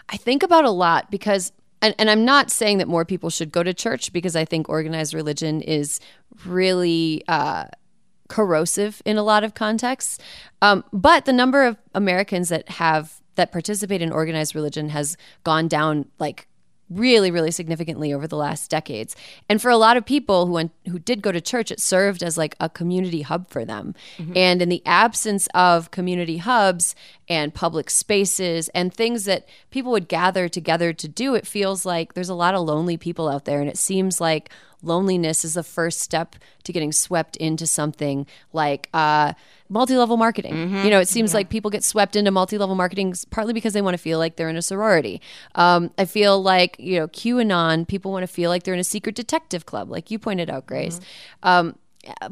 I 0.09 0.18
think 0.18 0.43
about 0.43 0.66
a 0.66 0.72
lot 0.72 1.11
because 1.11 1.51
and, 1.82 1.93
and 1.99 2.09
I'm 2.09 2.24
not 2.24 2.49
saying 2.49 2.78
that 2.78 2.88
more 2.88 3.03
people 3.03 3.30
should 3.30 3.51
go 3.51 3.61
to 3.61 3.74
church 3.74 4.14
because 4.14 4.36
I 4.36 4.45
think 4.45 4.70
organized 4.70 5.14
religion 5.14 5.61
is 5.61 5.99
really 6.45 7.24
uh, 7.28 7.66
corrosive 8.30 9.01
in 9.05 9.18
a 9.18 9.24
lot 9.24 9.43
of 9.43 9.53
contexts. 9.53 10.18
Um, 10.61 10.86
but 10.93 11.26
the 11.26 11.34
number 11.34 11.66
of 11.66 11.78
Americans 11.93 12.47
that 12.49 12.70
have 12.70 13.22
that 13.36 13.51
participate 13.51 14.01
in 14.01 14.11
organized 14.11 14.55
religion 14.55 14.89
has 14.89 15.18
gone 15.43 15.68
down 15.68 16.05
like 16.20 16.47
really 16.89 17.31
really 17.31 17.51
significantly 17.51 18.13
over 18.13 18.27
the 18.27 18.36
last 18.36 18.69
decades. 18.69 19.15
And 19.49 19.61
for 19.61 19.71
a 19.71 19.77
lot 19.77 19.97
of 19.97 20.05
people 20.05 20.45
who 20.45 20.53
went 20.53 20.71
who 20.88 20.99
did 20.99 21.21
go 21.21 21.31
to 21.31 21.41
church 21.41 21.71
it 21.71 21.79
served 21.79 22.21
as 22.21 22.38
like 22.38 22.55
a 22.59 22.69
community 22.69 23.21
hub 23.21 23.49
for 23.49 23.65
them. 23.65 23.95
Mm-hmm. 24.17 24.34
And 24.36 24.61
in 24.61 24.69
the 24.69 24.84
absence 24.86 25.47
of 25.53 25.91
community 25.91 26.38
hubs 26.38 26.95
and 27.27 27.53
public 27.53 27.89
spaces 27.89 28.69
and 28.69 28.93
things 28.93 29.25
that 29.25 29.47
people 29.71 29.91
would 29.91 30.07
gather 30.07 30.47
together 30.47 30.93
to 30.93 31.07
do 31.07 31.36
it 31.36 31.47
feels 31.47 31.86
like 31.86 32.13
there's 32.13 32.29
a 32.29 32.36
lot 32.36 32.53
of 32.53 32.61
lonely 32.61 32.97
people 32.97 33.29
out 33.29 33.45
there. 33.45 33.61
And 33.61 33.69
it 33.69 33.77
seems 33.77 34.21
like 34.21 34.49
loneliness 34.84 35.43
is 35.45 35.53
the 35.55 35.63
first 35.63 35.99
step 35.99 36.36
to 36.63 36.71
getting 36.73 36.91
swept 36.91 37.36
into 37.38 37.65
something 37.65 38.27
like 38.51 38.89
uh, 38.93 39.34
multi-level 39.69 40.17
marketing. 40.17 40.53
You 40.84 40.89
know, 40.89 40.99
it 40.99 41.07
seems 41.07 41.34
like 41.34 41.49
people 41.49 41.71
get 41.71 41.84
swept 41.84 42.15
into 42.15 42.31
multi-level 42.31 42.75
marketing 42.75 43.13
partly 43.31 43.53
because 43.53 43.73
they 43.73 43.81
want 43.81 43.95
to 43.95 43.97
feel 43.97 44.19
like 44.19 44.36
they're 44.36 44.49
in 44.49 44.57
a 44.57 44.61
sorority. 44.61 45.21
Um, 45.55 45.91
I 45.97 46.05
feel 46.05 46.41
like 46.41 46.75
you 46.79 46.99
know 46.99 47.07
QAnon 47.07 47.88
people 47.88 48.11
want 48.11 48.23
to 48.23 48.27
feel 48.27 48.49
like 48.49 48.63
they're 48.63 48.73
in 48.73 48.79
a 48.79 48.84
secret 48.84 49.15
detective 49.15 49.65
club, 49.65 49.89
like 49.89 50.11
you 50.11 50.19
pointed 50.19 50.49
out, 50.49 50.67
Grace. 50.67 50.99
Um, 51.41 51.75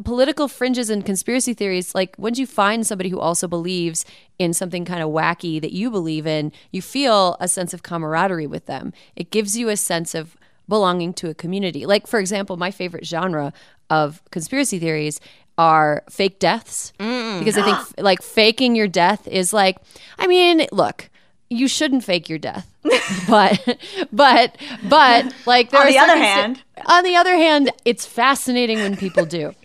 political 0.03 0.47
fringes 0.49 0.89
and 0.89 1.05
conspiracy 1.05 1.53
theories 1.53 1.95
like 1.95 2.13
once 2.17 2.37
you 2.37 2.45
find 2.45 2.85
somebody 2.85 3.07
who 3.07 3.19
also 3.19 3.47
believes 3.47 4.05
in 4.37 4.53
something 4.53 4.83
kind 4.83 5.01
of 5.01 5.09
wacky 5.09 5.61
that 5.61 5.71
you 5.71 5.89
believe 5.89 6.27
in 6.27 6.51
you 6.71 6.81
feel 6.81 7.37
a 7.39 7.47
sense 7.47 7.73
of 7.73 7.81
camaraderie 7.81 8.47
with 8.47 8.65
them 8.65 8.91
it 9.15 9.31
gives 9.31 9.57
you 9.57 9.69
a 9.69 9.77
sense 9.77 10.13
of 10.13 10.35
belonging 10.71 11.11
to 11.21 11.29
a 11.29 11.33
community. 11.43 11.85
Like 11.85 12.07
for 12.07 12.19
example 12.19 12.55
my 12.57 12.71
favorite 12.71 13.05
genre 13.05 13.51
of 13.89 14.21
conspiracy 14.31 14.79
theories 14.79 15.19
are 15.57 16.01
fake 16.09 16.39
deaths. 16.39 16.93
Because 16.97 17.57
i 17.57 17.63
think 17.67 17.77
like 18.09 18.21
faking 18.23 18.75
your 18.75 18.87
death 18.87 19.27
is 19.27 19.51
like 19.53 19.75
i 20.17 20.25
mean 20.27 20.65
look 20.71 21.09
you 21.49 21.67
shouldn't 21.67 22.03
fake 22.05 22.29
your 22.29 22.39
death. 22.39 22.67
But 23.27 23.59
but 24.13 24.55
but 24.95 25.21
like 25.45 25.69
there 25.71 25.81
On 25.81 25.87
the 25.87 25.99
other 25.99 26.17
hand- 26.17 26.63
on 26.85 27.03
the 27.03 27.15
other 27.21 27.35
hand 27.35 27.69
it's 27.83 28.05
fascinating 28.05 28.77
when 28.79 28.95
people 28.97 29.25
do. 29.25 29.53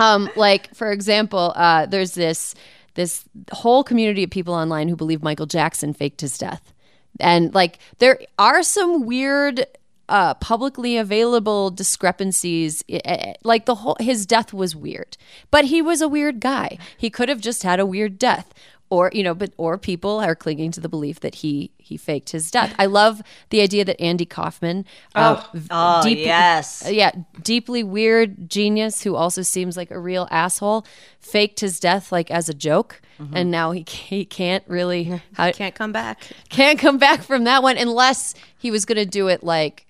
Um, 0.00 0.28
like 0.34 0.74
for 0.74 0.90
example, 0.90 1.52
uh, 1.54 1.86
there's 1.86 2.14
this 2.14 2.56
this 2.94 3.24
whole 3.52 3.84
community 3.84 4.24
of 4.24 4.30
people 4.30 4.52
online 4.52 4.88
who 4.88 4.96
believe 4.96 5.22
Michael 5.22 5.46
Jackson 5.46 5.94
faked 5.94 6.20
his 6.20 6.36
death, 6.36 6.74
and 7.20 7.54
like 7.54 7.78
there 8.00 8.18
are 8.36 8.62
some 8.64 9.06
weird. 9.06 9.64
Uh, 10.08 10.34
publicly 10.34 10.98
available 10.98 11.70
discrepancies 11.70 12.84
eh, 12.90 13.00
eh, 13.04 13.32
like 13.42 13.64
the 13.64 13.76
whole 13.76 13.96
his 14.00 14.26
death 14.26 14.52
was 14.52 14.76
weird. 14.76 15.16
But 15.50 15.64
he 15.66 15.80
was 15.80 16.00
a 16.02 16.08
weird 16.08 16.40
guy. 16.40 16.78
He 16.96 17.08
could 17.10 17.28
have 17.30 17.40
just 17.40 17.62
had 17.62 17.80
a 17.80 17.86
weird 17.86 18.18
death. 18.18 18.52
Or 18.90 19.10
you 19.14 19.22
know 19.22 19.34
but 19.34 19.54
or 19.56 19.78
people 19.78 20.20
are 20.20 20.34
clinging 20.36 20.70
to 20.72 20.80
the 20.80 20.90
belief 20.90 21.20
that 21.20 21.36
he 21.36 21.70
he 21.78 21.96
faked 21.96 22.30
his 22.30 22.50
death. 22.50 22.74
I 22.78 22.84
love 22.86 23.22
the 23.48 23.62
idea 23.62 23.82
that 23.86 23.98
andy 24.00 24.26
kaufman 24.26 24.84
uh, 25.14 25.42
v- 25.54 25.68
Oh, 25.70 26.02
deep- 26.02 26.18
yes. 26.18 26.86
yeah, 26.88 27.10
deeply 27.42 27.82
weird 27.82 28.48
genius 28.48 29.02
who 29.02 29.16
also 29.16 29.40
seems 29.42 29.76
like 29.76 29.90
a 29.90 29.98
real 29.98 30.28
asshole, 30.30 30.84
faked 31.18 31.60
his 31.60 31.80
death 31.80 32.12
like 32.12 32.30
as 32.30 32.48
a 32.50 32.54
joke, 32.54 33.00
and 33.32 33.50
now 33.50 33.72
he 33.72 33.84
he 33.88 34.24
can't 34.26 34.62
really 34.68 35.04
how, 35.32 35.50
Can't 35.50 35.74
come 35.74 35.90
back. 35.92 36.20
can't 36.50 36.78
come 36.78 36.98
back 36.98 37.22
from 37.22 37.44
that 37.44 37.62
one 37.62 37.78
unless 37.78 38.34
he 38.58 38.70
was 38.70 38.84
going 38.84 38.98
to 38.98 39.06
do 39.06 39.28
it 39.28 39.42
like 39.42 39.86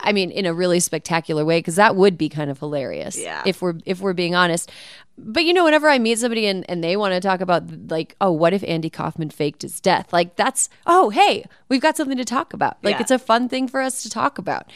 I 0.00 0.12
mean 0.12 0.30
in 0.30 0.46
a 0.46 0.52
really 0.54 0.80
spectacular 0.80 1.44
way 1.44 1.58
because 1.58 1.76
that 1.76 1.96
would 1.96 2.18
be 2.18 2.28
kind 2.28 2.50
of 2.50 2.58
hilarious 2.58 3.16
Yeah. 3.18 3.42
if 3.46 3.62
we're 3.62 3.74
if 3.86 4.00
we're 4.00 4.12
being 4.14 4.34
honest. 4.34 4.70
But 5.18 5.44
you 5.44 5.52
know 5.52 5.64
whenever 5.64 5.88
I 5.88 5.98
meet 5.98 6.18
somebody 6.18 6.46
and, 6.46 6.68
and 6.68 6.82
they 6.82 6.96
want 6.96 7.14
to 7.14 7.20
talk 7.20 7.40
about 7.40 7.90
like 7.90 8.16
oh 8.20 8.32
what 8.32 8.52
if 8.52 8.64
Andy 8.64 8.90
Kaufman 8.90 9.30
faked 9.30 9.62
his 9.62 9.80
death 9.80 10.12
like 10.12 10.36
that's 10.36 10.68
oh 10.86 11.10
hey 11.10 11.44
we've 11.68 11.80
got 11.82 11.96
something 11.96 12.16
to 12.18 12.24
talk 12.24 12.52
about 12.52 12.78
like 12.82 12.96
Yeah. 12.96 13.00
it's 13.02 13.10
a 13.10 13.18
fun 13.18 13.48
thing 13.48 13.68
for 13.68 13.80
us 13.80 14.02
to 14.02 14.10
talk 14.10 14.38
about. 14.38 14.70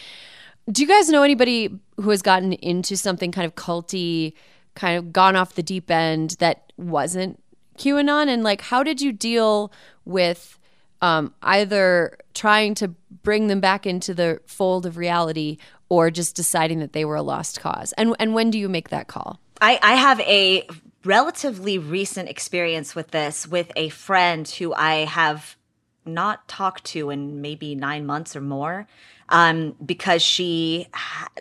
Do 0.71 0.83
you 0.83 0.89
guys 0.89 1.09
know 1.09 1.23
anybody 1.23 1.79
who 1.97 2.11
has 2.11 2.23
gotten 2.23 2.53
into 2.55 2.97
something 2.97 3.31
kind 3.31 3.47
of 3.47 3.55
culty, 3.55 4.33
kind 4.75 4.99
of 4.99 5.13
gone 5.13 5.37
off 5.37 5.55
the 5.55 5.63
deep 5.63 5.91
end 5.93 6.31
that 6.41 6.73
wasn't 6.77 7.41
QAnon? 7.79 8.27
And 8.29 8.43
like, 8.43 8.63
how 8.63 8.83
did 8.83 9.01
you 9.01 9.13
deal 9.13 9.73
with 10.05 10.59
um, 11.03 11.35
either 11.43 12.19
trying 12.35 12.75
to 12.77 12.89
bring 13.23 13.47
them 13.49 13.61
back 13.61 13.87
into 13.87 14.15
the 14.15 14.41
fold 14.47 14.87
of 14.87 14.97
reality 14.97 15.59
or 15.89 16.11
just 16.11 16.37
deciding 16.37 16.81
that 16.81 16.93
they 16.93 17.05
were 17.05 17.17
a 17.17 17.23
lost 17.23 17.61
cause? 17.61 17.93
And 17.95 18.15
and 18.19 18.35
when 18.35 18.51
do 18.51 18.59
you 18.59 18.69
make 18.69 18.91
that 18.91 19.09
call? 19.09 19.41
I, 19.61 19.79
I 19.83 19.95
have 19.95 20.21
a 20.21 20.67
relatively 21.05 21.79
recent 21.79 22.29
experience 22.29 22.95
with 22.95 23.11
this 23.13 23.47
with 23.47 23.71
a 23.77 23.89
friend 23.91 24.47
who 24.49 24.75
I 24.75 25.05
have 25.05 25.57
not 26.05 26.47
talked 26.49 26.85
to 26.85 27.11
in 27.11 27.41
maybe 27.41 27.75
nine 27.75 28.07
months 28.07 28.37
or 28.37 28.41
more 28.41 28.87
um, 29.29 29.75
because 29.85 30.23
she 30.23 30.87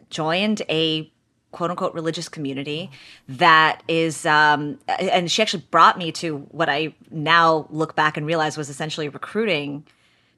joined 0.09 0.61
a 0.69 1.11
quote 1.55 1.69
unquote 1.69 1.93
religious 1.93 2.27
community 2.27 2.91
that 3.29 3.81
is 3.87 4.25
um 4.25 4.77
and 4.99 5.31
she 5.31 5.41
actually 5.41 5.63
brought 5.71 5.97
me 5.97 6.11
to 6.11 6.39
what 6.51 6.67
i 6.67 6.93
now 7.11 7.65
look 7.69 7.95
back 7.95 8.17
and 8.17 8.25
realize 8.25 8.57
was 8.57 8.69
essentially 8.69 9.07
recruiting 9.07 9.85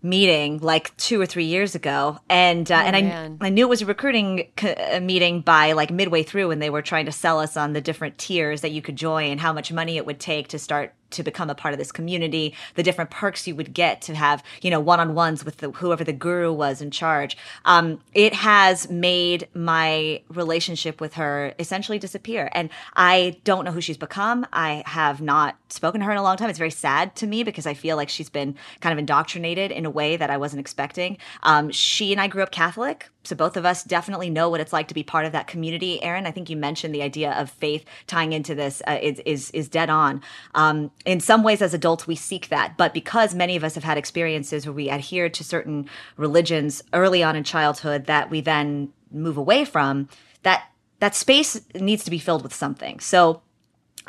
meeting 0.03 0.59
like 0.59 0.95
two 0.97 1.19
or 1.19 1.25
three 1.25 1.45
years 1.45 1.73
ago 1.73 2.19
and 2.29 2.71
uh, 2.71 2.75
and 2.75 3.07
man. 3.07 3.37
I, 3.41 3.47
I 3.47 3.49
knew 3.49 3.65
it 3.65 3.69
was 3.69 3.81
a 3.81 3.87
recruiting 3.87 4.47
co- 4.55 4.75
uh, 4.77 4.99
meeting 4.99 5.41
by 5.41 5.71
like 5.71 5.89
midway 5.89 6.21
through 6.21 6.49
when 6.49 6.59
they 6.59 6.69
were 6.69 6.83
trying 6.83 7.07
to 7.07 7.11
sell 7.11 7.39
us 7.39 7.57
on 7.57 7.73
the 7.73 7.81
different 7.81 8.19
tiers 8.19 8.61
that 8.61 8.69
you 8.69 8.83
could 8.83 8.95
join 8.95 9.31
and 9.31 9.39
how 9.39 9.53
much 9.53 9.71
money 9.71 9.97
it 9.97 10.05
would 10.05 10.19
take 10.19 10.49
to 10.49 10.59
start 10.59 10.93
to 11.11 11.23
become 11.23 11.49
a 11.49 11.55
part 11.55 11.73
of 11.73 11.77
this 11.77 11.91
community 11.91 12.53
the 12.75 12.83
different 12.83 13.09
perks 13.09 13.47
you 13.47 13.55
would 13.55 13.73
get 13.73 14.01
to 14.01 14.15
have 14.15 14.43
you 14.61 14.69
know 14.69 14.79
one-on-ones 14.79 15.45
with 15.45 15.57
the, 15.57 15.71
whoever 15.71 16.03
the 16.03 16.13
guru 16.13 16.51
was 16.51 16.81
in 16.81 16.91
charge. 16.91 17.37
Um, 17.65 18.01
it 18.13 18.33
has 18.33 18.89
made 18.89 19.47
my 19.53 20.21
relationship 20.29 21.01
with 21.01 21.15
her 21.15 21.53
essentially 21.59 21.99
disappear. 21.99 22.49
And 22.53 22.69
i 22.95 23.37
don't 23.43 23.65
know 23.65 23.71
who 23.71 23.81
she's 23.81 23.97
become. 23.97 24.45
I 24.53 24.83
have 24.85 25.21
not 25.21 25.57
spoken 25.69 26.01
to 26.01 26.05
her 26.05 26.11
in 26.11 26.17
a 26.17 26.23
long 26.23 26.37
time. 26.37 26.49
It's 26.49 26.59
very 26.59 26.71
sad 26.71 27.15
to 27.17 27.27
me 27.27 27.43
because 27.43 27.65
i 27.65 27.73
feel 27.73 27.95
like 27.95 28.09
she's 28.09 28.29
been 28.29 28.55
kind 28.79 28.93
of 28.93 28.99
indoctrinated 28.99 29.71
in 29.71 29.85
a 29.85 29.89
way 29.89 30.17
that 30.17 30.29
i 30.29 30.37
wasn't 30.37 30.59
expecting. 30.59 31.17
Um, 31.43 31.71
she 31.71 32.11
and 32.11 32.21
i 32.21 32.27
grew 32.27 32.43
up 32.43 32.51
catholic 32.51 33.09
so 33.27 33.35
both 33.35 33.57
of 33.57 33.65
us 33.65 33.83
definitely 33.83 34.29
know 34.29 34.49
what 34.49 34.61
it's 34.61 34.73
like 34.73 34.87
to 34.87 34.93
be 34.93 35.03
part 35.03 35.25
of 35.25 35.33
that 35.33 35.47
community. 35.47 36.01
Erin, 36.01 36.25
I 36.25 36.31
think 36.31 36.49
you 36.49 36.55
mentioned 36.55 36.95
the 36.95 37.01
idea 37.01 37.31
of 37.33 37.49
faith 37.49 37.85
tying 38.07 38.33
into 38.33 38.55
this 38.55 38.81
uh, 38.87 38.97
is, 39.01 39.19
is 39.25 39.51
is 39.51 39.67
dead 39.67 39.89
on. 39.89 40.21
Um, 40.55 40.91
in 41.05 41.19
some 41.19 41.43
ways, 41.43 41.61
as 41.61 41.73
adults, 41.73 42.07
we 42.07 42.15
seek 42.15 42.49
that, 42.49 42.77
but 42.77 42.93
because 42.93 43.35
many 43.35 43.55
of 43.55 43.63
us 43.63 43.75
have 43.75 43.83
had 43.83 43.97
experiences 43.97 44.65
where 44.65 44.73
we 44.73 44.89
adhere 44.89 45.29
to 45.29 45.43
certain 45.43 45.89
religions 46.15 46.83
early 46.93 47.23
on 47.23 47.35
in 47.35 47.43
childhood 47.43 48.05
that 48.05 48.29
we 48.29 48.41
then 48.41 48.93
move 49.11 49.37
away 49.37 49.65
from, 49.65 50.09
that 50.43 50.69
that 50.99 51.15
space 51.15 51.59
needs 51.75 52.03
to 52.03 52.11
be 52.11 52.19
filled 52.19 52.43
with 52.43 52.53
something. 52.53 52.99
So 52.99 53.41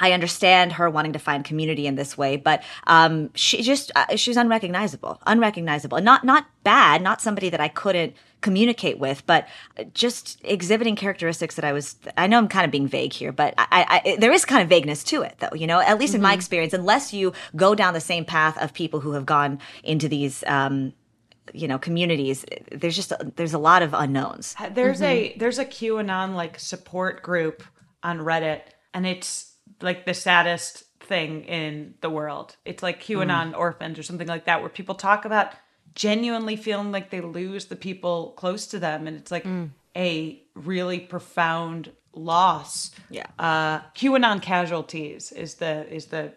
I 0.00 0.12
understand 0.12 0.72
her 0.72 0.88
wanting 0.88 1.12
to 1.12 1.18
find 1.18 1.44
community 1.44 1.86
in 1.86 1.94
this 1.94 2.16
way, 2.16 2.36
but 2.36 2.62
um, 2.86 3.30
she 3.34 3.62
just 3.62 3.90
uh, 3.96 4.16
she's 4.16 4.36
unrecognizable, 4.36 5.20
unrecognizable. 5.26 6.00
Not 6.00 6.24
not 6.24 6.46
bad, 6.64 7.02
not 7.02 7.20
somebody 7.20 7.48
that 7.50 7.60
I 7.60 7.68
couldn't 7.68 8.14
communicate 8.40 8.98
with, 8.98 9.26
but 9.26 9.48
just 9.94 10.40
exhibiting 10.44 10.96
characteristics 10.96 11.56
that 11.56 11.64
I 11.64 11.72
was. 11.72 11.96
I 12.16 12.26
know 12.26 12.38
I'm 12.38 12.48
kind 12.48 12.64
of 12.64 12.70
being 12.70 12.86
vague 12.88 13.12
here, 13.12 13.32
but 13.32 13.54
I, 13.58 14.02
I 14.04 14.16
there 14.16 14.32
is 14.32 14.44
kind 14.44 14.62
of 14.62 14.68
vagueness 14.68 15.04
to 15.04 15.22
it, 15.22 15.36
though. 15.40 15.54
You 15.54 15.66
know, 15.66 15.80
at 15.80 15.98
least 15.98 16.14
in 16.14 16.22
my 16.22 16.34
experience, 16.34 16.72
unless 16.72 17.12
you 17.12 17.32
go 17.56 17.74
down 17.74 17.94
the 17.94 18.00
same 18.00 18.24
path 18.24 18.56
of 18.58 18.72
people 18.72 19.00
who 19.00 19.12
have 19.12 19.26
gone 19.26 19.60
into 19.82 20.08
these. 20.08 20.44
Um, 20.46 20.92
you 21.54 21.66
know 21.66 21.78
communities 21.78 22.44
there's 22.70 22.94
just 22.94 23.10
there's 23.36 23.54
a 23.54 23.58
lot 23.58 23.80
of 23.80 23.94
unknowns 23.94 24.54
There's 24.72 25.00
a 25.00 25.34
there's 25.38 25.58
a 25.58 25.64
QAnon 25.64 26.34
like 26.34 26.58
support 26.58 27.22
group 27.22 27.62
on 28.02 28.18
Reddit, 28.18 28.62
and 28.94 29.06
it's 29.06 29.47
like 29.80 30.04
the 30.06 30.14
saddest 30.14 30.84
thing 31.00 31.44
in 31.44 31.94
the 32.00 32.10
world. 32.10 32.56
It's 32.64 32.82
like 32.82 33.02
QAnon 33.02 33.56
orphans 33.56 33.98
or 33.98 34.02
something 34.02 34.28
like 34.28 34.44
that, 34.46 34.60
where 34.60 34.68
people 34.70 34.94
talk 34.94 35.24
about 35.24 35.52
genuinely 35.94 36.56
feeling 36.56 36.92
like 36.92 37.10
they 37.10 37.20
lose 37.20 37.66
the 37.66 37.76
people 37.76 38.32
close 38.36 38.66
to 38.68 38.78
them, 38.78 39.06
and 39.06 39.16
it's 39.16 39.30
like 39.30 39.46
a 39.96 40.42
really 40.54 41.00
profound 41.00 41.92
loss. 42.12 42.90
Yeah. 43.10 43.26
Uh, 43.38 43.80
QAnon 43.96 44.42
casualties 44.42 45.32
is 45.32 45.54
the 45.56 45.86
is 45.92 46.06
the 46.06 46.32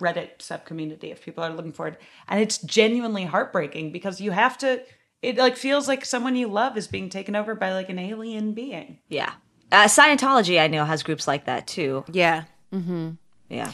Reddit 0.00 0.38
subcommunity 0.38 1.10
if 1.12 1.24
people 1.24 1.42
are 1.42 1.52
looking 1.54 1.72
for 1.72 1.88
it, 1.88 1.98
and 2.28 2.40
it's 2.40 2.58
genuinely 2.58 3.24
heartbreaking 3.24 3.92
because 3.92 4.20
you 4.20 4.30
have 4.32 4.58
to. 4.58 4.82
It 5.22 5.38
like 5.38 5.56
feels 5.56 5.88
like 5.88 6.04
someone 6.04 6.36
you 6.36 6.46
love 6.48 6.76
is 6.76 6.86
being 6.86 7.08
taken 7.08 7.34
over 7.34 7.54
by 7.54 7.72
like 7.72 7.88
an 7.88 7.98
alien 7.98 8.52
being. 8.52 8.98
yeah 9.08 9.32
uh, 9.72 9.86
scientology 9.86 10.60
i 10.60 10.66
know 10.68 10.84
has 10.84 11.02
groups 11.02 11.26
like 11.26 11.46
that 11.46 11.66
too 11.66 12.04
Yeah. 12.12 12.44
Yeah 13.48 13.72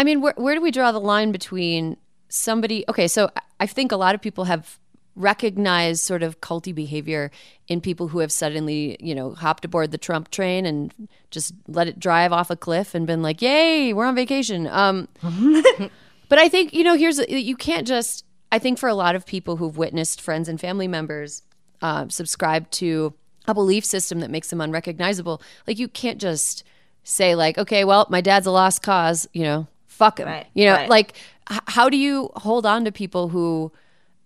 I 0.00 0.04
mean, 0.04 0.22
where, 0.22 0.32
where 0.36 0.54
do 0.54 0.62
we 0.62 0.70
draw 0.70 0.92
the 0.92 1.00
line 1.00 1.30
between 1.30 1.98
somebody? 2.30 2.84
Okay, 2.88 3.06
so 3.06 3.30
I 3.58 3.66
think 3.66 3.92
a 3.92 3.96
lot 3.96 4.14
of 4.14 4.22
people 4.22 4.44
have 4.44 4.78
recognized 5.16 6.02
sort 6.02 6.22
of 6.22 6.40
culty 6.40 6.74
behavior 6.74 7.30
in 7.68 7.82
people 7.82 8.08
who 8.08 8.20
have 8.20 8.32
suddenly, 8.32 8.96
you 9.00 9.14
know, 9.14 9.34
hopped 9.34 9.64
aboard 9.64 9.90
the 9.90 9.98
Trump 9.98 10.30
train 10.30 10.64
and 10.64 10.94
just 11.30 11.52
let 11.68 11.86
it 11.86 11.98
drive 11.98 12.32
off 12.32 12.50
a 12.50 12.56
cliff 12.56 12.94
and 12.94 13.06
been 13.06 13.20
like, 13.20 13.42
"Yay, 13.42 13.92
we're 13.92 14.06
on 14.06 14.14
vacation." 14.14 14.66
Um, 14.68 15.06
but 16.30 16.38
I 16.38 16.48
think 16.48 16.72
you 16.72 16.82
know, 16.82 16.94
here's 16.94 17.18
you 17.28 17.56
can't 17.56 17.86
just. 17.86 18.24
I 18.52 18.58
think 18.58 18.78
for 18.78 18.88
a 18.88 18.94
lot 18.94 19.14
of 19.14 19.26
people 19.26 19.56
who've 19.56 19.76
witnessed 19.76 20.20
friends 20.20 20.48
and 20.48 20.58
family 20.58 20.88
members 20.88 21.42
uh, 21.82 22.08
subscribe 22.08 22.70
to 22.72 23.12
a 23.46 23.52
belief 23.52 23.84
system 23.84 24.20
that 24.20 24.30
makes 24.30 24.48
them 24.48 24.62
unrecognizable. 24.62 25.42
Like 25.66 25.78
you 25.78 25.88
can't 25.88 26.18
just 26.18 26.64
say 27.02 27.34
like, 27.34 27.58
okay, 27.58 27.84
well, 27.84 28.06
my 28.10 28.20
dad's 28.20 28.46
a 28.46 28.50
lost 28.50 28.82
cause, 28.82 29.28
you 29.32 29.42
know, 29.42 29.66
fuck 29.86 30.18
him. 30.18 30.28
Right, 30.28 30.46
you 30.54 30.66
know, 30.66 30.74
right. 30.74 30.88
like 30.88 31.14
h- 31.50 31.60
how 31.66 31.88
do 31.88 31.96
you 31.96 32.30
hold 32.36 32.66
on 32.66 32.84
to 32.84 32.92
people 32.92 33.28
who 33.28 33.72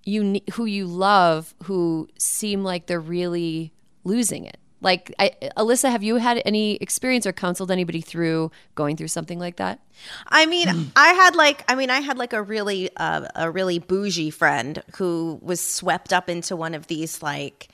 you 0.04 0.40
who 0.52 0.64
you 0.66 0.86
love 0.86 1.54
who 1.64 2.08
seem 2.18 2.62
like 2.62 2.86
they're 2.86 3.00
really 3.00 3.72
losing 4.04 4.44
it? 4.44 4.58
Like, 4.84 5.14
I, 5.18 5.30
Alyssa, 5.56 5.90
have 5.90 6.02
you 6.02 6.16
had 6.16 6.42
any 6.44 6.74
experience 6.76 7.26
or 7.26 7.32
counseled 7.32 7.70
anybody 7.70 8.02
through 8.02 8.50
going 8.74 8.98
through 8.98 9.08
something 9.08 9.38
like 9.38 9.56
that? 9.56 9.80
I 10.28 10.44
mean, 10.44 10.68
I 10.96 11.08
had 11.14 11.34
like, 11.34 11.64
I 11.68 11.74
mean, 11.74 11.88
I 11.88 12.00
had 12.00 12.18
like 12.18 12.34
a 12.34 12.42
really, 12.42 12.90
uh, 12.98 13.26
a 13.34 13.50
really 13.50 13.78
bougie 13.78 14.28
friend 14.28 14.82
who 14.96 15.38
was 15.40 15.62
swept 15.62 16.12
up 16.12 16.28
into 16.28 16.54
one 16.54 16.74
of 16.74 16.88
these 16.88 17.22
like, 17.22 17.68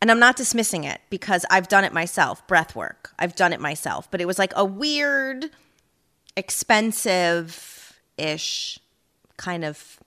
and 0.00 0.10
I'm 0.10 0.18
not 0.18 0.36
dismissing 0.36 0.84
it 0.84 1.00
because 1.10 1.44
I've 1.50 1.68
done 1.68 1.84
it 1.84 1.92
myself, 1.92 2.46
breath 2.46 2.76
work. 2.76 3.12
I've 3.18 3.34
done 3.34 3.52
it 3.52 3.60
myself, 3.60 4.10
but 4.10 4.20
it 4.20 4.26
was 4.26 4.38
like 4.38 4.52
a 4.54 4.64
weird, 4.64 5.50
expensive 6.36 8.00
ish 8.16 8.78
kind 9.36 9.64
of 9.64 9.98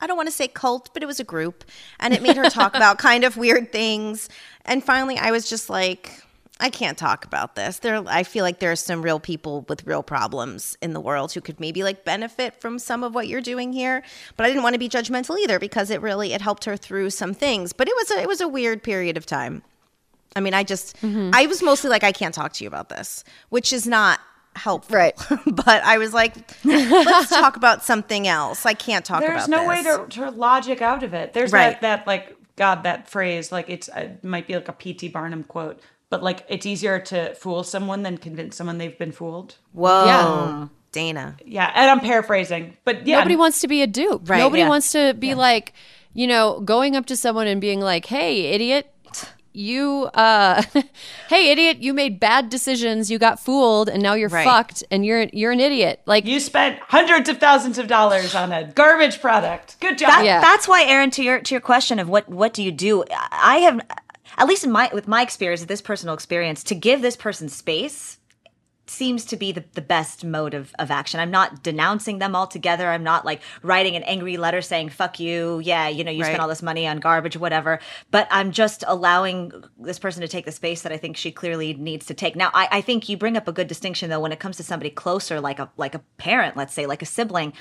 I 0.00 0.08
don't 0.08 0.16
want 0.16 0.28
to 0.28 0.34
say 0.34 0.48
cult, 0.48 0.90
but 0.92 1.04
it 1.04 1.06
was 1.06 1.20
a 1.20 1.24
group. 1.24 1.64
And 2.00 2.12
it 2.12 2.22
made 2.22 2.36
her 2.36 2.50
talk 2.50 2.74
about 2.74 2.98
kind 2.98 3.22
of 3.22 3.36
weird 3.36 3.70
things. 3.70 4.28
And 4.64 4.82
finally, 4.82 5.16
I 5.16 5.30
was 5.30 5.48
just 5.48 5.70
like, 5.70 6.24
I 6.62 6.70
can't 6.70 6.96
talk 6.96 7.24
about 7.24 7.56
this. 7.56 7.80
There, 7.80 8.04
I 8.06 8.22
feel 8.22 8.44
like 8.44 8.60
there 8.60 8.70
are 8.70 8.76
some 8.76 9.02
real 9.02 9.18
people 9.18 9.66
with 9.68 9.84
real 9.84 10.04
problems 10.04 10.78
in 10.80 10.92
the 10.92 11.00
world 11.00 11.32
who 11.32 11.40
could 11.40 11.58
maybe 11.58 11.82
like 11.82 12.04
benefit 12.04 12.60
from 12.60 12.78
some 12.78 13.02
of 13.02 13.16
what 13.16 13.26
you're 13.26 13.40
doing 13.40 13.72
here. 13.72 14.04
But 14.36 14.46
I 14.46 14.48
didn't 14.48 14.62
want 14.62 14.74
to 14.74 14.78
be 14.78 14.88
judgmental 14.88 15.36
either 15.40 15.58
because 15.58 15.90
it 15.90 16.00
really 16.00 16.32
it 16.32 16.40
helped 16.40 16.64
her 16.66 16.76
through 16.76 17.10
some 17.10 17.34
things. 17.34 17.72
But 17.72 17.88
it 17.88 17.94
was 17.96 18.10
a, 18.12 18.20
it 18.22 18.28
was 18.28 18.40
a 18.40 18.46
weird 18.46 18.84
period 18.84 19.16
of 19.16 19.26
time. 19.26 19.62
I 20.36 20.40
mean, 20.40 20.54
I 20.54 20.62
just 20.62 20.96
mm-hmm. 21.02 21.30
I 21.34 21.46
was 21.46 21.62
mostly 21.62 21.90
like, 21.90 22.04
I 22.04 22.12
can't 22.12 22.34
talk 22.34 22.52
to 22.54 22.64
you 22.64 22.68
about 22.68 22.88
this, 22.88 23.24
which 23.48 23.72
is 23.72 23.86
not 23.86 24.20
helpful. 24.54 24.96
Right. 24.96 25.16
but 25.46 25.82
I 25.82 25.98
was 25.98 26.14
like, 26.14 26.36
let's 26.64 27.30
talk 27.40 27.56
about 27.56 27.82
something 27.82 28.28
else. 28.28 28.64
I 28.64 28.74
can't 28.74 29.04
talk 29.04 29.20
There's 29.20 29.46
about 29.46 29.50
There's 29.50 29.84
no 29.84 29.96
way 29.96 30.06
to, 30.06 30.20
to 30.20 30.30
logic 30.30 30.80
out 30.80 31.02
of 31.02 31.12
it. 31.12 31.32
There's 31.32 31.52
Right. 31.52 31.80
that 31.80 32.04
that 32.04 32.06
like 32.06 32.36
God 32.56 32.82
that 32.84 33.08
phrase 33.08 33.50
like 33.50 33.68
it's 33.68 33.88
it 33.88 34.22
might 34.22 34.46
be 34.46 34.54
like 34.54 34.68
a 34.68 34.72
P.T. 34.72 35.08
Barnum 35.08 35.42
quote, 35.44 35.80
but 36.12 36.22
like 36.22 36.44
it's 36.48 36.66
easier 36.66 36.98
to 37.00 37.34
fool 37.34 37.64
someone 37.64 38.02
than 38.02 38.18
convince 38.18 38.54
someone 38.54 38.76
they've 38.76 38.98
been 38.98 39.12
fooled. 39.12 39.56
Whoa, 39.72 40.04
Yeah. 40.04 40.68
Dana. 40.92 41.36
Yeah, 41.46 41.72
and 41.74 41.90
I'm 41.90 42.00
paraphrasing, 42.00 42.76
but 42.84 43.06
yeah, 43.06 43.16
Nobody 43.16 43.34
wants 43.36 43.60
to 43.60 43.68
be 43.68 43.80
a 43.80 43.86
dupe. 43.86 44.28
Right, 44.28 44.38
Nobody 44.38 44.60
yeah. 44.62 44.68
wants 44.68 44.92
to 44.92 45.14
be 45.14 45.34
like, 45.34 45.72
you 46.12 46.26
know, 46.26 46.60
going 46.60 46.96
up 46.96 47.06
to 47.06 47.16
someone 47.16 47.46
and 47.46 47.62
being 47.62 47.80
like, 47.80 48.04
"Hey, 48.04 48.52
idiot, 48.52 48.92
you 49.54 50.08
uh 50.14 50.62
hey 51.28 51.50
idiot, 51.50 51.78
you 51.78 51.94
made 51.94 52.20
bad 52.20 52.48
decisions, 52.50 53.10
you 53.10 53.18
got 53.18 53.38
fooled 53.40 53.88
and 53.88 54.02
now 54.02 54.14
you're 54.14 54.28
Right. 54.30 54.44
fucked 54.44 54.82
and 54.90 55.04
you're 55.06 55.22
you're 55.32 55.52
an 55.52 55.60
idiot." 55.60 56.02
Like 56.04 56.26
you 56.26 56.40
spent 56.40 56.78
hundreds 56.88 57.28
of 57.30 57.38
thousands 57.38 57.78
of 57.78 57.86
dollars 57.86 58.34
on 58.34 58.52
a 58.52 58.64
garbage 58.64 59.20
product. 59.20 59.76
Good 59.80 59.96
job. 59.98 60.08
That, 60.10 60.24
Yeah. 60.26 60.40
That's 60.42 60.68
why, 60.68 60.84
Erin, 60.84 61.10
to 61.12 61.22
your 61.22 61.40
to 61.40 61.54
your 61.54 61.60
question 61.62 61.98
of 61.98 62.08
what 62.10 62.28
what 62.28 62.52
do 62.52 62.62
you 62.62 62.70
do? 62.72 63.04
I 63.30 63.56
have, 63.66 63.80
at 64.38 64.46
least 64.46 64.64
in 64.64 64.72
my 64.72 64.90
with 64.92 65.08
my 65.08 65.22
experience, 65.22 65.64
this 65.64 65.80
personal 65.82 66.14
experience, 66.14 66.62
to 66.64 66.74
give 66.74 67.02
this 67.02 67.16
person 67.16 67.48
space 67.48 68.18
seems 68.86 69.24
to 69.24 69.36
be 69.36 69.52
the, 69.52 69.64
the 69.74 69.80
best 69.80 70.24
mode 70.24 70.54
of, 70.54 70.74
of 70.78 70.90
action. 70.90 71.20
I'm 71.20 71.30
not 71.30 71.62
denouncing 71.62 72.18
them 72.18 72.34
altogether. 72.34 72.90
I'm 72.90 73.04
not 73.04 73.24
like 73.24 73.40
writing 73.62 73.94
an 73.96 74.02
angry 74.02 74.36
letter 74.36 74.60
saying, 74.60 74.90
fuck 74.90 75.20
you. 75.20 75.60
Yeah, 75.60 75.88
you 75.88 76.02
know, 76.04 76.10
you 76.10 76.22
Right. 76.22 76.28
spent 76.28 76.42
all 76.42 76.48
this 76.48 76.62
money 76.62 76.86
on 76.86 76.98
garbage, 76.98 77.36
whatever. 77.36 77.78
But 78.10 78.26
I'm 78.30 78.50
just 78.50 78.82
allowing 78.86 79.52
this 79.78 79.98
person 80.00 80.20
to 80.22 80.28
take 80.28 80.44
the 80.44 80.52
space 80.52 80.82
that 80.82 80.92
I 80.92 80.96
think 80.96 81.16
she 81.16 81.30
clearly 81.30 81.74
needs 81.74 82.06
to 82.06 82.14
take. 82.14 82.34
Now, 82.34 82.50
I, 82.52 82.68
I 82.70 82.80
think 82.80 83.08
you 83.08 83.16
bring 83.16 83.36
up 83.36 83.46
a 83.48 83.52
good 83.52 83.68
distinction 83.68 84.10
though 84.10 84.20
when 84.20 84.32
it 84.32 84.40
comes 84.40 84.56
to 84.56 84.64
somebody 84.64 84.90
closer, 84.90 85.40
like 85.40 85.60
a 85.60 85.70
like 85.76 85.94
a 85.94 86.00
parent, 86.18 86.56
let's 86.56 86.74
say, 86.74 86.86
like 86.86 87.02
a 87.02 87.06
sibling 87.06 87.52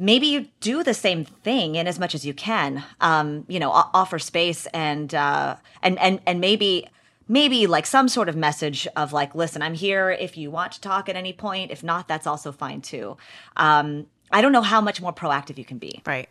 maybe 0.00 0.26
you 0.26 0.48
do 0.60 0.82
the 0.82 0.94
same 0.94 1.24
thing 1.24 1.74
in 1.76 1.86
as 1.86 1.98
much 1.98 2.14
as 2.14 2.24
you 2.24 2.34
can 2.34 2.82
um 3.00 3.44
you 3.48 3.60
know 3.60 3.70
offer 3.70 4.18
space 4.18 4.66
and 4.72 5.14
uh 5.14 5.54
and 5.82 5.98
and 5.98 6.20
and 6.26 6.40
maybe 6.40 6.88
maybe 7.28 7.66
like 7.68 7.86
some 7.86 8.08
sort 8.08 8.28
of 8.28 8.34
message 8.34 8.88
of 8.96 9.12
like 9.12 9.34
listen 9.34 9.62
i'm 9.62 9.74
here 9.74 10.10
if 10.10 10.36
you 10.36 10.50
want 10.50 10.72
to 10.72 10.80
talk 10.80 11.08
at 11.08 11.14
any 11.16 11.32
point. 11.32 11.70
If 11.70 11.84
not 11.84 12.08
that's 12.08 12.26
also 12.26 12.50
fine 12.50 12.80
too. 12.80 13.16
Um 13.56 14.06
i 14.32 14.40
don't 14.40 14.52
know 14.52 14.62
how 14.62 14.80
much 14.80 15.00
more 15.00 15.12
proactive 15.12 15.58
you 15.58 15.64
can 15.64 15.78
be. 15.78 16.02
Right. 16.06 16.28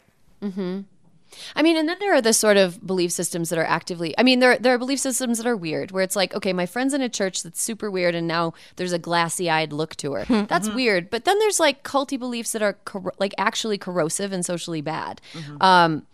I 1.55 1.61
mean, 1.61 1.77
and 1.77 1.87
then 1.87 1.97
there 1.99 2.13
are 2.13 2.21
the 2.21 2.33
sort 2.33 2.57
of 2.57 2.85
belief 2.85 3.11
systems 3.11 3.49
that 3.49 3.59
are 3.59 3.65
actively. 3.65 4.13
I 4.17 4.23
mean, 4.23 4.39
there 4.39 4.57
there 4.57 4.73
are 4.73 4.77
belief 4.77 4.99
systems 4.99 5.37
that 5.37 5.47
are 5.47 5.57
weird, 5.57 5.91
where 5.91 6.03
it's 6.03 6.15
like, 6.15 6.33
okay, 6.33 6.53
my 6.53 6.65
friend's 6.65 6.93
in 6.93 7.01
a 7.01 7.09
church 7.09 7.43
that's 7.43 7.61
super 7.61 7.89
weird, 7.89 8.15
and 8.15 8.27
now 8.27 8.53
there's 8.75 8.93
a 8.93 8.99
glassy 8.99 9.49
eyed 9.49 9.73
look 9.73 9.95
to 9.97 10.13
her. 10.13 10.25
That's 10.45 10.69
weird. 10.69 11.09
But 11.09 11.25
then 11.25 11.39
there's 11.39 11.59
like 11.59 11.83
culty 11.83 12.17
beliefs 12.17 12.51
that 12.53 12.61
are 12.61 12.73
cor- 12.73 13.13
like 13.19 13.33
actually 13.37 13.77
corrosive 13.77 14.31
and 14.31 14.45
socially 14.45 14.81
bad. 14.81 15.21
Um, 15.61 16.05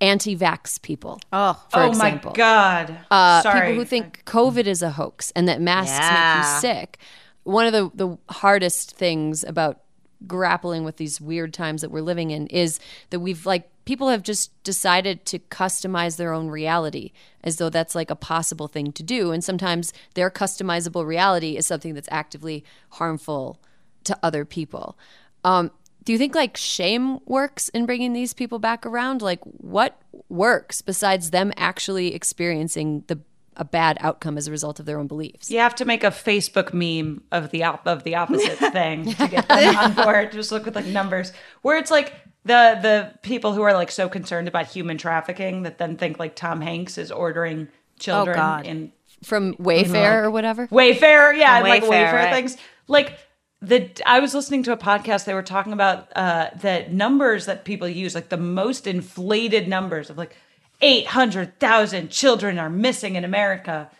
anti-vax 0.00 0.82
people. 0.82 1.20
Oh. 1.32 1.62
for 1.70 1.80
oh 1.80 1.88
example. 1.88 2.30
my 2.32 2.36
god. 2.36 2.98
Uh, 3.10 3.42
Sorry. 3.42 3.68
People 3.68 3.74
who 3.82 3.84
think 3.84 4.24
COVID 4.24 4.66
is 4.66 4.82
a 4.82 4.90
hoax 4.90 5.32
and 5.34 5.48
that 5.48 5.60
masks 5.60 5.98
make 5.98 6.44
you 6.44 6.60
sick. 6.60 6.98
One 7.44 7.66
of 7.66 7.72
the, 7.72 7.90
the 7.94 8.18
hardest 8.32 8.96
things 8.96 9.44
about 9.44 9.80
grappling 10.26 10.84
with 10.84 10.96
these 10.96 11.20
weird 11.20 11.52
times 11.52 11.82
that 11.82 11.90
we're 11.90 12.00
living 12.00 12.30
in 12.30 12.46
is 12.48 12.80
that 13.10 13.20
we've 13.20 13.44
like 13.46 13.70
people 13.84 14.08
have 14.08 14.22
just 14.22 14.50
decided 14.62 15.24
to 15.26 15.38
customize 15.38 16.16
their 16.16 16.32
own 16.32 16.48
reality 16.48 17.12
as 17.42 17.56
though 17.56 17.70
that's 17.70 17.94
like 17.94 18.10
a 18.10 18.16
possible 18.16 18.68
thing 18.68 18.92
to 18.92 19.02
do. 19.02 19.30
And 19.30 19.44
sometimes 19.44 19.92
their 20.14 20.30
customizable 20.30 21.06
reality 21.06 21.56
is 21.56 21.66
something 21.66 21.94
that's 21.94 22.08
actively 22.10 22.64
harmful 22.90 23.60
to 24.04 24.18
other 24.22 24.44
people. 24.44 24.98
Um, 25.44 25.70
do 26.04 26.12
you 26.12 26.18
think 26.18 26.34
like 26.34 26.56
shame 26.56 27.18
works 27.26 27.68
in 27.70 27.86
bringing 27.86 28.12
these 28.12 28.34
people 28.34 28.58
back 28.58 28.84
around? 28.84 29.22
Like, 29.22 29.40
what 29.42 30.00
works 30.28 30.82
besides 30.82 31.30
them 31.30 31.52
actually 31.56 32.14
experiencing 32.14 33.04
the 33.06 33.20
a 33.56 33.64
bad 33.64 33.96
outcome 34.00 34.36
as 34.36 34.48
a 34.48 34.50
result 34.50 34.80
of 34.80 34.86
their 34.86 34.98
own 34.98 35.06
beliefs? 35.06 35.50
You 35.50 35.60
have 35.60 35.74
to 35.76 35.84
make 35.84 36.04
a 36.04 36.08
Facebook 36.08 36.72
meme 36.72 37.22
of 37.30 37.50
the 37.50 37.64
op- 37.64 37.86
of 37.86 38.02
the 38.04 38.16
opposite 38.16 38.58
thing 38.72 39.12
to 39.14 39.28
get 39.28 39.48
them 39.48 39.76
on 39.76 39.94
board. 39.94 40.32
Just 40.32 40.52
look 40.52 40.64
with 40.64 40.74
like 40.74 40.86
numbers 40.86 41.32
where 41.62 41.78
it's 41.78 41.90
like 41.90 42.12
the 42.44 42.78
the 42.80 43.18
people 43.22 43.52
who 43.52 43.62
are 43.62 43.72
like 43.72 43.90
so 43.90 44.08
concerned 44.08 44.48
about 44.48 44.66
human 44.66 44.98
trafficking 44.98 45.62
that 45.62 45.78
then 45.78 45.96
think 45.96 46.18
like 46.18 46.36
Tom 46.36 46.60
Hanks 46.60 46.98
is 46.98 47.10
ordering 47.10 47.68
children 47.98 48.36
God. 48.36 48.66
in 48.66 48.92
From 49.22 49.54
Wayfair 49.54 50.24
or 50.24 50.30
whatever? 50.30 50.66
Wayfair, 50.68 51.36
yeah, 51.36 51.52
On 51.52 51.56
and, 51.58 51.68
like 51.68 51.84
Wayfair, 51.84 51.88
Wayfair 51.88 52.12
right. 52.12 52.34
things. 52.34 52.56
Like 52.86 53.18
the 53.62 53.90
I 54.04 54.20
was 54.20 54.34
listening 54.34 54.62
to 54.64 54.72
a 54.72 54.76
podcast. 54.76 55.24
They 55.24 55.34
were 55.34 55.42
talking 55.42 55.72
about 55.72 56.08
uh, 56.16 56.50
the 56.60 56.86
numbers 56.90 57.46
that 57.46 57.64
people 57.64 57.88
use, 57.88 58.14
like 58.14 58.28
the 58.28 58.36
most 58.36 58.86
inflated 58.86 59.68
numbers 59.68 60.10
of 60.10 60.18
like 60.18 60.36
eight 60.80 61.06
hundred 61.06 61.58
thousand 61.60 62.10
children 62.10 62.58
are 62.58 62.70
missing 62.70 63.16
in 63.16 63.24
America. 63.24 63.90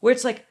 Where 0.00 0.12
it's 0.12 0.24
like, 0.24 0.46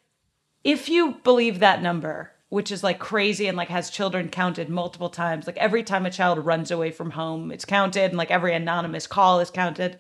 if 0.63 0.87
you 0.89 1.13
believe 1.23 1.59
that 1.59 1.81
number, 1.81 2.31
which 2.49 2.71
is 2.71 2.83
like 2.83 2.99
crazy 2.99 3.47
and 3.47 3.55
like 3.55 3.69
has 3.69 3.89
children 3.89 4.27
counted 4.29 4.69
multiple 4.69 5.09
times, 5.09 5.47
like 5.47 5.57
every 5.57 5.83
time 5.83 6.05
a 6.05 6.11
child 6.11 6.45
runs 6.45 6.71
away 6.71 6.91
from 6.91 7.11
home, 7.11 7.51
it's 7.51 7.65
counted, 7.65 8.05
and 8.05 8.17
like 8.17 8.31
every 8.31 8.53
anonymous 8.53 9.07
call 9.07 9.39
is 9.39 9.51
counted. 9.51 9.99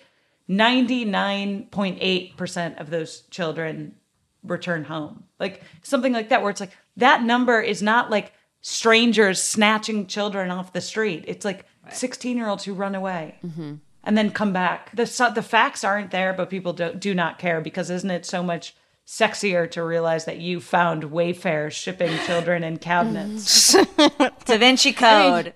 99.8% 0.49 2.81
of 2.81 2.89
those 2.89 3.21
children 3.29 3.95
return 4.43 4.83
home. 4.83 5.25
Like 5.39 5.61
something 5.83 6.11
like 6.11 6.29
that, 6.29 6.41
where 6.41 6.49
it's 6.49 6.59
like 6.59 6.75
that 6.97 7.21
number 7.21 7.61
is 7.61 7.83
not 7.83 8.09
like 8.09 8.33
strangers 8.61 9.39
snatching 9.41 10.07
children 10.07 10.49
off 10.49 10.73
the 10.73 10.81
street. 10.81 11.23
It's 11.27 11.45
like 11.45 11.65
16 11.91 12.35
year 12.35 12.49
olds 12.49 12.63
who 12.63 12.73
run 12.73 12.95
away 12.95 13.35
mm-hmm. 13.45 13.75
and 14.03 14.17
then 14.17 14.31
come 14.31 14.53
back. 14.53 14.89
The, 14.95 15.05
so- 15.05 15.31
the 15.31 15.43
facts 15.43 15.83
aren't 15.83 16.09
there, 16.09 16.33
but 16.33 16.49
people 16.49 16.73
do, 16.73 16.93
do 16.93 17.13
not 17.13 17.37
care 17.37 17.61
because 17.61 17.91
isn't 17.91 18.09
it 18.09 18.25
so 18.25 18.41
much 18.41 18.73
sexier 19.09 19.69
to 19.71 19.83
realize 19.83 20.25
that 20.25 20.37
you 20.37 20.59
found 20.61 21.01
Wayfair 21.05 21.71
shipping 21.71 22.15
children 22.27 22.63
in 22.63 22.77
cabinets? 22.77 23.73
da 24.45 24.57
vinci 24.57 24.93
code 24.93 25.53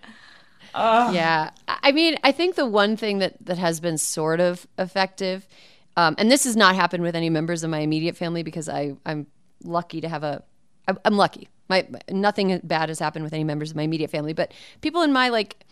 Yeah. 0.73 1.51
I 1.67 1.77
I 1.83 1.91
mean, 1.91 2.17
I 2.23 2.31
think 2.31 2.55
the 2.55 2.65
one 2.65 2.97
thing 2.97 3.19
that, 3.19 3.33
that 3.45 3.57
has 3.59 3.79
been 3.79 3.97
sort 3.99 4.39
of 4.39 4.65
effective, 4.79 5.47
um, 5.97 6.15
and 6.17 6.31
this 6.31 6.45
has 6.45 6.55
not 6.55 6.73
happened 6.75 7.03
with 7.03 7.15
any 7.15 7.29
members 7.29 7.63
of 7.63 7.69
my 7.69 7.79
immediate 7.79 8.15
family 8.17 8.41
because 8.41 8.67
I, 8.69 8.93
I'm 9.05 9.27
lucky 9.63 10.01
to 10.01 10.09
have 10.09 10.23
a, 10.23 10.41
I- 10.87 10.97
I'm 11.05 11.15
lucky. 11.17 11.47
My 11.69 11.87
nothing 12.09 12.59
bad 12.63 12.89
has 12.89 12.99
happened 12.99 13.23
with 13.23 13.33
any 13.33 13.43
members 13.43 13.69
of 13.69 13.75
my 13.75 13.83
immediate 13.83 14.09
family, 14.09 14.33
but 14.33 14.51
people 14.81 15.01
in 15.03 15.13
my 15.13 15.29
like 15.29 15.63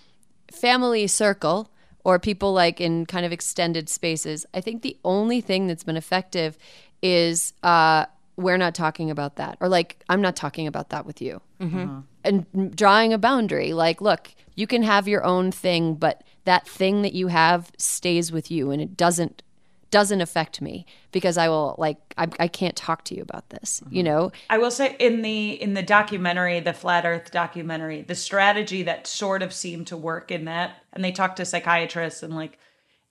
family 0.51 1.07
circle 1.07 1.71
or 2.03 2.19
people 2.19 2.53
like 2.53 2.79
in 2.81 3.05
kind 3.05 3.25
of 3.25 3.31
extended 3.31 3.89
spaces, 3.89 4.45
I 4.53 4.61
think 4.61 4.81
the 4.81 4.97
only 5.03 5.41
thing 5.41 5.67
that's 5.67 5.83
been 5.83 5.97
effective 5.97 6.57
is 7.01 7.53
uh, 7.63 8.05
we're 8.35 8.57
not 8.57 8.75
talking 8.75 9.09
about 9.09 9.35
that, 9.37 9.57
or 9.59 9.67
like 9.67 10.03
I'm 10.09 10.21
not 10.21 10.35
talking 10.35 10.67
about 10.67 10.89
that 10.89 11.05
with 11.05 11.21
you, 11.21 11.41
mm-hmm. 11.59 11.77
Mm-hmm. 11.77 11.99
and 12.23 12.75
drawing 12.75 13.13
a 13.13 13.17
boundary. 13.17 13.73
Like, 13.73 14.01
look, 14.01 14.33
you 14.55 14.67
can 14.67 14.83
have 14.83 15.07
your 15.07 15.23
own 15.23 15.51
thing, 15.51 15.95
but 15.95 16.23
that 16.45 16.67
thing 16.67 17.01
that 17.03 17.13
you 17.13 17.27
have 17.27 17.71
stays 17.77 18.31
with 18.31 18.51
you, 18.51 18.71
and 18.71 18.81
it 18.81 18.97
doesn't 18.97 19.43
doesn't 19.91 20.21
affect 20.21 20.61
me 20.61 20.85
because 21.11 21.37
I 21.37 21.49
will 21.49 21.75
like 21.77 21.97
I, 22.17 22.27
I 22.39 22.47
can't 22.47 22.75
talk 22.75 23.03
to 23.05 23.15
you 23.15 23.21
about 23.21 23.49
this. 23.49 23.81
You 23.89 24.03
mm-hmm. 24.03 24.05
know, 24.05 24.31
I 24.49 24.57
will 24.57 24.71
say 24.71 24.95
in 24.99 25.21
the 25.21 25.61
in 25.61 25.73
the 25.73 25.83
documentary, 25.83 26.59
the 26.61 26.73
Flat 26.73 27.05
Earth 27.05 27.31
documentary, 27.31 28.01
the 28.01 28.15
strategy 28.15 28.83
that 28.83 29.05
sort 29.05 29.43
of 29.43 29.53
seemed 29.53 29.87
to 29.87 29.97
work 29.97 30.31
in 30.31 30.45
that, 30.45 30.77
and 30.93 31.03
they 31.03 31.11
talk 31.11 31.35
to 31.35 31.45
psychiatrists 31.45 32.23
and 32.23 32.35
like 32.35 32.57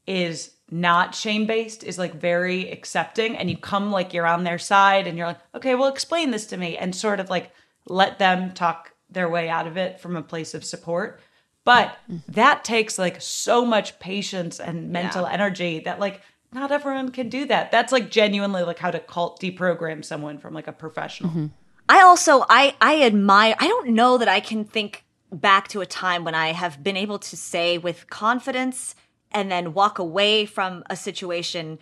is 0.06 0.52
not 0.70 1.14
shame 1.14 1.46
based, 1.46 1.84
is 1.84 1.98
like 1.98 2.14
very 2.14 2.70
accepting, 2.70 3.36
and 3.36 3.50
you 3.50 3.56
come 3.56 3.90
like 3.90 4.12
you're 4.12 4.26
on 4.26 4.44
their 4.44 4.58
side, 4.58 5.06
and 5.06 5.16
you're 5.16 5.26
like, 5.26 5.40
okay, 5.54 5.74
well, 5.74 5.88
explain 5.88 6.30
this 6.30 6.46
to 6.46 6.56
me, 6.56 6.76
and 6.76 6.94
sort 6.94 7.20
of 7.20 7.30
like 7.30 7.50
let 7.86 8.18
them 8.18 8.52
talk 8.52 8.92
their 9.10 9.28
way 9.28 9.48
out 9.48 9.66
of 9.66 9.76
it 9.76 10.00
from 10.00 10.16
a 10.16 10.22
place 10.22 10.54
of 10.54 10.64
support. 10.64 11.20
But 11.64 11.98
mm-hmm. 12.10 12.32
that 12.32 12.64
takes 12.64 12.98
like 12.98 13.20
so 13.20 13.64
much 13.64 13.98
patience 13.98 14.60
and 14.60 14.90
mental 14.90 15.26
energy 15.26 15.80
that 15.80 16.00
like 16.00 16.22
not 16.52 16.72
everyone 16.72 17.10
can 17.10 17.28
do 17.28 17.46
that. 17.46 17.70
That's 17.70 17.92
like 17.92 18.10
genuinely 18.10 18.62
like 18.62 18.78
how 18.78 18.90
to 18.90 19.00
cult 19.00 19.40
deprogram 19.40 20.04
someone 20.04 20.38
from 20.38 20.54
like 20.54 20.66
a 20.66 20.72
professional. 20.72 21.30
Mm-hmm. 21.30 21.46
I 21.88 22.02
also 22.02 22.44
I 22.48 22.74
I 22.80 23.02
admire 23.02 23.54
I 23.58 23.68
don't 23.68 23.90
know 23.90 24.18
that 24.18 24.28
I 24.28 24.40
can 24.40 24.64
think 24.64 25.04
back 25.32 25.68
to 25.68 25.80
a 25.80 25.86
time 25.86 26.24
when 26.24 26.34
I 26.34 26.52
have 26.52 26.82
been 26.82 26.96
able 26.96 27.18
to 27.18 27.36
say 27.36 27.78
with 27.78 28.08
confidence 28.10 28.94
and 29.32 29.50
then 29.50 29.74
walk 29.74 29.98
away 29.98 30.46
from 30.46 30.84
a 30.90 30.96
situation 30.96 31.78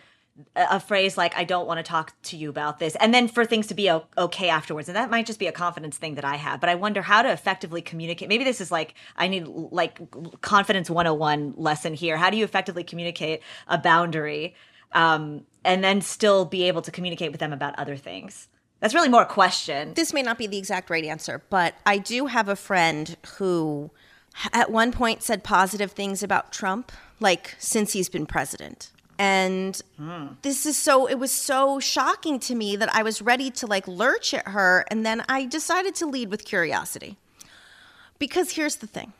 a 0.55 0.79
phrase 0.79 1.17
like 1.17 1.35
I 1.37 1.43
don't 1.43 1.67
want 1.67 1.79
to 1.79 1.83
talk 1.83 2.13
to 2.23 2.37
you 2.37 2.49
about 2.49 2.79
this 2.79 2.95
and 2.95 3.13
then 3.13 3.27
for 3.27 3.45
things 3.45 3.67
to 3.67 3.73
be 3.73 3.91
okay 4.17 4.49
afterwards. 4.49 4.87
And 4.87 4.95
that 4.95 5.09
might 5.09 5.25
just 5.25 5.39
be 5.39 5.47
a 5.47 5.51
confidence 5.51 5.97
thing 5.97 6.15
that 6.15 6.25
I 6.25 6.35
have 6.35 6.61
but 6.61 6.69
I 6.69 6.75
wonder 6.75 7.01
how 7.01 7.21
to 7.21 7.31
effectively 7.31 7.81
communicate. 7.81 8.29
Maybe 8.29 8.43
this 8.43 8.61
is 8.61 8.71
like 8.71 8.93
I 9.17 9.27
need 9.27 9.47
like 9.47 9.99
confidence 10.41 10.89
101 10.89 11.55
lesson 11.57 11.93
here. 11.93 12.17
How 12.17 12.29
do 12.29 12.37
you 12.37 12.43
effectively 12.43 12.83
communicate 12.83 13.41
a 13.67 13.77
boundary 13.77 14.55
um, 14.93 15.45
and 15.65 15.83
then 15.83 16.01
still 16.01 16.45
be 16.45 16.63
able 16.63 16.81
to 16.83 16.91
communicate 16.91 17.31
with 17.31 17.39
them 17.39 17.53
about 17.53 17.77
other 17.77 17.97
things? 17.97 18.47
That's 18.79 18.93
really 18.93 19.09
more 19.09 19.23
a 19.23 19.25
question. 19.25 19.93
This 19.93 20.13
may 20.13 20.21
not 20.21 20.37
be 20.37 20.47
the 20.47 20.57
exact 20.57 20.89
right 20.89 21.03
answer, 21.03 21.43
but 21.49 21.75
I 21.85 21.97
do 21.97 22.27
have 22.27 22.47
a 22.47 22.55
friend 22.55 23.17
who 23.37 23.91
at 24.53 24.71
one 24.71 24.91
point 24.91 25.21
said 25.21 25.43
positive 25.43 25.91
things 25.91 26.23
about 26.23 26.53
Trump, 26.53 26.91
like 27.19 27.55
since 27.59 27.93
he's 27.93 28.09
been 28.09 28.25
president. 28.25 28.91
And 29.17 29.81
this 30.43 30.65
is 30.65 30.77
so, 30.77 31.05
it 31.07 31.19
was 31.19 31.31
so 31.31 31.79
shocking 31.81 32.39
to 32.39 32.55
me 32.55 32.77
that 32.77 32.93
I 32.95 33.03
was 33.03 33.21
ready 33.21 33.51
to 33.51 33.67
like 33.67 33.85
lurch 33.85 34.33
at 34.33 34.47
her. 34.47 34.85
And 34.89 35.05
then 35.05 35.25
I 35.27 35.45
decided 35.45 35.93
to 35.95 36.05
lead 36.05 36.31
with 36.31 36.45
curiosity. 36.45 37.17
Because 38.17 38.51
here's 38.51 38.77
the 38.77 38.87
thing 38.87 39.11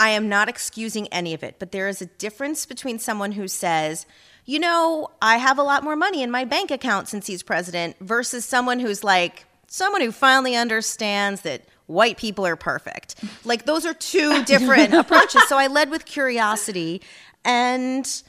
I 0.00 0.10
am 0.10 0.28
not 0.28 0.48
excusing 0.48 1.06
any 1.08 1.34
of 1.34 1.42
it, 1.42 1.56
but 1.58 1.72
there 1.72 1.88
is 1.88 2.00
a 2.00 2.06
difference 2.06 2.64
between 2.64 2.98
someone 2.98 3.32
who 3.32 3.46
says, 3.46 4.06
you 4.46 4.58
know, 4.58 5.10
I 5.20 5.38
have 5.38 5.58
a 5.58 5.62
lot 5.62 5.84
more 5.84 5.96
money 5.96 6.22
in 6.22 6.30
my 6.30 6.44
bank 6.44 6.70
account 6.70 7.08
since 7.08 7.26
he's 7.26 7.42
president 7.42 7.96
versus 8.00 8.44
someone 8.44 8.78
who's 8.78 9.02
like, 9.02 9.44
someone 9.66 10.00
who 10.00 10.12
finally 10.12 10.54
understands 10.54 11.42
that 11.42 11.62
white 11.86 12.16
people 12.16 12.46
are 12.46 12.56
perfect. 12.56 13.16
Like, 13.44 13.64
those 13.64 13.86
are 13.86 13.94
two 13.94 14.44
different 14.44 14.92
approaches. 14.92 15.46
So 15.48 15.56
I 15.64 15.68
led 15.68 15.90
with 15.90 16.04
curiosity 16.04 17.00
and 17.44 18.22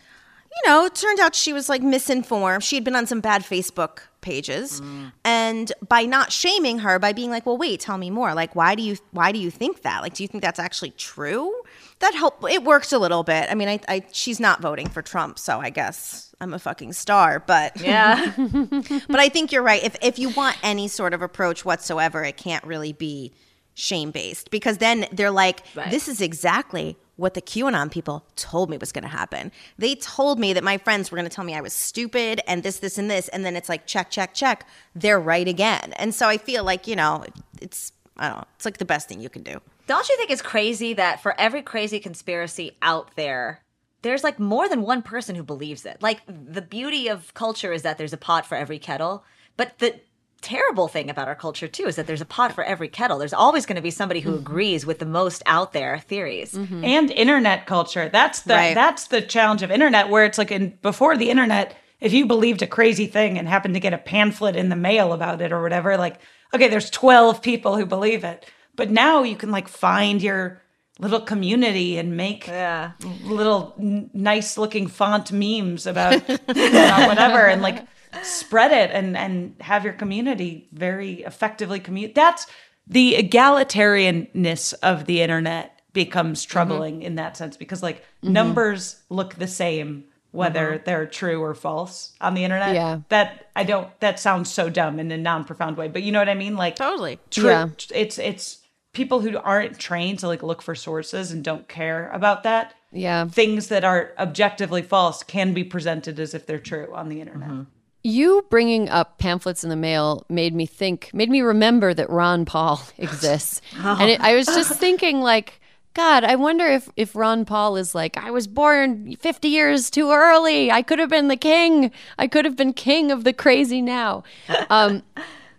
you 0.51 0.71
know, 0.71 0.85
it 0.85 0.95
turned 0.95 1.19
out 1.19 1.35
she 1.35 1.53
was 1.53 1.69
like 1.69 1.81
misinformed. 1.81 2.63
She 2.63 2.75
had 2.75 2.83
been 2.83 2.95
on 2.95 3.05
some 3.05 3.19
bad 3.19 3.43
Facebook 3.43 3.99
pages. 4.21 4.81
And 5.23 5.71
by 5.87 6.03
not 6.05 6.31
shaming 6.31 6.79
her, 6.79 6.99
by 6.99 7.13
being 7.13 7.29
like, 7.29 7.45
well, 7.45 7.57
wait, 7.57 7.79
tell 7.79 7.97
me 7.97 8.09
more. 8.09 8.33
Like, 8.33 8.55
why 8.55 8.75
do 8.75 8.83
you 8.83 8.97
why 9.11 9.31
do 9.31 9.39
you 9.39 9.51
think 9.51 9.83
that? 9.83 10.01
Like, 10.01 10.13
do 10.13 10.23
you 10.23 10.27
think 10.27 10.43
that's 10.43 10.59
actually 10.59 10.91
true? 10.91 11.53
That 11.99 12.13
helped 12.13 12.43
it 12.49 12.63
worked 12.63 12.91
a 12.91 12.99
little 12.99 13.23
bit. 13.23 13.47
I 13.49 13.55
mean, 13.55 13.67
I, 13.67 13.79
I 13.87 14.05
she's 14.11 14.39
not 14.39 14.61
voting 14.61 14.89
for 14.89 15.01
Trump, 15.01 15.39
so 15.39 15.59
I 15.59 15.69
guess 15.69 16.35
I'm 16.41 16.53
a 16.53 16.59
fucking 16.59 16.93
star. 16.93 17.39
But 17.45 17.79
yeah 17.79 18.33
but 18.37 19.19
I 19.19 19.29
think 19.29 19.51
you're 19.51 19.63
right. 19.63 19.83
If 19.83 19.95
if 20.01 20.19
you 20.19 20.29
want 20.29 20.57
any 20.63 20.87
sort 20.87 21.13
of 21.13 21.21
approach 21.21 21.63
whatsoever, 21.65 22.23
it 22.23 22.37
can't 22.37 22.63
really 22.65 22.93
be 22.93 23.33
shame 23.77 24.09
based 24.09 24.49
because 24.49 24.79
then 24.79 25.05
they're 25.11 25.31
like, 25.31 25.61
Right. 25.75 25.91
this 25.91 26.07
is 26.07 26.19
exactly 26.19 26.97
what 27.15 27.35
the 27.35 27.41
QAnon 27.41 27.91
people 27.91 28.25
told 28.35 28.69
me 28.69 28.77
was 28.77 28.91
going 28.91 29.03
to 29.03 29.07
happen. 29.09 29.51
They 29.77 29.93
told 29.95 30.39
me 30.39 30.53
that 30.53 30.63
my 30.63 30.77
friends 30.79 31.11
were 31.11 31.15
going 31.17 31.29
to 31.29 31.33
tell 31.35 31.45
me 31.45 31.53
I 31.55 31.61
was 31.61 31.73
stupid 31.73 32.41
and 32.47 32.63
this, 32.63 32.79
this, 32.79 32.97
and 32.97 33.09
this, 33.09 33.27
and 33.29 33.45
then 33.45 33.55
it's 33.55 33.69
like 33.69 33.85
check, 33.85 34.09
check, 34.09 34.33
check. 34.33 34.67
They're 34.95 35.19
right 35.19 35.47
again. 35.47 35.93
And 35.93 36.13
so 36.13 36.27
I 36.27 36.37
feel 36.37 36.63
like 36.63 36.87
you 36.87 36.95
know, 36.95 37.23
it's 37.61 37.91
I 38.17 38.29
don't 38.29 38.37
know, 38.37 38.43
it's 38.55 38.65
like 38.65 38.77
the 38.79 38.85
best 38.85 39.07
thing 39.07 39.21
you 39.21 39.29
can 39.29 39.43
do. 39.43 39.61
Don't 39.85 40.09
you 40.09 40.17
think 40.17 40.31
it's 40.31 40.41
crazy 40.41 40.93
that 40.95 41.21
for 41.21 41.39
every 41.39 41.61
crazy 41.61 41.99
conspiracy 41.99 42.71
out 42.81 43.15
there, 43.15 43.61
there's 44.01 44.23
like 44.23 44.39
more 44.39 44.67
than 44.67 44.81
one 44.81 45.01
person 45.03 45.35
who 45.35 45.43
believes 45.43 45.85
it? 45.85 46.01
Like 46.01 46.21
the 46.27 46.61
beauty 46.63 47.07
of 47.07 47.33
culture 47.35 47.71
is 47.71 47.83
that 47.83 47.97
there's 47.99 48.13
a 48.13 48.17
pot 48.17 48.45
for 48.45 48.55
every 48.55 48.79
kettle, 48.79 49.23
but 49.55 49.77
the 49.79 49.99
terrible 50.47 50.87
thing 50.87 51.09
about 51.09 51.27
our 51.27 51.35
culture 51.35 51.67
too 51.67 51.87
is 51.87 51.97
that 51.97 52.07
there's 52.07 52.21
a 52.21 52.25
pot 52.25 52.53
for 52.53 52.63
every 52.63 52.87
kettle. 52.87 53.17
There's 53.17 53.33
always 53.33 53.65
going 53.65 53.75
to 53.75 53.81
be 53.81 53.91
somebody 53.91 54.21
who 54.21 54.29
mm-hmm. 54.31 54.39
agrees 54.39 54.85
with 54.85 54.99
the 54.99 55.05
most 55.05 55.43
out 55.45 55.73
there 55.73 55.99
theories. 55.99 56.53
Mm-hmm. 56.53 56.85
and 56.85 57.11
internet 57.11 57.65
culture. 57.65 58.07
That's 58.09 58.41
the 58.43 58.53
Right. 58.53 58.73
that's 58.73 59.07
the 59.07 59.21
challenge 59.21 59.61
of 59.61 59.71
internet 59.71 60.07
where 60.09 60.23
it's 60.23 60.37
like 60.37 60.51
in 60.51 60.77
before 60.81 61.17
the 61.17 61.29
internet, 61.29 61.75
if 61.99 62.13
you 62.13 62.25
believed 62.25 62.61
a 62.61 62.67
crazy 62.67 63.07
thing 63.07 63.37
and 63.37 63.47
happened 63.47 63.73
to 63.73 63.79
get 63.81 63.93
a 63.93 63.97
pamphlet 63.97 64.55
in 64.55 64.69
the 64.69 64.75
mail 64.75 65.11
about 65.11 65.41
it 65.41 65.51
or 65.51 65.61
whatever, 65.61 65.97
like 65.97 66.19
okay, 66.53 66.69
there's 66.69 66.89
12 66.89 67.41
people 67.41 67.75
who 67.75 67.85
believe 67.85 68.23
it. 68.23 68.45
But 68.77 68.89
now 68.89 69.23
you 69.23 69.35
can 69.35 69.51
like 69.51 69.67
find 69.67 70.21
your 70.21 70.61
little 70.99 71.19
community 71.19 71.97
and 71.97 72.15
make 72.15 72.47
Yeah. 72.47 72.91
little 73.25 73.75
n- 73.79 74.09
nice 74.13 74.57
looking 74.57 74.87
font 74.87 75.31
memes 75.31 75.85
about, 75.85 76.15
about 76.47 77.07
whatever 77.07 77.45
and 77.45 77.61
like 77.61 77.85
spread 78.25 78.71
it 78.71 78.91
and 78.93 79.17
and 79.17 79.55
have 79.61 79.83
your 79.83 79.93
community 79.93 80.67
very 80.71 81.23
effectively 81.23 81.79
commute 81.79 82.15
that's 82.15 82.47
the 82.87 83.15
egalitarianness 83.15 84.73
of 84.81 85.05
the 85.05 85.21
internet 85.21 85.81
becomes 85.93 86.43
mm-hmm. 86.43 86.51
troubling 86.51 87.01
in 87.01 87.15
that 87.15 87.35
sense 87.37 87.57
because 87.57 87.81
like 87.83 87.99
mm-hmm. 87.99 88.33
numbers 88.33 89.01
look 89.09 89.35
the 89.35 89.47
same 89.47 90.03
whether 90.31 90.73
mm-hmm. 90.73 90.83
they're 90.85 91.05
true 91.05 91.41
or 91.41 91.55
false 91.55 92.13
on 92.21 92.33
the 92.33 92.43
internet 92.43 92.75
Yeah. 92.75 92.99
that 93.09 93.47
i 93.55 93.63
don't 93.63 93.87
that 93.99 94.19
sounds 94.19 94.51
so 94.51 94.69
dumb 94.69 94.99
in 94.99 95.11
a 95.11 95.17
non-profound 95.17 95.77
way 95.77 95.87
but 95.87 96.03
you 96.03 96.11
know 96.11 96.19
what 96.19 96.29
i 96.29 96.35
mean 96.35 96.55
like 96.55 96.75
Totally. 96.75 97.19
true 97.31 97.49
Yeah. 97.49 97.69
it's 97.93 98.19
it's 98.19 98.59
people 98.93 99.21
who 99.21 99.37
aren't 99.37 99.77
trained 99.77 100.19
to 100.19 100.27
like 100.27 100.41
look 100.43 100.61
for 100.61 100.75
sources 100.75 101.31
and 101.31 101.43
don't 101.43 101.67
care 101.67 102.09
about 102.11 102.43
that 102.43 102.73
Yeah. 102.91 103.27
things 103.27 103.67
that 103.67 103.83
are 103.83 104.11
objectively 104.17 104.81
false 104.81 105.23
can 105.23 105.53
be 105.53 105.63
presented 105.63 106.19
as 106.19 106.33
if 106.33 106.45
they're 106.45 106.59
true 106.59 106.91
on 106.93 107.09
the 107.09 107.21
internet. 107.21 107.65
You 108.03 108.45
bringing 108.49 108.89
up 108.89 109.17
pamphlets 109.17 109.63
in 109.63 109.69
the 109.69 109.75
mail 109.75 110.25
made 110.29 110.55
me 110.55 110.65
think, 110.65 111.09
made 111.13 111.29
me 111.29 111.41
remember 111.41 111.93
that 111.93 112.09
Ron 112.09 112.45
Paul 112.45 112.81
exists. 112.97 113.61
And 113.75 114.09
it, 114.09 114.21
I 114.21 114.35
was 114.35 114.45
just 114.45 114.73
thinking, 114.79 115.21
like, 115.21 115.59
God, 115.93 116.23
I 116.23 116.35
wonder 116.35 116.67
if, 116.67 116.89
if 116.95 117.15
Ron 117.15 117.43
Paul 117.43 117.75
is 117.75 117.95
like, 117.95 118.17
I 118.17 118.29
was 118.29 118.47
born 118.47 119.15
50 119.15 119.47
years 119.47 119.89
too 119.89 120.11
early. 120.11 120.71
I 120.71 120.83
could 120.83 120.99
have 120.99 121.09
been 121.09 121.27
the 121.27 121.35
king. 121.35 121.91
I 122.19 122.27
could 122.27 122.45
have 122.45 122.55
been 122.55 122.73
king 122.73 123.11
of 123.11 123.23
the 123.23 123.33
crazy 123.33 123.81
now. 123.81 124.23
Um, 124.69 125.03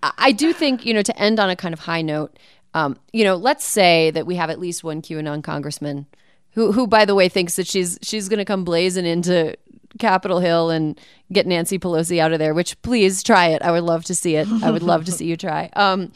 I 0.03 0.13
I 0.17 0.33
do 0.33 0.53
think, 0.53 0.87
you 0.87 0.95
know, 0.95 1.03
to 1.03 1.19
end 1.21 1.41
on 1.41 1.51
a 1.51 1.57
kind 1.57 1.73
of 1.75 1.81
high 1.81 2.03
note, 2.03 2.39
um, 2.73 2.97
you 3.13 3.25
know, 3.25 3.35
let's 3.35 3.65
say 3.65 4.13
that 4.13 4.27
we 4.27 4.37
have 4.37 4.49
at 4.49 4.61
least 4.61 4.85
one 4.85 5.03
QAnon 5.03 5.43
congressman 5.43 6.07
who, 6.53 6.73
who 6.73 6.87
by 6.87 7.05
the 7.05 7.15
way, 7.15 7.29
thinks 7.29 7.57
that 7.57 7.67
she's 7.67 7.99
she's 8.03 8.29
going 8.29 8.39
to 8.39 8.45
come 8.45 8.65
blazing 8.65 9.07
into 9.07 9.57
Capitol 9.99 10.41
Hill 10.41 10.71
and 10.71 10.99
get 11.33 11.47
Nancy 11.47 11.79
Pelosi 11.79 12.19
out 12.19 12.33
of 12.33 12.39
there. 12.39 12.55
Which 12.55 12.81
please 12.83 13.23
try 13.23 13.49
it. 13.49 13.63
I 13.63 13.71
would 13.71 13.85
love 13.85 14.05
to 14.07 14.15
see 14.15 14.37
it. 14.37 14.49
I 14.63 14.71
would 14.71 14.83
love 14.83 15.05
to 15.07 15.13
see 15.13 15.27
you 15.27 15.37
try. 15.37 15.71
Um, 15.77 16.13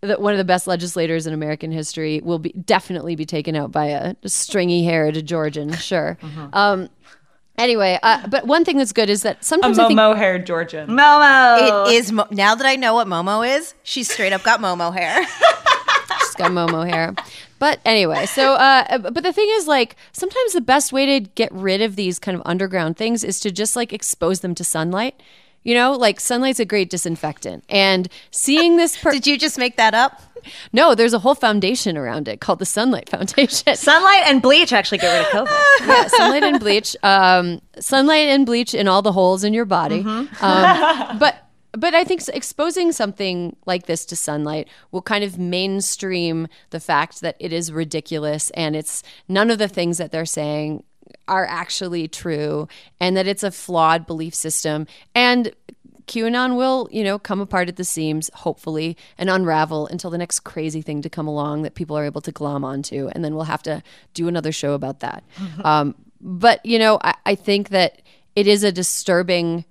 that 0.00 0.20
one 0.20 0.32
of 0.32 0.38
the 0.38 0.44
best 0.44 0.68
legislators 0.68 1.26
in 1.26 1.34
American 1.34 1.72
history 1.72 2.20
will 2.22 2.38
be 2.38 2.50
definitely 2.52 3.16
be 3.16 3.24
taken 3.26 3.56
out 3.56 3.72
by 3.72 3.86
a 3.86 4.14
stringy-haired 4.24 5.26
Georgian. 5.26 5.72
Sure. 5.72 6.16
Um, 6.52 6.88
anyway, 7.58 7.98
uh, 8.04 8.28
but 8.28 8.46
one 8.46 8.64
thing 8.64 8.78
that's 8.78 8.92
good 8.92 9.10
is 9.10 9.22
that 9.22 9.40
A 9.40 9.44
sometimes 9.44 9.76
I 9.76 9.88
think 9.88 9.98
Momo 9.98 10.16
haired 10.16 10.46
Georgian. 10.46 10.88
Momo. 10.88 11.88
It 11.88 11.94
is 11.94 12.12
Mo- 12.12 12.28
now 12.30 12.54
that 12.54 12.64
I 12.64 12.76
know 12.76 12.94
what 12.94 13.08
Momo 13.08 13.42
is. 13.58 13.74
She's 13.82 14.08
straight 14.08 14.32
up 14.32 14.44
got 14.44 14.60
Momo 14.60 14.96
hair. 14.96 15.26
She's 16.20 16.34
got 16.36 16.52
Momo 16.52 16.88
hair. 16.88 17.14
But 17.58 17.80
anyway, 17.84 18.26
so 18.26 18.54
uh, 18.54 18.98
but 18.98 19.22
the 19.22 19.32
thing 19.32 19.48
is, 19.50 19.66
like, 19.66 19.96
sometimes 20.12 20.52
the 20.52 20.60
best 20.60 20.92
way 20.92 21.06
to 21.18 21.28
get 21.34 21.50
rid 21.52 21.82
of 21.82 21.96
these 21.96 22.18
kind 22.18 22.36
of 22.36 22.42
underground 22.46 22.96
things 22.96 23.24
is 23.24 23.40
to 23.40 23.50
just 23.50 23.76
like 23.76 23.92
expose 23.92 24.40
them 24.40 24.54
to 24.54 24.64
sunlight. 24.64 25.20
You 25.64 25.74
know, 25.74 25.92
like 25.92 26.20
sunlight's 26.20 26.60
a 26.60 26.64
great 26.64 26.88
disinfectant. 26.88 27.64
And 27.68 28.08
seeing 28.30 28.76
this, 28.76 28.96
per- 28.96 29.10
Did 29.18 29.26
you 29.26 29.38
just 29.38 29.58
make 29.58 29.76
that 29.76 29.92
up? 29.92 30.22
no, 30.72 30.94
there's 30.94 31.12
a 31.12 31.18
whole 31.18 31.34
foundation 31.34 31.96
around 31.96 32.28
it 32.28 32.40
called 32.40 32.58
the 32.60 32.66
Sunlight 32.66 33.08
Foundation. 33.08 33.74
Sunlight 33.76 34.22
and 34.26 34.40
bleach 34.40 34.72
actually 34.72 34.98
get 34.98 35.12
rid 35.12 35.26
of 35.26 35.48
COVID. 35.48 35.80
yeah, 35.86 36.06
sunlight 36.06 36.42
and 36.44 36.60
bleach. 36.60 36.96
Um, 37.02 37.60
sunlight 37.78 38.28
and 38.28 38.46
bleach 38.46 38.72
in 38.72 38.88
all 38.88 39.02
the 39.02 39.12
holes 39.12 39.44
in 39.44 39.52
your 39.52 39.64
body. 39.64 40.00
Um, 40.06 41.18
but 41.18 41.47
but 41.72 41.94
I 41.94 42.04
think 42.04 42.22
exposing 42.28 42.92
something 42.92 43.56
like 43.66 43.86
this 43.86 44.04
to 44.06 44.16
sunlight 44.16 44.68
will 44.90 45.02
kind 45.02 45.22
of 45.22 45.38
mainstream 45.38 46.48
the 46.70 46.80
fact 46.80 47.20
that 47.20 47.36
it 47.38 47.52
is 47.52 47.70
ridiculous 47.72 48.50
and 48.50 48.74
it's 48.74 49.02
none 49.28 49.50
of 49.50 49.58
the 49.58 49.68
things 49.68 49.98
that 49.98 50.10
they're 50.10 50.24
saying 50.24 50.84
are 51.26 51.46
actually 51.46 52.08
true 52.08 52.68
and 53.00 53.16
that 53.16 53.26
it's 53.26 53.42
a 53.42 53.50
flawed 53.50 54.06
belief 54.06 54.34
system. 54.34 54.86
And 55.14 55.52
QAnon 56.06 56.56
will, 56.56 56.88
you 56.90 57.04
know, 57.04 57.18
come 57.18 57.40
apart 57.40 57.68
at 57.68 57.76
the 57.76 57.84
seams, 57.84 58.30
hopefully, 58.32 58.96
and 59.18 59.28
unravel 59.28 59.86
until 59.88 60.10
the 60.10 60.18
next 60.18 60.40
crazy 60.40 60.80
thing 60.80 61.02
to 61.02 61.10
come 61.10 61.28
along 61.28 61.62
that 61.62 61.74
people 61.74 61.98
are 61.98 62.04
able 62.04 62.22
to 62.22 62.32
glom 62.32 62.64
onto. 62.64 63.08
And 63.08 63.22
then 63.22 63.34
we'll 63.34 63.44
have 63.44 63.62
to 63.64 63.82
do 64.14 64.26
another 64.26 64.52
show 64.52 64.72
about 64.72 65.00
that. 65.00 65.22
um, 65.64 65.94
but, 66.20 66.64
you 66.64 66.78
know, 66.78 66.98
I, 67.04 67.14
I 67.26 67.34
think 67.34 67.68
that 67.68 68.00
it 68.34 68.46
is 68.46 68.64
a 68.64 68.72
disturbing, 68.72 69.66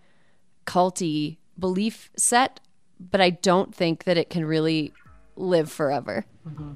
culty 0.65 1.37
belief 1.59 2.09
set, 2.17 2.59
but 2.99 3.21
I 3.21 3.29
don't 3.31 3.73
think 3.73 4.03
that 4.05 4.17
it 4.17 4.29
can 4.29 4.45
really 4.45 4.93
live 5.35 5.71
forever. 5.71 6.25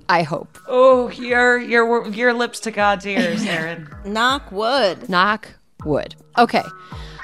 I 0.09 0.23
hope. 0.23 0.57
Oh, 0.67 1.09
your 1.11 1.57
your 1.57 2.07
your 2.09 2.33
lips 2.33 2.59
to 2.61 2.71
God's 2.71 3.05
ears, 3.05 3.43
Erin. 3.45 3.87
Knock 4.05 4.51
wood. 4.51 5.09
Knock 5.09 5.47
wood. 5.85 6.15
Okay, 6.37 6.63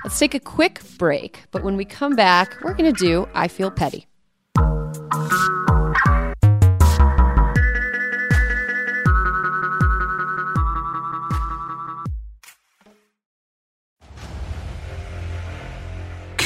let's 0.04 0.18
take 0.18 0.34
a 0.34 0.40
quick 0.40 0.82
break. 0.98 1.44
But 1.52 1.64
when 1.64 1.76
we 1.76 1.86
come 1.86 2.16
back, 2.16 2.58
we're 2.64 2.74
going 2.74 2.94
to 2.94 3.06
do 3.06 3.28
I 3.34 3.48
Feel 3.48 3.72
Petty. 3.72 4.08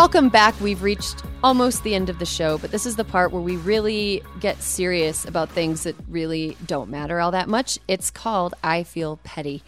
Welcome 0.00 0.30
back. 0.30 0.58
We've 0.62 0.82
reached 0.82 1.22
almost 1.44 1.84
the 1.84 1.94
end 1.94 2.08
of 2.08 2.18
the 2.18 2.24
show, 2.24 2.56
but 2.56 2.70
this 2.70 2.86
is 2.86 2.96
the 2.96 3.04
part 3.04 3.32
where 3.32 3.42
we 3.42 3.58
really 3.58 4.22
get 4.40 4.62
serious 4.62 5.26
about 5.26 5.50
things 5.50 5.82
that 5.82 5.94
really 6.08 6.56
don't 6.64 6.88
matter 6.88 7.20
all 7.20 7.32
that 7.32 7.50
much. 7.50 7.78
It's 7.86 8.10
called 8.10 8.54
I 8.64 8.82
Feel 8.82 9.18
Petty. 9.24 9.62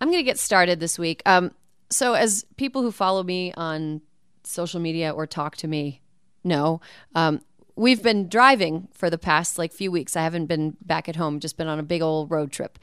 I'm 0.00 0.12
going 0.12 0.20
to 0.20 0.24
get 0.24 0.38
started 0.38 0.78
this 0.78 0.96
week. 0.96 1.22
Um, 1.26 1.50
so, 1.90 2.14
as 2.14 2.46
people 2.56 2.82
who 2.82 2.92
follow 2.92 3.24
me 3.24 3.52
on 3.54 4.00
social 4.44 4.78
media 4.78 5.10
or 5.10 5.26
talk 5.26 5.56
to 5.56 5.66
me 5.66 6.02
know, 6.44 6.80
um, 7.16 7.40
we've 7.74 8.00
been 8.00 8.28
driving 8.28 8.86
for 8.92 9.10
the 9.10 9.18
past 9.18 9.58
like 9.58 9.72
few 9.72 9.90
weeks. 9.90 10.14
I 10.14 10.22
haven't 10.22 10.46
been 10.46 10.76
back 10.82 11.08
at 11.08 11.16
home, 11.16 11.40
just 11.40 11.56
been 11.56 11.66
on 11.66 11.80
a 11.80 11.82
big 11.82 12.00
old 12.00 12.30
road 12.30 12.52
trip. 12.52 12.78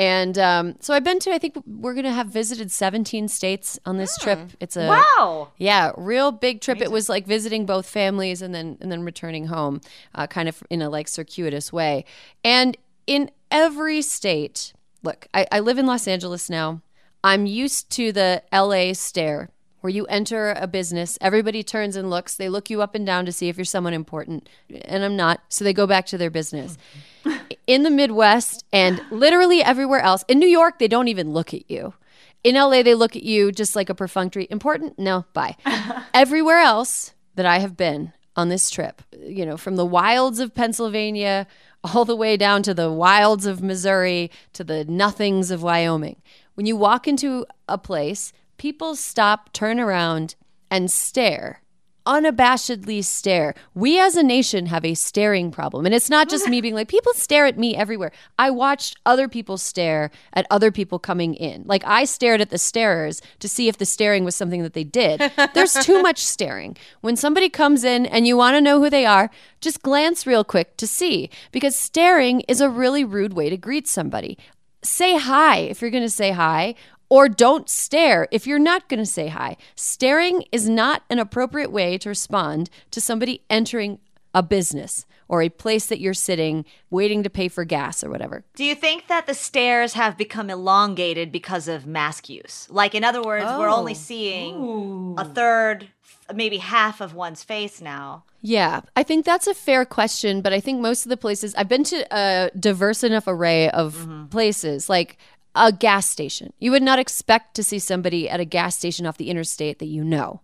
And 0.00 0.38
um, 0.38 0.76
so 0.80 0.94
I've 0.94 1.04
been 1.04 1.18
to, 1.18 1.30
I 1.30 1.36
think 1.36 1.62
we're 1.66 1.92
going 1.92 2.04
to 2.04 2.10
have 2.12 2.28
visited 2.28 2.70
17 2.70 3.28
states 3.28 3.78
on 3.84 3.98
this 3.98 4.16
trip. 4.16 4.38
It's 4.58 4.74
a 4.74 4.88
Wow. 4.88 5.48
yeah, 5.58 5.92
real 5.98 6.32
big 6.32 6.62
trip. 6.62 6.80
It 6.80 6.90
was 6.90 7.10
like 7.10 7.26
visiting 7.26 7.66
both 7.66 7.86
families 7.86 8.40
and 8.40 8.54
then 8.54 8.78
and 8.80 8.90
then 8.90 9.02
returning 9.02 9.48
home, 9.48 9.82
uh, 10.14 10.26
kind 10.26 10.48
of 10.48 10.62
in 10.70 10.80
a 10.80 10.88
like 10.88 11.06
circuitous 11.06 11.70
way. 11.70 12.06
And 12.42 12.78
in 13.06 13.30
every 13.50 14.00
state, 14.00 14.72
look, 15.02 15.26
I, 15.34 15.46
I 15.52 15.60
live 15.60 15.76
in 15.76 15.84
Los 15.84 16.08
Angeles 16.08 16.48
now. 16.48 16.80
I'm 17.22 17.44
used 17.44 17.90
to 17.90 18.10
the 18.10 18.42
LA 18.50 18.94
stare 18.94 19.50
where 19.82 19.90
you 19.90 20.06
enter 20.06 20.54
a 20.56 20.66
business, 20.66 21.18
everybody 21.20 21.62
turns 21.62 21.94
and 21.94 22.08
looks. 22.08 22.36
They 22.36 22.48
look 22.48 22.70
you 22.70 22.80
up 22.80 22.94
and 22.94 23.04
down 23.04 23.26
to 23.26 23.32
see 23.32 23.48
if 23.50 23.58
you're 23.58 23.66
someone 23.66 23.92
important, 23.92 24.48
and 24.86 25.04
I'm 25.04 25.16
not. 25.16 25.42
So 25.50 25.62
they 25.62 25.74
go 25.74 25.86
back 25.86 26.06
to 26.06 26.16
their 26.16 26.30
business. 26.30 26.78
in 27.66 27.82
the 27.82 27.90
Midwest 27.90 28.64
and 28.72 29.00
literally 29.10 29.62
everywhere 29.62 30.00
else, 30.00 30.24
in 30.28 30.38
New 30.38 30.48
York, 30.48 30.78
they 30.78 30.88
don't 30.88 31.08
even 31.08 31.32
look 31.32 31.54
at 31.54 31.70
you. 31.70 31.94
In 32.42 32.54
LA, 32.54 32.82
they 32.82 32.94
look 32.94 33.16
at 33.16 33.22
you 33.22 33.52
just 33.52 33.76
like 33.76 33.90
a 33.90 33.94
perfunctory. 33.94 34.46
Important? 34.50 34.98
No, 34.98 35.24
bye. 35.32 35.56
Everywhere 36.14 36.58
else 36.58 37.12
that 37.34 37.46
I 37.46 37.58
have 37.58 37.76
been 37.76 38.12
on 38.36 38.48
this 38.48 38.70
trip, 38.70 39.02
you 39.20 39.44
know, 39.44 39.56
from 39.56 39.76
the 39.76 39.84
wilds 39.84 40.40
of 40.40 40.54
Pennsylvania 40.54 41.46
all 41.84 42.04
the 42.04 42.16
way 42.16 42.36
down 42.36 42.62
to 42.62 42.74
the 42.74 42.92
wilds 42.92 43.46
of 43.46 43.62
Missouri 43.62 44.30
to 44.52 44.64
the 44.64 44.84
nothings 44.84 45.50
of 45.50 45.62
Wyoming, 45.62 46.20
when 46.54 46.66
you 46.66 46.76
walk 46.76 47.06
into 47.08 47.46
a 47.68 47.78
place, 47.78 48.32
people 48.58 48.94
stop, 48.94 49.52
turn 49.52 49.80
around, 49.80 50.34
and 50.70 50.90
stare. 50.90 51.62
Unabashedly 52.06 53.04
stare. 53.04 53.54
We 53.74 54.00
as 54.00 54.16
a 54.16 54.22
nation 54.22 54.66
have 54.66 54.84
a 54.84 54.94
staring 54.94 55.50
problem. 55.50 55.86
And 55.86 55.94
it's 55.94 56.10
not 56.10 56.28
just 56.28 56.48
me 56.48 56.60
being 56.60 56.74
like, 56.74 56.88
people 56.88 57.12
stare 57.14 57.46
at 57.46 57.58
me 57.58 57.76
everywhere. 57.76 58.12
I 58.38 58.50
watched 58.50 58.96
other 59.04 59.28
people 59.28 59.58
stare 59.58 60.10
at 60.32 60.46
other 60.50 60.70
people 60.70 60.98
coming 60.98 61.34
in. 61.34 61.64
Like, 61.66 61.82
I 61.84 62.04
stared 62.04 62.40
at 62.40 62.50
the 62.50 62.56
starers 62.56 63.20
to 63.38 63.48
see 63.48 63.68
if 63.68 63.78
the 63.78 63.86
staring 63.86 64.24
was 64.24 64.34
something 64.34 64.62
that 64.62 64.72
they 64.72 64.84
did. 64.84 65.30
There's 65.54 65.74
too 65.74 66.02
much 66.08 66.18
staring. 66.18 66.76
When 67.00 67.16
somebody 67.16 67.48
comes 67.48 67.84
in 67.84 68.06
and 68.06 68.26
you 68.26 68.36
want 68.36 68.56
to 68.56 68.60
know 68.60 68.80
who 68.80 68.90
they 68.90 69.06
are, 69.06 69.30
just 69.60 69.82
glance 69.82 70.26
real 70.26 70.44
quick 70.44 70.76
to 70.78 70.86
see, 70.86 71.30
because 71.52 71.76
staring 71.76 72.40
is 72.48 72.60
a 72.60 72.70
really 72.70 73.04
rude 73.04 73.34
way 73.34 73.50
to 73.50 73.56
greet 73.56 73.86
somebody. 73.86 74.38
Say 74.82 75.18
hi 75.18 75.58
if 75.58 75.82
you're 75.82 75.90
going 75.90 76.02
to 76.02 76.08
say 76.08 76.30
hi, 76.30 76.74
or 77.10 77.28
don't 77.28 77.68
stare 77.68 78.26
if 78.30 78.46
you're 78.46 78.58
not 78.58 78.88
going 78.88 79.00
to 79.00 79.04
say 79.04 79.28
hi. 79.28 79.58
Staring 79.74 80.44
is 80.50 80.68
not 80.68 81.02
an 81.10 81.18
appropriate 81.18 81.70
way 81.70 81.98
to 81.98 82.08
respond 82.08 82.70
to 82.92 83.00
somebody 83.00 83.42
entering 83.50 83.98
a 84.32 84.42
business 84.42 85.04
or 85.28 85.42
a 85.42 85.48
place 85.48 85.86
that 85.86 86.00
you're 86.00 86.14
sitting 86.14 86.64
waiting 86.88 87.22
to 87.22 87.30
pay 87.30 87.48
for 87.48 87.64
gas 87.64 88.02
or 88.02 88.10
whatever. 88.10 88.44
Do 88.54 88.64
you 88.64 88.74
think 88.74 89.08
that 89.08 89.26
the 89.26 89.34
stares 89.34 89.94
have 89.94 90.16
become 90.16 90.50
elongated 90.50 91.30
because 91.30 91.68
of 91.68 91.86
mask 91.86 92.28
use? 92.28 92.66
Like, 92.70 92.94
in 92.94 93.04
other 93.04 93.22
words, 93.22 93.44
we're 93.44 93.68
only 93.68 93.92
oh. 93.92 93.96
seeing 93.96 95.14
a 95.18 95.24
third, 95.24 95.88
maybe 96.34 96.58
half 96.58 97.00
of 97.00 97.14
one's 97.14 97.42
face 97.42 97.80
now. 97.80 98.24
Yeah, 98.40 98.80
I 98.96 99.02
think 99.02 99.24
that's 99.24 99.46
a 99.46 99.54
fair 99.54 99.84
question, 99.84 100.40
but 100.40 100.52
I 100.52 100.60
think 100.60 100.80
most 100.80 101.04
of 101.04 101.10
the 101.10 101.16
places 101.16 101.54
I've 101.56 101.68
been 101.68 101.84
to 101.84 102.06
a 102.10 102.50
diverse 102.58 103.04
enough 103.04 103.24
array 103.26 103.70
of 103.70 103.96
mm-hmm. 103.96 104.26
places, 104.26 104.88
like 104.88 105.18
a 105.54 105.72
gas 105.72 106.08
station. 106.08 106.52
You 106.58 106.70
would 106.70 106.82
not 106.82 106.98
expect 106.98 107.54
to 107.56 107.64
see 107.64 107.78
somebody 107.78 108.28
at 108.28 108.40
a 108.40 108.44
gas 108.44 108.76
station 108.76 109.06
off 109.06 109.16
the 109.18 109.30
interstate 109.30 109.78
that 109.78 109.86
you 109.86 110.04
know. 110.04 110.40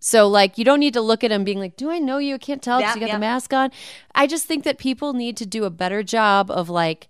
So, 0.00 0.28
like, 0.28 0.58
you 0.58 0.64
don't 0.64 0.78
need 0.78 0.94
to 0.94 1.00
look 1.00 1.24
at 1.24 1.30
them 1.30 1.42
being 1.42 1.58
like, 1.58 1.76
Do 1.76 1.90
I 1.90 1.98
know 1.98 2.18
you? 2.18 2.36
I 2.36 2.38
can't 2.38 2.62
tell 2.62 2.78
because 2.78 2.90
Yeah, 2.90 2.94
you 2.94 3.00
got 3.00 3.08
yeah. 3.08 3.16
the 3.16 3.20
mask 3.20 3.52
on. 3.52 3.70
I 4.14 4.26
just 4.26 4.46
think 4.46 4.64
that 4.64 4.78
people 4.78 5.12
need 5.12 5.36
to 5.38 5.46
do 5.46 5.64
a 5.64 5.70
better 5.70 6.02
job 6.02 6.50
of 6.50 6.68
like 6.70 7.08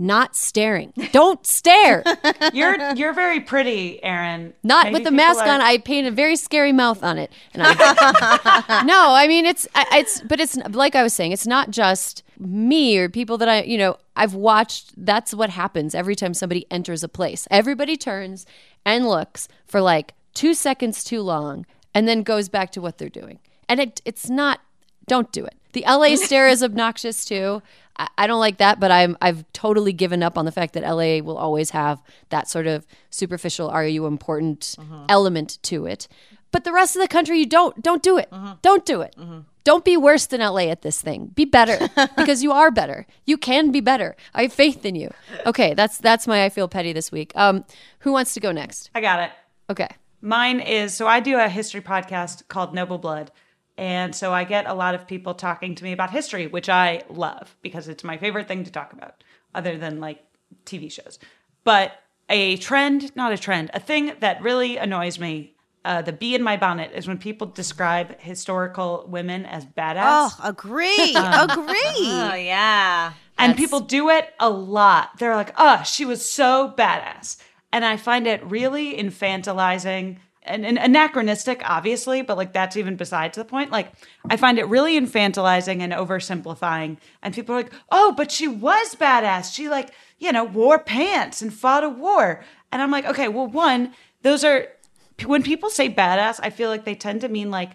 not 0.00 0.34
staring. 0.34 0.94
Don't 1.12 1.46
stare. 1.46 2.02
You're 2.54 2.94
you're 2.94 3.12
very 3.12 3.38
pretty, 3.40 4.02
Erin. 4.02 4.54
Not 4.62 4.86
Maybe 4.86 4.94
with 4.94 5.04
the 5.04 5.10
mask 5.10 5.40
are- 5.40 5.48
on. 5.48 5.60
I 5.60 5.76
paint 5.76 6.06
a 6.06 6.10
very 6.10 6.36
scary 6.36 6.72
mouth 6.72 7.04
on 7.04 7.18
it. 7.18 7.30
And 7.52 7.62
no, 8.86 9.12
I 9.14 9.26
mean 9.28 9.44
it's 9.44 9.68
it's 9.92 10.22
but 10.22 10.40
it's 10.40 10.56
like 10.56 10.94
I 10.96 11.02
was 11.02 11.12
saying. 11.12 11.32
It's 11.32 11.46
not 11.46 11.70
just 11.70 12.22
me 12.38 12.96
or 12.96 13.10
people 13.10 13.36
that 13.38 13.48
I 13.48 13.62
you 13.62 13.76
know 13.76 13.98
I've 14.16 14.34
watched. 14.34 14.92
That's 14.96 15.34
what 15.34 15.50
happens 15.50 15.94
every 15.94 16.16
time 16.16 16.32
somebody 16.32 16.66
enters 16.70 17.04
a 17.04 17.08
place. 17.08 17.46
Everybody 17.50 17.96
turns 17.98 18.46
and 18.86 19.06
looks 19.06 19.48
for 19.66 19.82
like 19.82 20.14
two 20.32 20.54
seconds 20.54 21.04
too 21.04 21.20
long, 21.20 21.66
and 21.94 22.08
then 22.08 22.22
goes 22.22 22.48
back 22.48 22.72
to 22.72 22.80
what 22.80 22.96
they're 22.96 23.10
doing. 23.10 23.38
And 23.68 23.80
it 23.80 24.00
it's 24.06 24.30
not. 24.30 24.60
Don't 25.06 25.30
do 25.30 25.44
it. 25.44 25.54
The 25.72 25.84
LA 25.86 26.16
stare 26.16 26.48
is 26.48 26.62
obnoxious 26.62 27.24
too. 27.24 27.62
I, 28.16 28.26
don't 28.26 28.40
like 28.40 28.58
that, 28.58 28.80
but 28.80 28.90
I'm 28.90 29.16
I've 29.20 29.44
totally 29.52 29.92
given 29.92 30.22
up 30.22 30.38
on 30.38 30.44
the 30.44 30.52
fact 30.52 30.74
that 30.74 30.82
LA 30.82 31.18
will 31.18 31.36
always 31.36 31.70
have 31.70 32.02
that 32.30 32.48
sort 32.48 32.66
of 32.66 32.86
superficial 33.10 33.68
"Are 33.68 33.86
you 33.86 34.06
important?" 34.06 34.76
Mm-hmm. 34.78 35.06
element 35.08 35.58
to 35.64 35.86
it. 35.86 36.08
But 36.52 36.64
the 36.64 36.72
rest 36.72 36.96
of 36.96 37.02
the 37.02 37.08
country, 37.08 37.38
you 37.38 37.46
don't 37.46 37.80
don't 37.82 38.02
do 38.02 38.18
it. 38.18 38.30
Mm-hmm. 38.30 38.52
Don't 38.62 38.84
do 38.84 39.00
it. 39.02 39.14
Mm-hmm. 39.18 39.40
Don't 39.62 39.84
be 39.84 39.96
worse 39.96 40.26
than 40.26 40.40
LA 40.40 40.68
at 40.68 40.82
this 40.82 41.00
thing. 41.02 41.26
Be 41.28 41.44
better 41.44 41.88
because 42.16 42.42
you 42.42 42.52
are 42.52 42.70
better. 42.70 43.06
You 43.26 43.36
can 43.36 43.70
be 43.70 43.80
better. 43.80 44.16
I 44.34 44.42
have 44.42 44.52
faith 44.52 44.84
in 44.84 44.94
you. 44.94 45.12
Okay, 45.46 45.74
that's 45.74 45.98
that's 45.98 46.26
my 46.26 46.44
I 46.44 46.48
feel 46.48 46.68
petty 46.68 46.92
this 46.92 47.12
week. 47.12 47.32
Um, 47.34 47.64
who 48.00 48.12
wants 48.12 48.34
to 48.34 48.40
go 48.40 48.52
next? 48.52 48.90
I 48.94 49.00
got 49.00 49.20
it. 49.20 49.30
Okay. 49.68 49.88
Mine 50.22 50.60
is 50.60 50.94
so 50.94 51.06
I 51.06 51.20
do 51.20 51.38
a 51.38 51.48
history 51.48 51.80
podcast 51.80 52.48
called 52.48 52.74
Noble 52.74 52.98
Blood. 52.98 53.30
And 53.80 54.14
so 54.14 54.30
I 54.30 54.44
get 54.44 54.66
a 54.66 54.74
lot 54.74 54.94
of 54.94 55.08
people 55.08 55.32
talking 55.32 55.74
to 55.74 55.84
me 55.84 55.92
about 55.92 56.10
history, 56.10 56.46
which 56.46 56.68
I 56.68 57.02
love 57.08 57.56
because 57.62 57.88
it's 57.88 58.04
my 58.04 58.18
favorite 58.18 58.46
thing 58.46 58.62
to 58.64 58.70
talk 58.70 58.92
about, 58.92 59.24
other 59.54 59.78
than 59.78 60.00
like 60.00 60.22
TV 60.66 60.92
shows. 60.92 61.18
But 61.64 61.92
a 62.28 62.58
trend, 62.58 63.16
not 63.16 63.32
a 63.32 63.38
trend, 63.38 63.70
a 63.72 63.80
thing 63.80 64.12
that 64.20 64.42
really 64.42 64.76
annoys 64.76 65.18
me 65.18 65.56
uh, 65.82 66.02
the 66.02 66.12
bee 66.12 66.34
in 66.34 66.42
my 66.42 66.58
bonnet 66.58 66.92
is 66.94 67.08
when 67.08 67.16
people 67.16 67.46
describe 67.46 68.20
historical 68.20 69.06
women 69.08 69.46
as 69.46 69.64
badass. 69.64 70.02
Oh, 70.04 70.36
agree. 70.44 71.14
agree. 71.16 71.74
Oh 72.04 72.34
yeah. 72.34 73.14
and 73.38 73.56
people 73.56 73.80
do 73.80 74.10
it 74.10 74.28
a 74.38 74.50
lot. 74.50 75.18
They're 75.18 75.36
like, 75.36 75.54
oh, 75.56 75.82
she 75.84 76.04
was 76.04 76.30
so 76.30 76.74
badass. 76.76 77.38
And 77.72 77.82
I 77.86 77.96
find 77.96 78.26
it 78.26 78.44
really 78.44 78.94
infantilizing 78.94 80.18
and, 80.50 80.66
and 80.66 80.76
anachronistic, 80.76 81.62
obviously, 81.64 82.22
but 82.22 82.36
like 82.36 82.52
that's 82.52 82.76
even 82.76 82.96
besides 82.96 83.36
the 83.36 83.44
point. 83.44 83.70
Like, 83.70 83.92
I 84.28 84.36
find 84.36 84.58
it 84.58 84.66
really 84.66 85.00
infantilizing 85.00 85.80
and 85.80 85.92
oversimplifying. 85.92 86.98
And 87.22 87.32
people 87.34 87.54
are 87.54 87.62
like, 87.62 87.72
oh, 87.90 88.12
but 88.16 88.30
she 88.30 88.48
was 88.48 88.94
badass. 88.96 89.54
She, 89.54 89.68
like, 89.68 89.92
you 90.18 90.32
know, 90.32 90.44
wore 90.44 90.78
pants 90.78 91.40
and 91.40 91.54
fought 91.54 91.84
a 91.84 91.88
war. 91.88 92.44
And 92.72 92.82
I'm 92.82 92.90
like, 92.90 93.06
okay, 93.06 93.28
well, 93.28 93.46
one, 93.46 93.94
those 94.22 94.44
are, 94.44 94.66
when 95.24 95.42
people 95.42 95.70
say 95.70 95.88
badass, 95.88 96.40
I 96.42 96.50
feel 96.50 96.68
like 96.68 96.84
they 96.84 96.94
tend 96.94 97.22
to 97.22 97.28
mean 97.28 97.50
like 97.50 97.70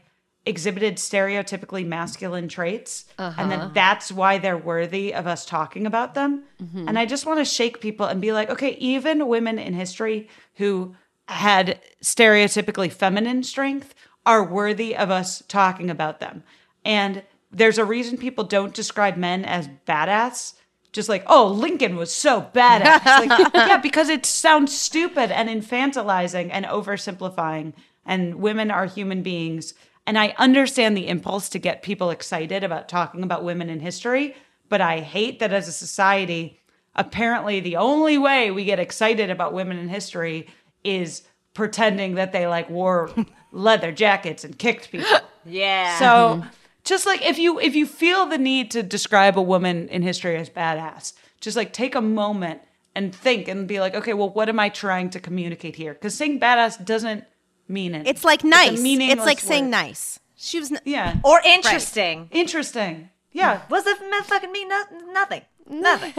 exhibited 0.48 0.98
stereotypically 0.98 1.84
masculine 1.86 2.48
traits. 2.48 3.06
And 3.18 3.52
then 3.52 3.60
uh-huh. 3.60 3.72
that's 3.74 4.12
why 4.12 4.38
they're 4.38 4.58
worthy 4.58 5.12
of 5.12 5.26
us 5.26 5.44
talking 5.44 5.88
about 5.88 6.14
them. 6.14 6.44
Mm-hmm. 6.62 6.88
And 6.88 7.00
I 7.00 7.08
just 7.08 7.26
want 7.26 7.40
to 7.40 7.46
shake 7.46 7.82
people 7.82 8.06
and 8.06 8.22
be 8.22 8.32
like, 8.32 8.52
okay, 8.52 8.76
even 8.76 9.28
women 9.28 9.58
in 9.58 9.74
history 9.74 10.30
who 10.58 10.96
had 11.28 11.80
stereotypically 12.04 12.92
feminine 12.92 13.44
strength 13.44 13.94
are 14.26 14.44
worthy 14.44 14.96
of 14.96 15.12
us 15.12 15.44
talking 15.48 15.90
about 15.90 16.20
them. 16.20 16.44
And 16.84 17.24
there's 17.52 17.78
a 17.78 17.86
reason 17.86 18.18
people 18.18 18.44
don't 18.44 18.74
describe 18.74 19.18
men 19.18 19.46
as 19.46 19.70
badass. 19.88 20.54
Just 20.92 21.10
like, 21.10 21.24
oh, 21.28 21.48
Lincoln 21.48 21.96
was 21.96 22.14
so 22.14 22.50
badass. 22.54 23.06
Like, 23.06 23.52
yeah, 23.54 23.78
because 23.78 24.10
it 24.10 24.26
sounds 24.26 24.78
stupid 24.78 25.32
and 25.32 25.50
infantilizing 25.50 26.50
and 26.52 26.66
oversimplifying. 26.66 27.74
And 28.06 28.36
women 28.36 28.72
are 28.72 28.86
human 28.86 29.22
beings. 29.22 29.74
And 30.06 30.18
I 30.18 30.36
understand 30.38 30.96
the 30.96 31.08
impulse 31.08 31.50
to 31.50 31.60
get 31.60 31.82
people 31.82 32.12
excited 32.12 32.64
about 32.64 32.88
talking 32.88 33.24
about 33.24 33.44
women 33.44 33.70
in 33.70 33.80
history, 33.80 34.36
but 34.70 34.80
I 34.82 35.00
hate 35.00 35.40
that 35.40 35.52
as 35.52 35.68
a 35.68 35.72
society, 35.72 36.60
apparently 36.96 37.60
the 37.60 37.78
only 37.78 38.18
way 38.18 38.52
we 38.52 38.66
get 38.66 38.80
excited 38.80 39.30
about 39.30 39.54
women 39.54 39.78
in 39.78 39.90
history 39.90 40.48
is 40.86 41.24
pretending 41.54 42.16
that 42.16 42.32
they 42.32 42.48
like 42.48 42.70
wore 42.70 43.10
leather 43.52 43.92
jackets 43.92 44.44
and 44.44 44.58
kicked 44.58 44.92
people. 44.92 45.20
Yeah. 45.46 45.98
So 46.00 46.06
mm-hmm. 46.06 46.50
just 46.84 47.06
like 47.06 47.26
if 47.26 47.38
you 47.38 47.60
if 47.60 47.76
you 47.76 47.86
feel 47.86 48.26
the 48.26 48.38
need 48.38 48.72
to 48.72 48.84
describe 48.84 49.38
a 49.38 49.42
woman 49.42 49.90
in 49.90 50.02
history 50.02 50.38
as 50.38 50.50
badass, 50.50 51.14
just 51.42 51.58
like 51.58 51.74
take 51.74 51.96
a 51.96 52.02
moment 52.02 52.62
and 52.96 53.14
think 53.14 53.48
and 53.48 53.68
be 53.68 53.80
like, 53.80 53.94
okay, 53.94 54.14
well, 54.14 54.30
what 54.30 54.50
am 54.50 54.60
I 54.60 54.70
trying 54.70 55.10
to 55.12 55.20
communicate 55.20 55.76
here? 55.76 55.94
Because 55.94 56.16
saying 56.16 56.40
badass 56.40 56.84
doesn't 56.84 57.26
mean 57.68 57.94
it. 57.94 58.08
It's 58.08 58.24
like 58.24 58.44
nice. 58.44 58.74
It's, 58.74 58.82
meaningless 58.82 59.26
like 59.26 59.40
saying 59.40 59.66
word. 59.66 59.72
nice. 59.72 60.20
She 60.36 60.60
was. 60.60 60.72
N- 60.72 60.80
Yeah. 60.86 61.18
or 61.24 61.42
interesting. 61.46 62.30
Interesting. 62.32 63.10
Yeah. 63.32 63.62
What's 63.68 63.86
that 63.86 64.00
meant 64.10 64.26
fucking 64.26 64.52
mean? 64.52 64.70
No, 64.70 64.84
nothing. 65.12 65.42
Nothing. 65.68 66.14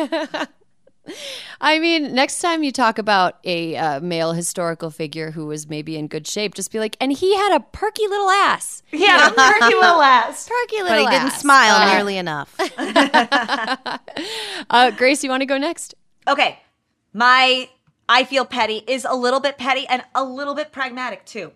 I 1.61 1.79
mean, 1.79 2.15
next 2.15 2.41
time 2.41 2.63
you 2.63 2.73
talk 2.73 2.99
about 2.99 3.39
a 3.45 3.77
uh, 3.77 4.01
male 4.01 4.33
historical 4.33 4.91
figure 4.91 5.31
who 5.31 5.47
was 5.47 5.69
maybe 5.69 5.97
in 5.97 6.09
good 6.09 6.27
shape, 6.27 6.55
just 6.55 6.71
be 6.73 6.79
like, 6.79 6.97
and 7.01 7.13
he 7.13 7.35
had 7.37 7.55
a 7.57 7.61
perky 7.61 8.07
little 8.07 8.31
ass. 8.31 8.83
Yeah. 8.93 9.31
Perky 9.31 9.75
little 9.75 10.03
ass. 10.03 10.49
Perky 10.63 10.83
little 10.83 10.99
ass. 10.99 11.05
but 11.05 11.11
he 11.11 11.17
didn't 11.17 11.33
ass. 11.33 11.41
smile 11.41 11.95
nearly 11.95 12.17
enough. 12.17 12.55
Uh, 14.71 14.91
Grace, 14.91 15.23
you 15.23 15.31
want 15.31 15.43
to 15.43 15.47
go 15.47 15.59
next? 15.59 15.95
Okay. 16.27 16.59
My 17.13 17.69
I 18.09 18.25
feel 18.25 18.45
petty 18.45 18.83
is 18.87 19.07
a 19.09 19.15
little 19.15 19.41
bit 19.41 19.59
petty 19.59 19.87
and 19.89 20.03
a 20.15 20.25
little 20.25 20.55
bit 20.55 20.73
pragmatic 20.73 21.25
too. 21.25 21.53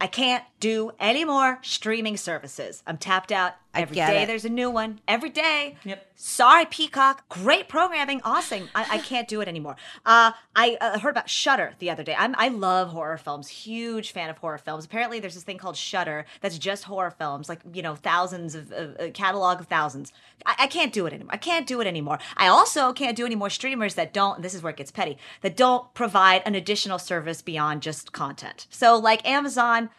I 0.00 0.06
can't 0.06 0.44
do 0.60 0.92
any 1.00 1.24
more 1.24 1.58
streaming 1.62 2.16
services. 2.16 2.82
I'm 2.86 2.98
tapped 2.98 3.32
out. 3.32 3.54
Every 3.74 3.94
day. 3.94 4.22
it. 4.22 4.26
there's 4.26 4.44
a 4.44 4.48
new 4.48 4.70
one. 4.70 5.00
Every 5.06 5.30
day. 5.30 5.76
Yep. 5.84 6.06
Sorry, 6.16 6.64
Peacock. 6.66 7.28
Great 7.28 7.68
programming. 7.68 8.20
Awesome. 8.24 8.68
I, 8.74 8.96
I 8.96 8.98
can't 9.10 9.28
do 9.28 9.40
it 9.40 9.48
anymore. 9.48 9.76
Uh, 10.04 10.32
I 10.56 10.76
uh, 10.80 10.98
heard 10.98 11.10
about 11.10 11.28
Shudder 11.28 11.74
the 11.78 11.90
other 11.90 12.02
day. 12.02 12.14
I'm, 12.18 12.34
I 12.38 12.48
love 12.48 12.88
horror 12.88 13.18
films. 13.18 13.48
Huge 13.48 14.12
fan 14.12 14.30
of 14.30 14.38
horror 14.38 14.58
films. 14.58 14.84
Apparently, 14.84 15.20
there's 15.20 15.34
this 15.34 15.44
thing 15.44 15.58
called 15.58 15.76
Shudder 15.76 16.24
that's 16.40 16.58
just 16.58 16.84
horror 16.84 17.10
films, 17.10 17.48
like 17.48 17.60
you 17.72 17.82
know, 17.82 17.94
thousands 17.94 18.54
of 18.54 18.72
a 18.98 19.10
catalog 19.10 19.60
of 19.60 19.66
thousands. 19.66 20.12
I, 20.46 20.56
I 20.60 20.66
can't 20.66 20.92
do 20.92 21.06
it 21.06 21.12
anymore. 21.12 21.34
I 21.34 21.38
can't 21.38 21.66
do 21.66 21.80
it 21.80 21.86
anymore. 21.86 22.18
I 22.36 22.48
also 22.48 22.92
can't 22.92 23.16
do 23.16 23.26
any 23.26 23.36
more 23.36 23.50
streamers 23.50 23.94
that 23.94 24.12
don't. 24.12 24.42
This 24.42 24.54
is 24.54 24.62
where 24.62 24.70
it 24.70 24.76
gets 24.76 24.90
petty. 24.90 25.18
That 25.42 25.56
don't 25.56 25.92
provide 25.94 26.42
an 26.46 26.54
additional 26.54 26.98
service 26.98 27.42
beyond 27.42 27.82
just 27.82 28.12
content. 28.12 28.66
So, 28.70 28.96
like 28.96 29.26
Amazon 29.28 29.90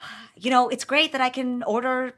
you 0.36 0.50
know, 0.50 0.68
it's 0.68 0.84
great 0.84 1.12
that 1.12 1.20
I 1.20 1.30
can 1.30 1.62
order 1.64 2.08
uh, 2.08 2.10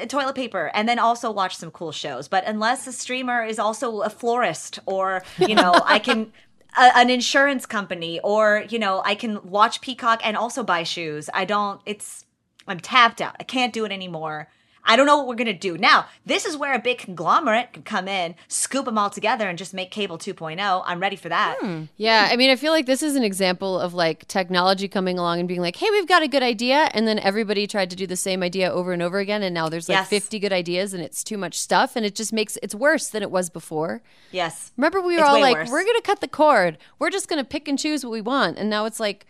Uh, 0.00 0.06
toilet 0.06 0.34
paper 0.34 0.70
and 0.74 0.88
then 0.88 0.98
also 0.98 1.30
watch 1.30 1.56
some 1.56 1.70
cool 1.70 1.92
shows. 1.92 2.28
But 2.28 2.44
unless 2.46 2.86
a 2.86 2.92
streamer 2.92 3.44
is 3.44 3.58
also 3.58 4.00
a 4.00 4.10
florist 4.10 4.78
or, 4.86 5.22
you 5.38 5.54
know, 5.54 5.74
I 5.84 5.98
can. 5.98 6.32
A, 6.76 6.90
an 6.98 7.08
insurance 7.08 7.66
company, 7.66 8.18
or 8.24 8.64
you 8.68 8.80
know, 8.80 9.00
I 9.04 9.14
can 9.14 9.48
watch 9.48 9.80
Peacock 9.80 10.20
and 10.24 10.36
also 10.36 10.64
buy 10.64 10.82
shoes. 10.82 11.30
I 11.32 11.44
don't. 11.44 11.80
It's 11.86 12.24
I'm 12.66 12.80
tapped 12.80 13.20
out. 13.20 13.36
I 13.38 13.44
can't 13.44 13.72
do 13.72 13.84
it 13.84 13.92
anymore. 13.92 14.48
I 14.84 14.96
don't 14.96 15.06
know 15.06 15.16
what 15.16 15.26
we're 15.26 15.34
gonna 15.36 15.52
do 15.52 15.78
now. 15.78 16.06
This 16.26 16.44
is 16.44 16.56
where 16.56 16.74
a 16.74 16.78
big 16.78 16.98
conglomerate 16.98 17.72
can 17.72 17.82
come 17.82 18.06
in, 18.08 18.34
scoop 18.48 18.84
them 18.84 18.98
all 18.98 19.10
together, 19.10 19.48
and 19.48 19.56
just 19.58 19.72
make 19.72 19.90
cable 19.90 20.18
2.0. 20.18 20.82
I'm 20.84 21.00
ready 21.00 21.16
for 21.16 21.28
that. 21.30 21.56
Hmm. 21.60 21.84
Yeah, 21.96 22.28
I 22.30 22.36
mean, 22.36 22.50
I 22.50 22.56
feel 22.56 22.72
like 22.72 22.86
this 22.86 23.02
is 23.02 23.16
an 23.16 23.24
example 23.24 23.78
of 23.80 23.94
like 23.94 24.26
technology 24.28 24.88
coming 24.88 25.18
along 25.18 25.38
and 25.38 25.48
being 25.48 25.60
like, 25.60 25.76
"Hey, 25.76 25.88
we've 25.90 26.06
got 26.08 26.22
a 26.22 26.28
good 26.28 26.42
idea," 26.42 26.88
and 26.92 27.08
then 27.08 27.18
everybody 27.18 27.66
tried 27.66 27.90
to 27.90 27.96
do 27.96 28.06
the 28.06 28.16
same 28.16 28.42
idea 28.42 28.70
over 28.70 28.92
and 28.92 29.02
over 29.02 29.18
again, 29.18 29.42
and 29.42 29.54
now 29.54 29.68
there's 29.68 29.88
like 29.88 29.96
Yes. 29.96 30.08
50 30.08 30.38
good 30.38 30.52
ideas, 30.52 30.92
and 30.92 31.02
it's 31.02 31.24
too 31.24 31.38
much 31.38 31.58
stuff, 31.58 31.96
and 31.96 32.04
it 32.04 32.14
just 32.14 32.32
makes 32.32 32.58
it's 32.62 32.74
worse 32.74 33.08
than 33.08 33.22
it 33.22 33.30
was 33.30 33.48
before. 33.50 34.02
Yes. 34.32 34.72
Remember, 34.76 35.00
we 35.00 35.14
were 35.14 35.20
It's 35.20 35.28
all 35.28 35.40
like, 35.40 35.56
worse. 35.56 35.70
"We're 35.70 35.84
gonna 35.84 36.02
cut 36.02 36.20
the 36.20 36.28
cord. 36.28 36.78
We're 36.98 37.10
just 37.10 37.28
gonna 37.28 37.44
pick 37.44 37.68
and 37.68 37.78
choose 37.78 38.04
what 38.04 38.10
we 38.12 38.20
want," 38.20 38.58
and 38.58 38.68
now 38.68 38.84
it's 38.84 39.00
like. 39.00 39.26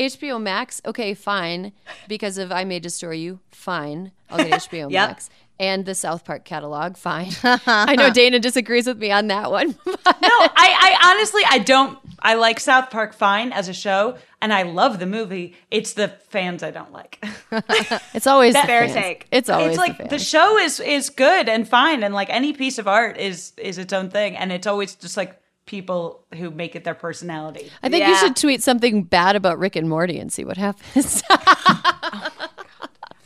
HBO 0.00 0.40
Max, 0.40 0.80
okay, 0.86 1.12
fine. 1.12 1.72
Because 2.08 2.38
of 2.38 2.50
I 2.50 2.64
May 2.64 2.78
Destroy 2.78 3.12
You, 3.12 3.40
fine. 3.50 4.12
I'll 4.30 4.38
get 4.38 4.50
HBO 4.70 4.90
Yep. 4.90 5.08
Max. 5.08 5.30
And 5.58 5.84
the 5.84 5.94
South 5.94 6.24
Park 6.24 6.46
catalog, 6.46 6.96
fine. 6.96 7.32
I 7.44 7.94
know 7.94 8.10
Dana 8.10 8.38
disagrees 8.38 8.86
with 8.86 8.96
me 8.96 9.12
on 9.12 9.26
that 9.26 9.50
one. 9.50 9.76
No, 10.22 10.28
I, 10.28 10.98
I 11.02 11.12
honestly 11.12 11.42
I 11.48 11.58
don't 11.58 11.98
I 12.18 12.34
like 12.34 12.60
South 12.60 12.90
Park 12.90 13.14
fine 13.14 13.52
as 13.52 13.68
a 13.68 13.72
show 13.72 14.18
and 14.42 14.52
I 14.52 14.62
love 14.62 14.98
the 14.98 15.06
movie. 15.06 15.56
It's 15.70 15.94
the 15.94 16.08
fans 16.08 16.62
I 16.62 16.70
don't 16.70 16.92
like. 16.92 17.24
It's 18.12 18.26
always 18.26 18.54
the 18.54 18.62
Fair 18.62 18.86
take. 18.86 19.26
It's 19.30 19.48
always 19.48 19.70
it's 19.70 19.78
like 19.78 19.96
the, 19.98 20.08
the, 20.08 20.18
show 20.18 20.58
is 20.58 20.78
is 20.78 21.08
good 21.08 21.48
and 21.48 21.66
fine 21.66 22.02
and 22.02 22.12
like 22.12 22.28
any 22.28 22.52
piece 22.52 22.78
of 22.78 22.86
art 22.86 23.16
is 23.16 23.52
is 23.56 23.78
its 23.78 23.92
own 23.92 24.10
thing 24.10 24.36
and 24.36 24.52
it's 24.52 24.66
always 24.66 24.94
just 24.94 25.16
like 25.16 25.40
people 25.70 26.26
who 26.34 26.50
make 26.50 26.74
it 26.74 26.82
their 26.82 26.96
personality. 26.96 27.70
I 27.80 27.88
think 27.88 28.04
you 28.04 28.16
should 28.16 28.34
tweet 28.34 28.60
something 28.60 29.04
bad 29.04 29.36
about 29.36 29.56
Rick 29.60 29.76
and 29.76 29.88
Morty 29.88 30.18
and 30.18 30.32
see 30.32 30.44
what 30.44 30.56
happens. 30.56 31.22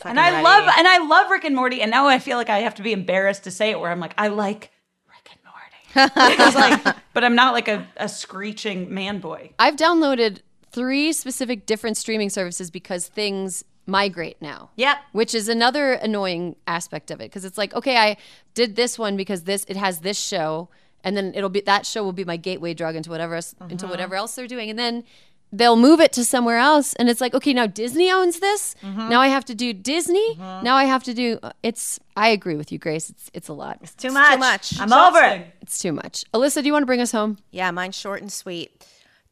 Oh, 0.06 0.10
and 0.10 0.20
I 0.20 0.32
ready. 0.32 0.44
love 0.44 0.68
and 0.76 0.86
I 0.86 0.98
love 0.98 1.30
Rick 1.30 1.44
and 1.44 1.56
Morty 1.56 1.80
and 1.80 1.90
now 1.90 2.06
I 2.06 2.18
feel 2.18 2.36
like 2.36 2.50
I 2.50 2.58
have 2.58 2.74
to 2.74 2.82
be 2.82 2.92
embarrassed 2.92 3.44
to 3.44 3.50
say 3.50 3.70
it 3.70 3.80
where 3.80 3.90
I'm 3.90 4.00
like 4.00 4.12
I 4.18 4.28
like 4.28 4.70
Rick 5.08 5.30
and 5.32 5.40
Morty. 5.46 6.54
Like 6.84 6.96
but 7.14 7.24
I'm 7.24 7.34
not 7.34 7.54
like 7.54 7.68
a, 7.68 7.88
a 7.96 8.06
screeching 8.06 8.92
man 8.92 9.18
boy. 9.20 9.52
I've 9.58 9.76
downloaded 9.76 10.40
three 10.72 11.14
specific 11.14 11.64
different 11.64 11.96
streaming 11.96 12.28
services 12.28 12.70
because 12.70 13.08
things 13.08 13.64
migrate 13.86 14.42
now. 14.42 14.68
Yep. 14.76 14.98
Which 15.12 15.34
is 15.34 15.48
another 15.48 15.94
annoying 15.94 16.56
aspect 16.66 17.10
of 17.10 17.22
it 17.22 17.30
because 17.30 17.46
it's 17.46 17.56
like, 17.56 17.72
okay, 17.74 17.96
I 17.96 18.18
did 18.52 18.76
this 18.76 18.98
one 18.98 19.16
because 19.16 19.44
this 19.44 19.64
it 19.68 19.78
has 19.78 20.00
this 20.00 20.20
show 20.20 20.68
and 21.04 21.16
then 21.16 21.32
it'll 21.34 21.50
be 21.50 21.60
that 21.60 21.86
show 21.86 22.02
will 22.02 22.12
be 22.12 22.24
my 22.24 22.36
gateway 22.36 22.74
drug 22.74 22.96
into 22.96 23.10
whatever 23.10 23.36
else, 23.36 23.54
into 23.68 23.84
uh-huh. 23.84 23.92
whatever 23.92 24.16
else 24.16 24.34
they're 24.34 24.48
doing 24.48 24.70
and 24.70 24.78
then 24.78 25.04
they'll 25.52 25.76
move 25.76 26.00
it 26.00 26.12
to 26.12 26.24
somewhere 26.24 26.58
else 26.58 26.94
and 26.94 27.08
it's 27.08 27.20
like, 27.20 27.32
okay, 27.32 27.52
now 27.52 27.66
Disney 27.66 28.10
owns 28.10 28.40
this. 28.40 28.74
Mm-hmm. 28.82 29.08
Now 29.08 29.20
I 29.20 29.28
have 29.28 29.44
to 29.44 29.54
do 29.54 29.72
Disney. 29.72 30.34
Mm-hmm. 30.34 30.64
Now 30.64 30.74
I 30.74 30.84
have 30.84 31.04
to 31.04 31.14
do 31.14 31.38
it's 31.62 32.00
I 32.16 32.28
agree 32.28 32.56
with 32.56 32.72
you, 32.72 32.78
Grace. 32.78 33.10
It's 33.10 33.30
it's 33.32 33.48
a 33.48 33.52
lot. 33.52 33.78
It's 33.82 33.94
too 33.94 34.10
much. 34.10 34.32
Too 34.32 34.38
much. 34.38 34.80
I'm 34.80 34.92
over 34.92 35.22
it. 35.22 35.46
It's 35.60 35.78
too 35.78 35.92
much. 35.92 36.24
Alyssa, 36.32 36.60
do 36.60 36.66
you 36.66 36.72
want 36.72 36.82
to 36.82 36.86
bring 36.86 37.00
us 37.00 37.12
home? 37.12 37.38
Yeah, 37.50 37.70
mine's 37.70 37.96
short 37.96 38.20
and 38.20 38.32
sweet. 38.32 38.84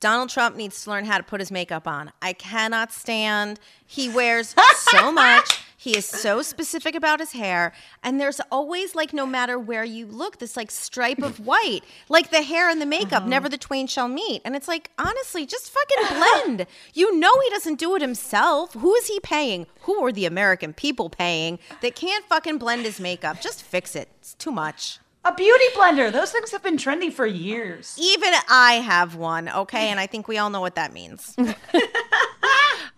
Donald 0.03 0.31
Trump 0.31 0.57
needs 0.57 0.83
to 0.83 0.91
learn 0.91 1.05
how 1.05 1.16
to 1.16 1.23
put 1.23 1.39
his 1.39 1.53
makeup 1.53 1.87
on. 1.87 2.11
I 2.20 2.33
cannot 2.33 2.93
stand. 2.93 3.61
He 3.87 4.09
wears 4.09 4.55
so 4.77 5.12
much. 5.12 5.64
He 5.83 5.97
is 5.97 6.07
so 6.07 6.43
specific 6.43 6.95
about 6.95 7.18
his 7.18 7.33
hair. 7.33 7.72
And 8.05 8.20
there's 8.20 8.41
always, 8.53 8.95
like, 8.95 9.12
no 9.12 9.26
matter 9.26 9.59
where 9.59 9.83
you 9.83 10.07
look, 10.07 10.39
this 10.39 10.57
like 10.57 10.70
stripe 10.70 11.18
of 11.18 11.45
white. 11.45 11.80
Like 12.09 12.30
the 12.30 12.43
hair 12.43 12.70
and 12.70 12.80
the 12.80 12.87
makeup, 12.87 13.22
uh-huh. 13.22 13.28
never 13.28 13.49
the 13.49 13.59
twain 13.59 13.89
shall 13.89 14.07
meet. 14.07 14.43
And 14.45 14.55
it's 14.55 14.68
like, 14.68 14.93
honestly, 14.97 15.45
just 15.45 15.72
fucking 15.72 16.16
blend. 16.16 16.66
you 16.95 17.18
know 17.18 17.33
he 17.41 17.51
doesn't 17.51 17.80
do 17.80 17.97
it 17.97 18.01
himself. 18.01 18.74
Who 18.74 18.95
is 18.95 19.09
he 19.09 19.18
paying? 19.18 19.66
Who 19.80 20.05
are 20.05 20.12
the 20.12 20.24
American 20.24 20.72
people 20.72 21.11
paying 21.11 21.59
that 21.80 21.97
can't 21.97 22.24
fucking 22.26 22.59
blend 22.59 22.85
his 22.85 23.01
makeup? 23.01 23.41
Just 23.41 23.64
fix 23.64 23.97
it. 23.97 24.09
It's 24.20 24.35
too 24.35 24.53
much. 24.53 25.01
A 25.24 25.35
beauty 25.35 25.64
blender. 25.74 26.12
Those 26.12 26.30
things 26.30 26.53
have 26.53 26.62
been 26.62 26.76
trendy 26.76 27.12
for 27.12 27.26
years. 27.26 27.99
Even 28.01 28.33
I 28.49 28.74
have 28.74 29.16
one, 29.16 29.49
okay? 29.49 29.89
And 29.89 29.99
I 29.99 30.07
think 30.07 30.28
we 30.28 30.39
all 30.39 30.51
know 30.51 30.61
what 30.61 30.76
that 30.76 30.93
means. 30.93 31.37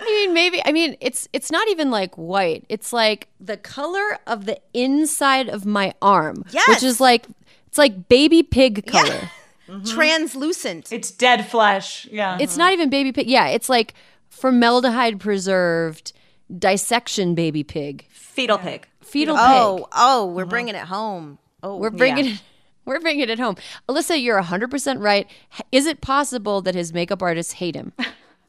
I 0.06 0.10
mean, 0.10 0.34
maybe. 0.34 0.62
I 0.64 0.72
mean, 0.72 0.96
it's 1.00 1.28
it's 1.32 1.50
not 1.50 1.68
even 1.68 1.90
like 1.90 2.14
white. 2.16 2.64
It's 2.68 2.92
like 2.92 3.28
the 3.40 3.56
color 3.56 4.18
of 4.26 4.46
the 4.46 4.60
inside 4.72 5.48
of 5.48 5.64
my 5.64 5.94
arm, 6.02 6.44
which 6.68 6.82
is 6.82 7.00
like 7.00 7.26
it's 7.66 7.78
like 7.78 8.08
baby 8.08 8.42
pig 8.42 8.86
color. 8.86 9.30
Translucent. 9.86 10.92
It's 10.92 11.10
dead 11.10 11.46
flesh. 11.46 12.06
Yeah. 12.10 12.36
It's 12.38 12.56
not 12.56 12.72
even 12.72 12.90
baby 12.90 13.12
pig. 13.12 13.26
Yeah, 13.26 13.48
it's 13.48 13.68
like 13.68 13.94
formaldehyde 14.28 15.20
preserved 15.20 16.12
dissection 16.58 17.34
baby 17.34 17.64
pig, 17.64 18.06
Fetal 18.10 18.58
pig. 18.58 18.86
fetal 19.00 19.36
oh, 19.38 19.76
pig. 19.78 19.86
oh, 19.92 20.26
we're 20.26 20.42
mm-hmm. 20.42 20.50
bringing 20.50 20.74
it 20.74 20.84
home. 20.84 21.38
Oh, 21.62 21.76
We're 21.76 21.90
bringing 21.90 22.26
it. 22.26 22.42
We're 22.84 23.00
bringing 23.00 23.30
it 23.30 23.38
home. 23.38 23.56
Alyssa, 23.88 24.22
you're 24.22 24.42
100% 24.42 25.00
right. 25.02 25.26
Is 25.72 25.86
it 25.86 26.02
possible 26.02 26.60
that 26.60 26.74
his 26.74 26.92
makeup 26.92 27.22
artists 27.22 27.54
hate 27.54 27.74
him? 27.74 27.94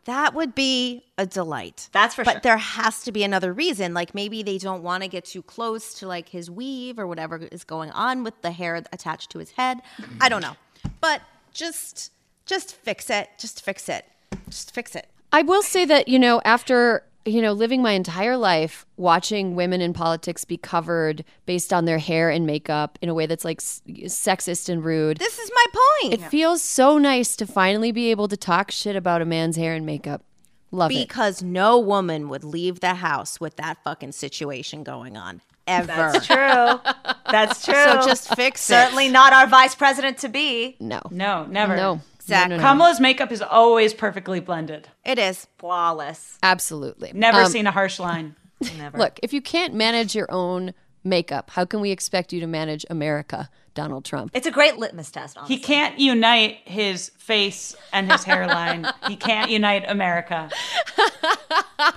That 0.06 0.34
would 0.34 0.56
be 0.56 1.04
a 1.18 1.26
delight. 1.26 1.90
That's 1.92 2.16
for 2.16 2.24
but 2.24 2.32
sure. 2.32 2.36
But 2.36 2.44
there 2.44 2.58
has 2.58 3.04
to 3.04 3.12
be 3.12 3.24
another 3.24 3.52
reason. 3.52 3.94
Like 3.94 4.16
maybe 4.16 4.44
they 4.44 4.58
don't 4.58 4.84
want 4.84 5.04
to 5.04 5.10
get 5.10 5.26
too 5.26 5.42
close 5.42 5.96
to 5.96 6.08
like 6.08 6.30
his 6.30 6.50
weave 6.50 7.00
or 7.00 7.08
whatever 7.08 7.38
is 7.38 7.64
going 7.64 7.92
on 7.92 8.24
with 8.24 8.40
the 8.42 8.52
hair 8.52 8.76
attached 8.76 9.32
to 9.32 9.40
his 9.40 9.52
head. 9.52 9.82
I 10.22 10.30
don't 10.30 10.42
know. 10.42 10.56
But 11.02 11.22
just 11.54 12.12
just 12.46 12.76
fix 12.76 13.10
it. 13.10 13.30
Just 13.38 13.64
fix 13.64 13.90
it. 13.90 14.06
Just 14.48 14.74
fix 14.74 14.96
it. 14.96 15.08
I 15.32 15.42
will 15.42 15.64
say 15.64 15.86
that, 15.86 16.08
you 16.08 16.20
know, 16.20 16.42
after, 16.46 17.04
you 17.26 17.42
know, 17.42 17.54
living 17.54 17.82
my 17.82 17.92
entire 17.94 18.38
life 18.38 18.86
watching 18.98 19.56
women 19.56 19.82
in 19.82 19.94
politics 19.94 20.46
be 20.46 20.58
covered 20.58 21.24
based 21.46 21.74
on 21.74 21.86
their 21.86 21.98
hair 21.98 22.30
and 22.30 22.46
makeup 22.46 23.00
in 23.02 23.10
a 23.10 23.14
way 23.14 23.26
that's 23.26 23.44
like 23.44 23.60
s- 23.62 23.82
sexist 24.06 24.70
and 24.70 24.84
rude. 24.86 25.18
This 25.18 25.40
is 25.40 25.50
my 25.54 25.66
point. 26.02 26.14
It 26.14 26.22
feels 26.30 26.62
so 26.62 26.98
nice 26.98 27.36
to 27.38 27.48
finally 27.48 27.92
be 27.92 28.12
able 28.12 28.28
to 28.28 28.38
talk 28.38 28.70
shit 28.72 28.96
about 28.96 29.22
a 29.22 29.26
man's 29.26 29.56
hair 29.56 29.74
and 29.74 29.86
makeup. 29.86 30.24
Love 30.72 30.92
it. 30.92 31.08
because 31.08 31.42
no 31.42 31.80
woman 31.80 32.28
would 32.28 32.44
leave 32.44 32.80
the 32.82 32.96
house 32.96 33.40
with 33.40 33.56
that 33.56 33.78
fucking 33.84 34.12
situation 34.12 34.84
going 34.84 35.16
on 35.16 35.40
ever. 35.68 35.88
That's 35.88 36.28
true. 36.28 36.92
That's 37.32 37.64
true. 37.66 37.74
So 37.74 38.02
just 38.06 38.36
fix 38.36 38.62
it. 38.70 38.74
Certainly 38.74 39.10
not 39.10 39.32
our 39.32 39.48
vice 39.48 39.74
president 39.74 40.18
to 40.20 40.28
be. 40.30 40.76
No. 40.80 41.00
no, 41.12 41.46
never. 41.46 41.76
No. 41.78 42.02
Exactly. 42.26 42.58
Kamala's 42.60 43.00
makeup 43.00 43.32
is 43.32 43.42
always 43.42 43.94
perfectly 43.94 44.40
blended. 44.40 44.88
It 45.06 45.18
is. 45.20 45.48
Flawless. 45.58 46.38
Absolutely. 46.44 47.12
Never 47.14 47.42
Um, 47.42 47.50
seen 47.52 47.68
a 47.68 47.72
harsh 47.72 48.00
line. 48.00 48.36
Never. 48.78 48.98
Look, 48.98 49.20
if 49.22 49.32
you 49.34 49.42
can't 49.42 49.74
manage 49.74 50.16
your 50.16 50.32
own 50.32 50.74
makeup, 51.04 51.52
how 51.52 51.66
can 51.66 51.82
we 51.82 51.92
expect 51.92 52.34
you 52.34 52.40
to 52.40 52.48
manage 52.48 52.86
America, 52.90 53.50
Donald 53.76 54.06
Trump? 54.06 54.32
It's 54.34 54.48
a 54.48 54.52
great 54.52 54.78
litmus 54.78 55.12
test, 55.12 55.38
honestly. 55.38 55.56
He 55.58 55.62
can't 55.62 56.00
unite 56.00 56.60
his 56.66 57.10
face 57.18 57.76
and 57.94 58.12
his 58.12 58.24
hairline. 58.24 58.88
he 59.08 59.16
can't 59.16 59.52
unite 59.52 59.84
America. 59.88 60.50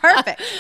Perfect. 0.01 0.43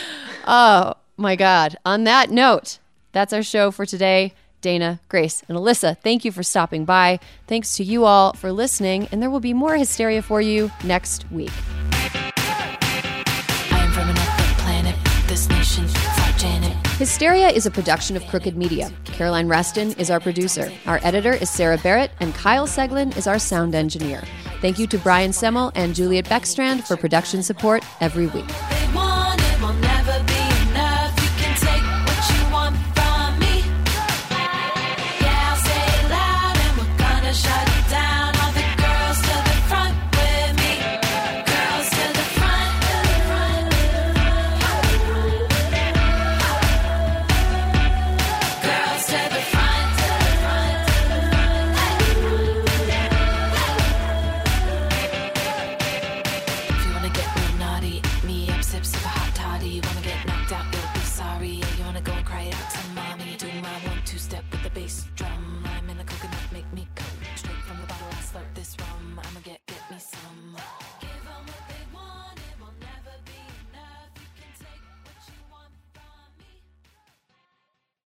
Oh 0.50 0.94
my 1.18 1.36
God. 1.36 1.76
On 1.84 2.04
that 2.04 2.30
note, 2.30 2.78
that's 3.12 3.34
our 3.34 3.42
show 3.42 3.70
for 3.70 3.84
today. 3.84 4.32
Dana, 4.60 5.00
Grace, 5.08 5.42
and 5.48 5.56
Alyssa, 5.56 5.96
thank 5.98 6.24
you 6.24 6.32
for 6.32 6.42
stopping 6.42 6.84
by. 6.84 7.20
Thanks 7.46 7.76
to 7.76 7.84
you 7.84 8.04
all 8.04 8.32
for 8.32 8.52
listening, 8.52 9.08
and 9.12 9.22
there 9.22 9.30
will 9.30 9.40
be 9.40 9.54
more 9.54 9.76
hysteria 9.76 10.22
for 10.22 10.40
you 10.40 10.70
next 10.84 11.30
week. 11.30 11.52
I 11.90 12.32
am 13.72 13.92
from 13.92 14.08
another 14.08 14.54
planet. 14.62 14.96
This 15.28 15.48
nation, 15.48 15.86
fuck 15.86 16.36
Janet. 16.36 16.74
Hysteria 16.98 17.48
is 17.48 17.66
a 17.66 17.70
production 17.70 18.16
of 18.16 18.26
Crooked 18.26 18.56
Media. 18.56 18.90
Caroline 19.04 19.46
Reston 19.46 19.92
is 19.92 20.10
our 20.10 20.18
producer. 20.18 20.72
Our 20.86 20.98
editor 21.02 21.32
is 21.32 21.48
Sarah 21.48 21.78
Barrett, 21.78 22.10
and 22.18 22.34
Kyle 22.34 22.66
Seglin 22.66 23.16
is 23.16 23.26
our 23.26 23.38
sound 23.38 23.74
engineer. 23.74 24.22
Thank 24.60 24.78
you 24.80 24.88
to 24.88 24.98
Brian 24.98 25.30
Semmel 25.30 25.70
and 25.76 25.94
Juliet 25.94 26.24
Beckstrand 26.24 26.86
for 26.86 26.96
production 26.96 27.42
support 27.44 27.84
every 28.00 28.26
week. 28.26 28.48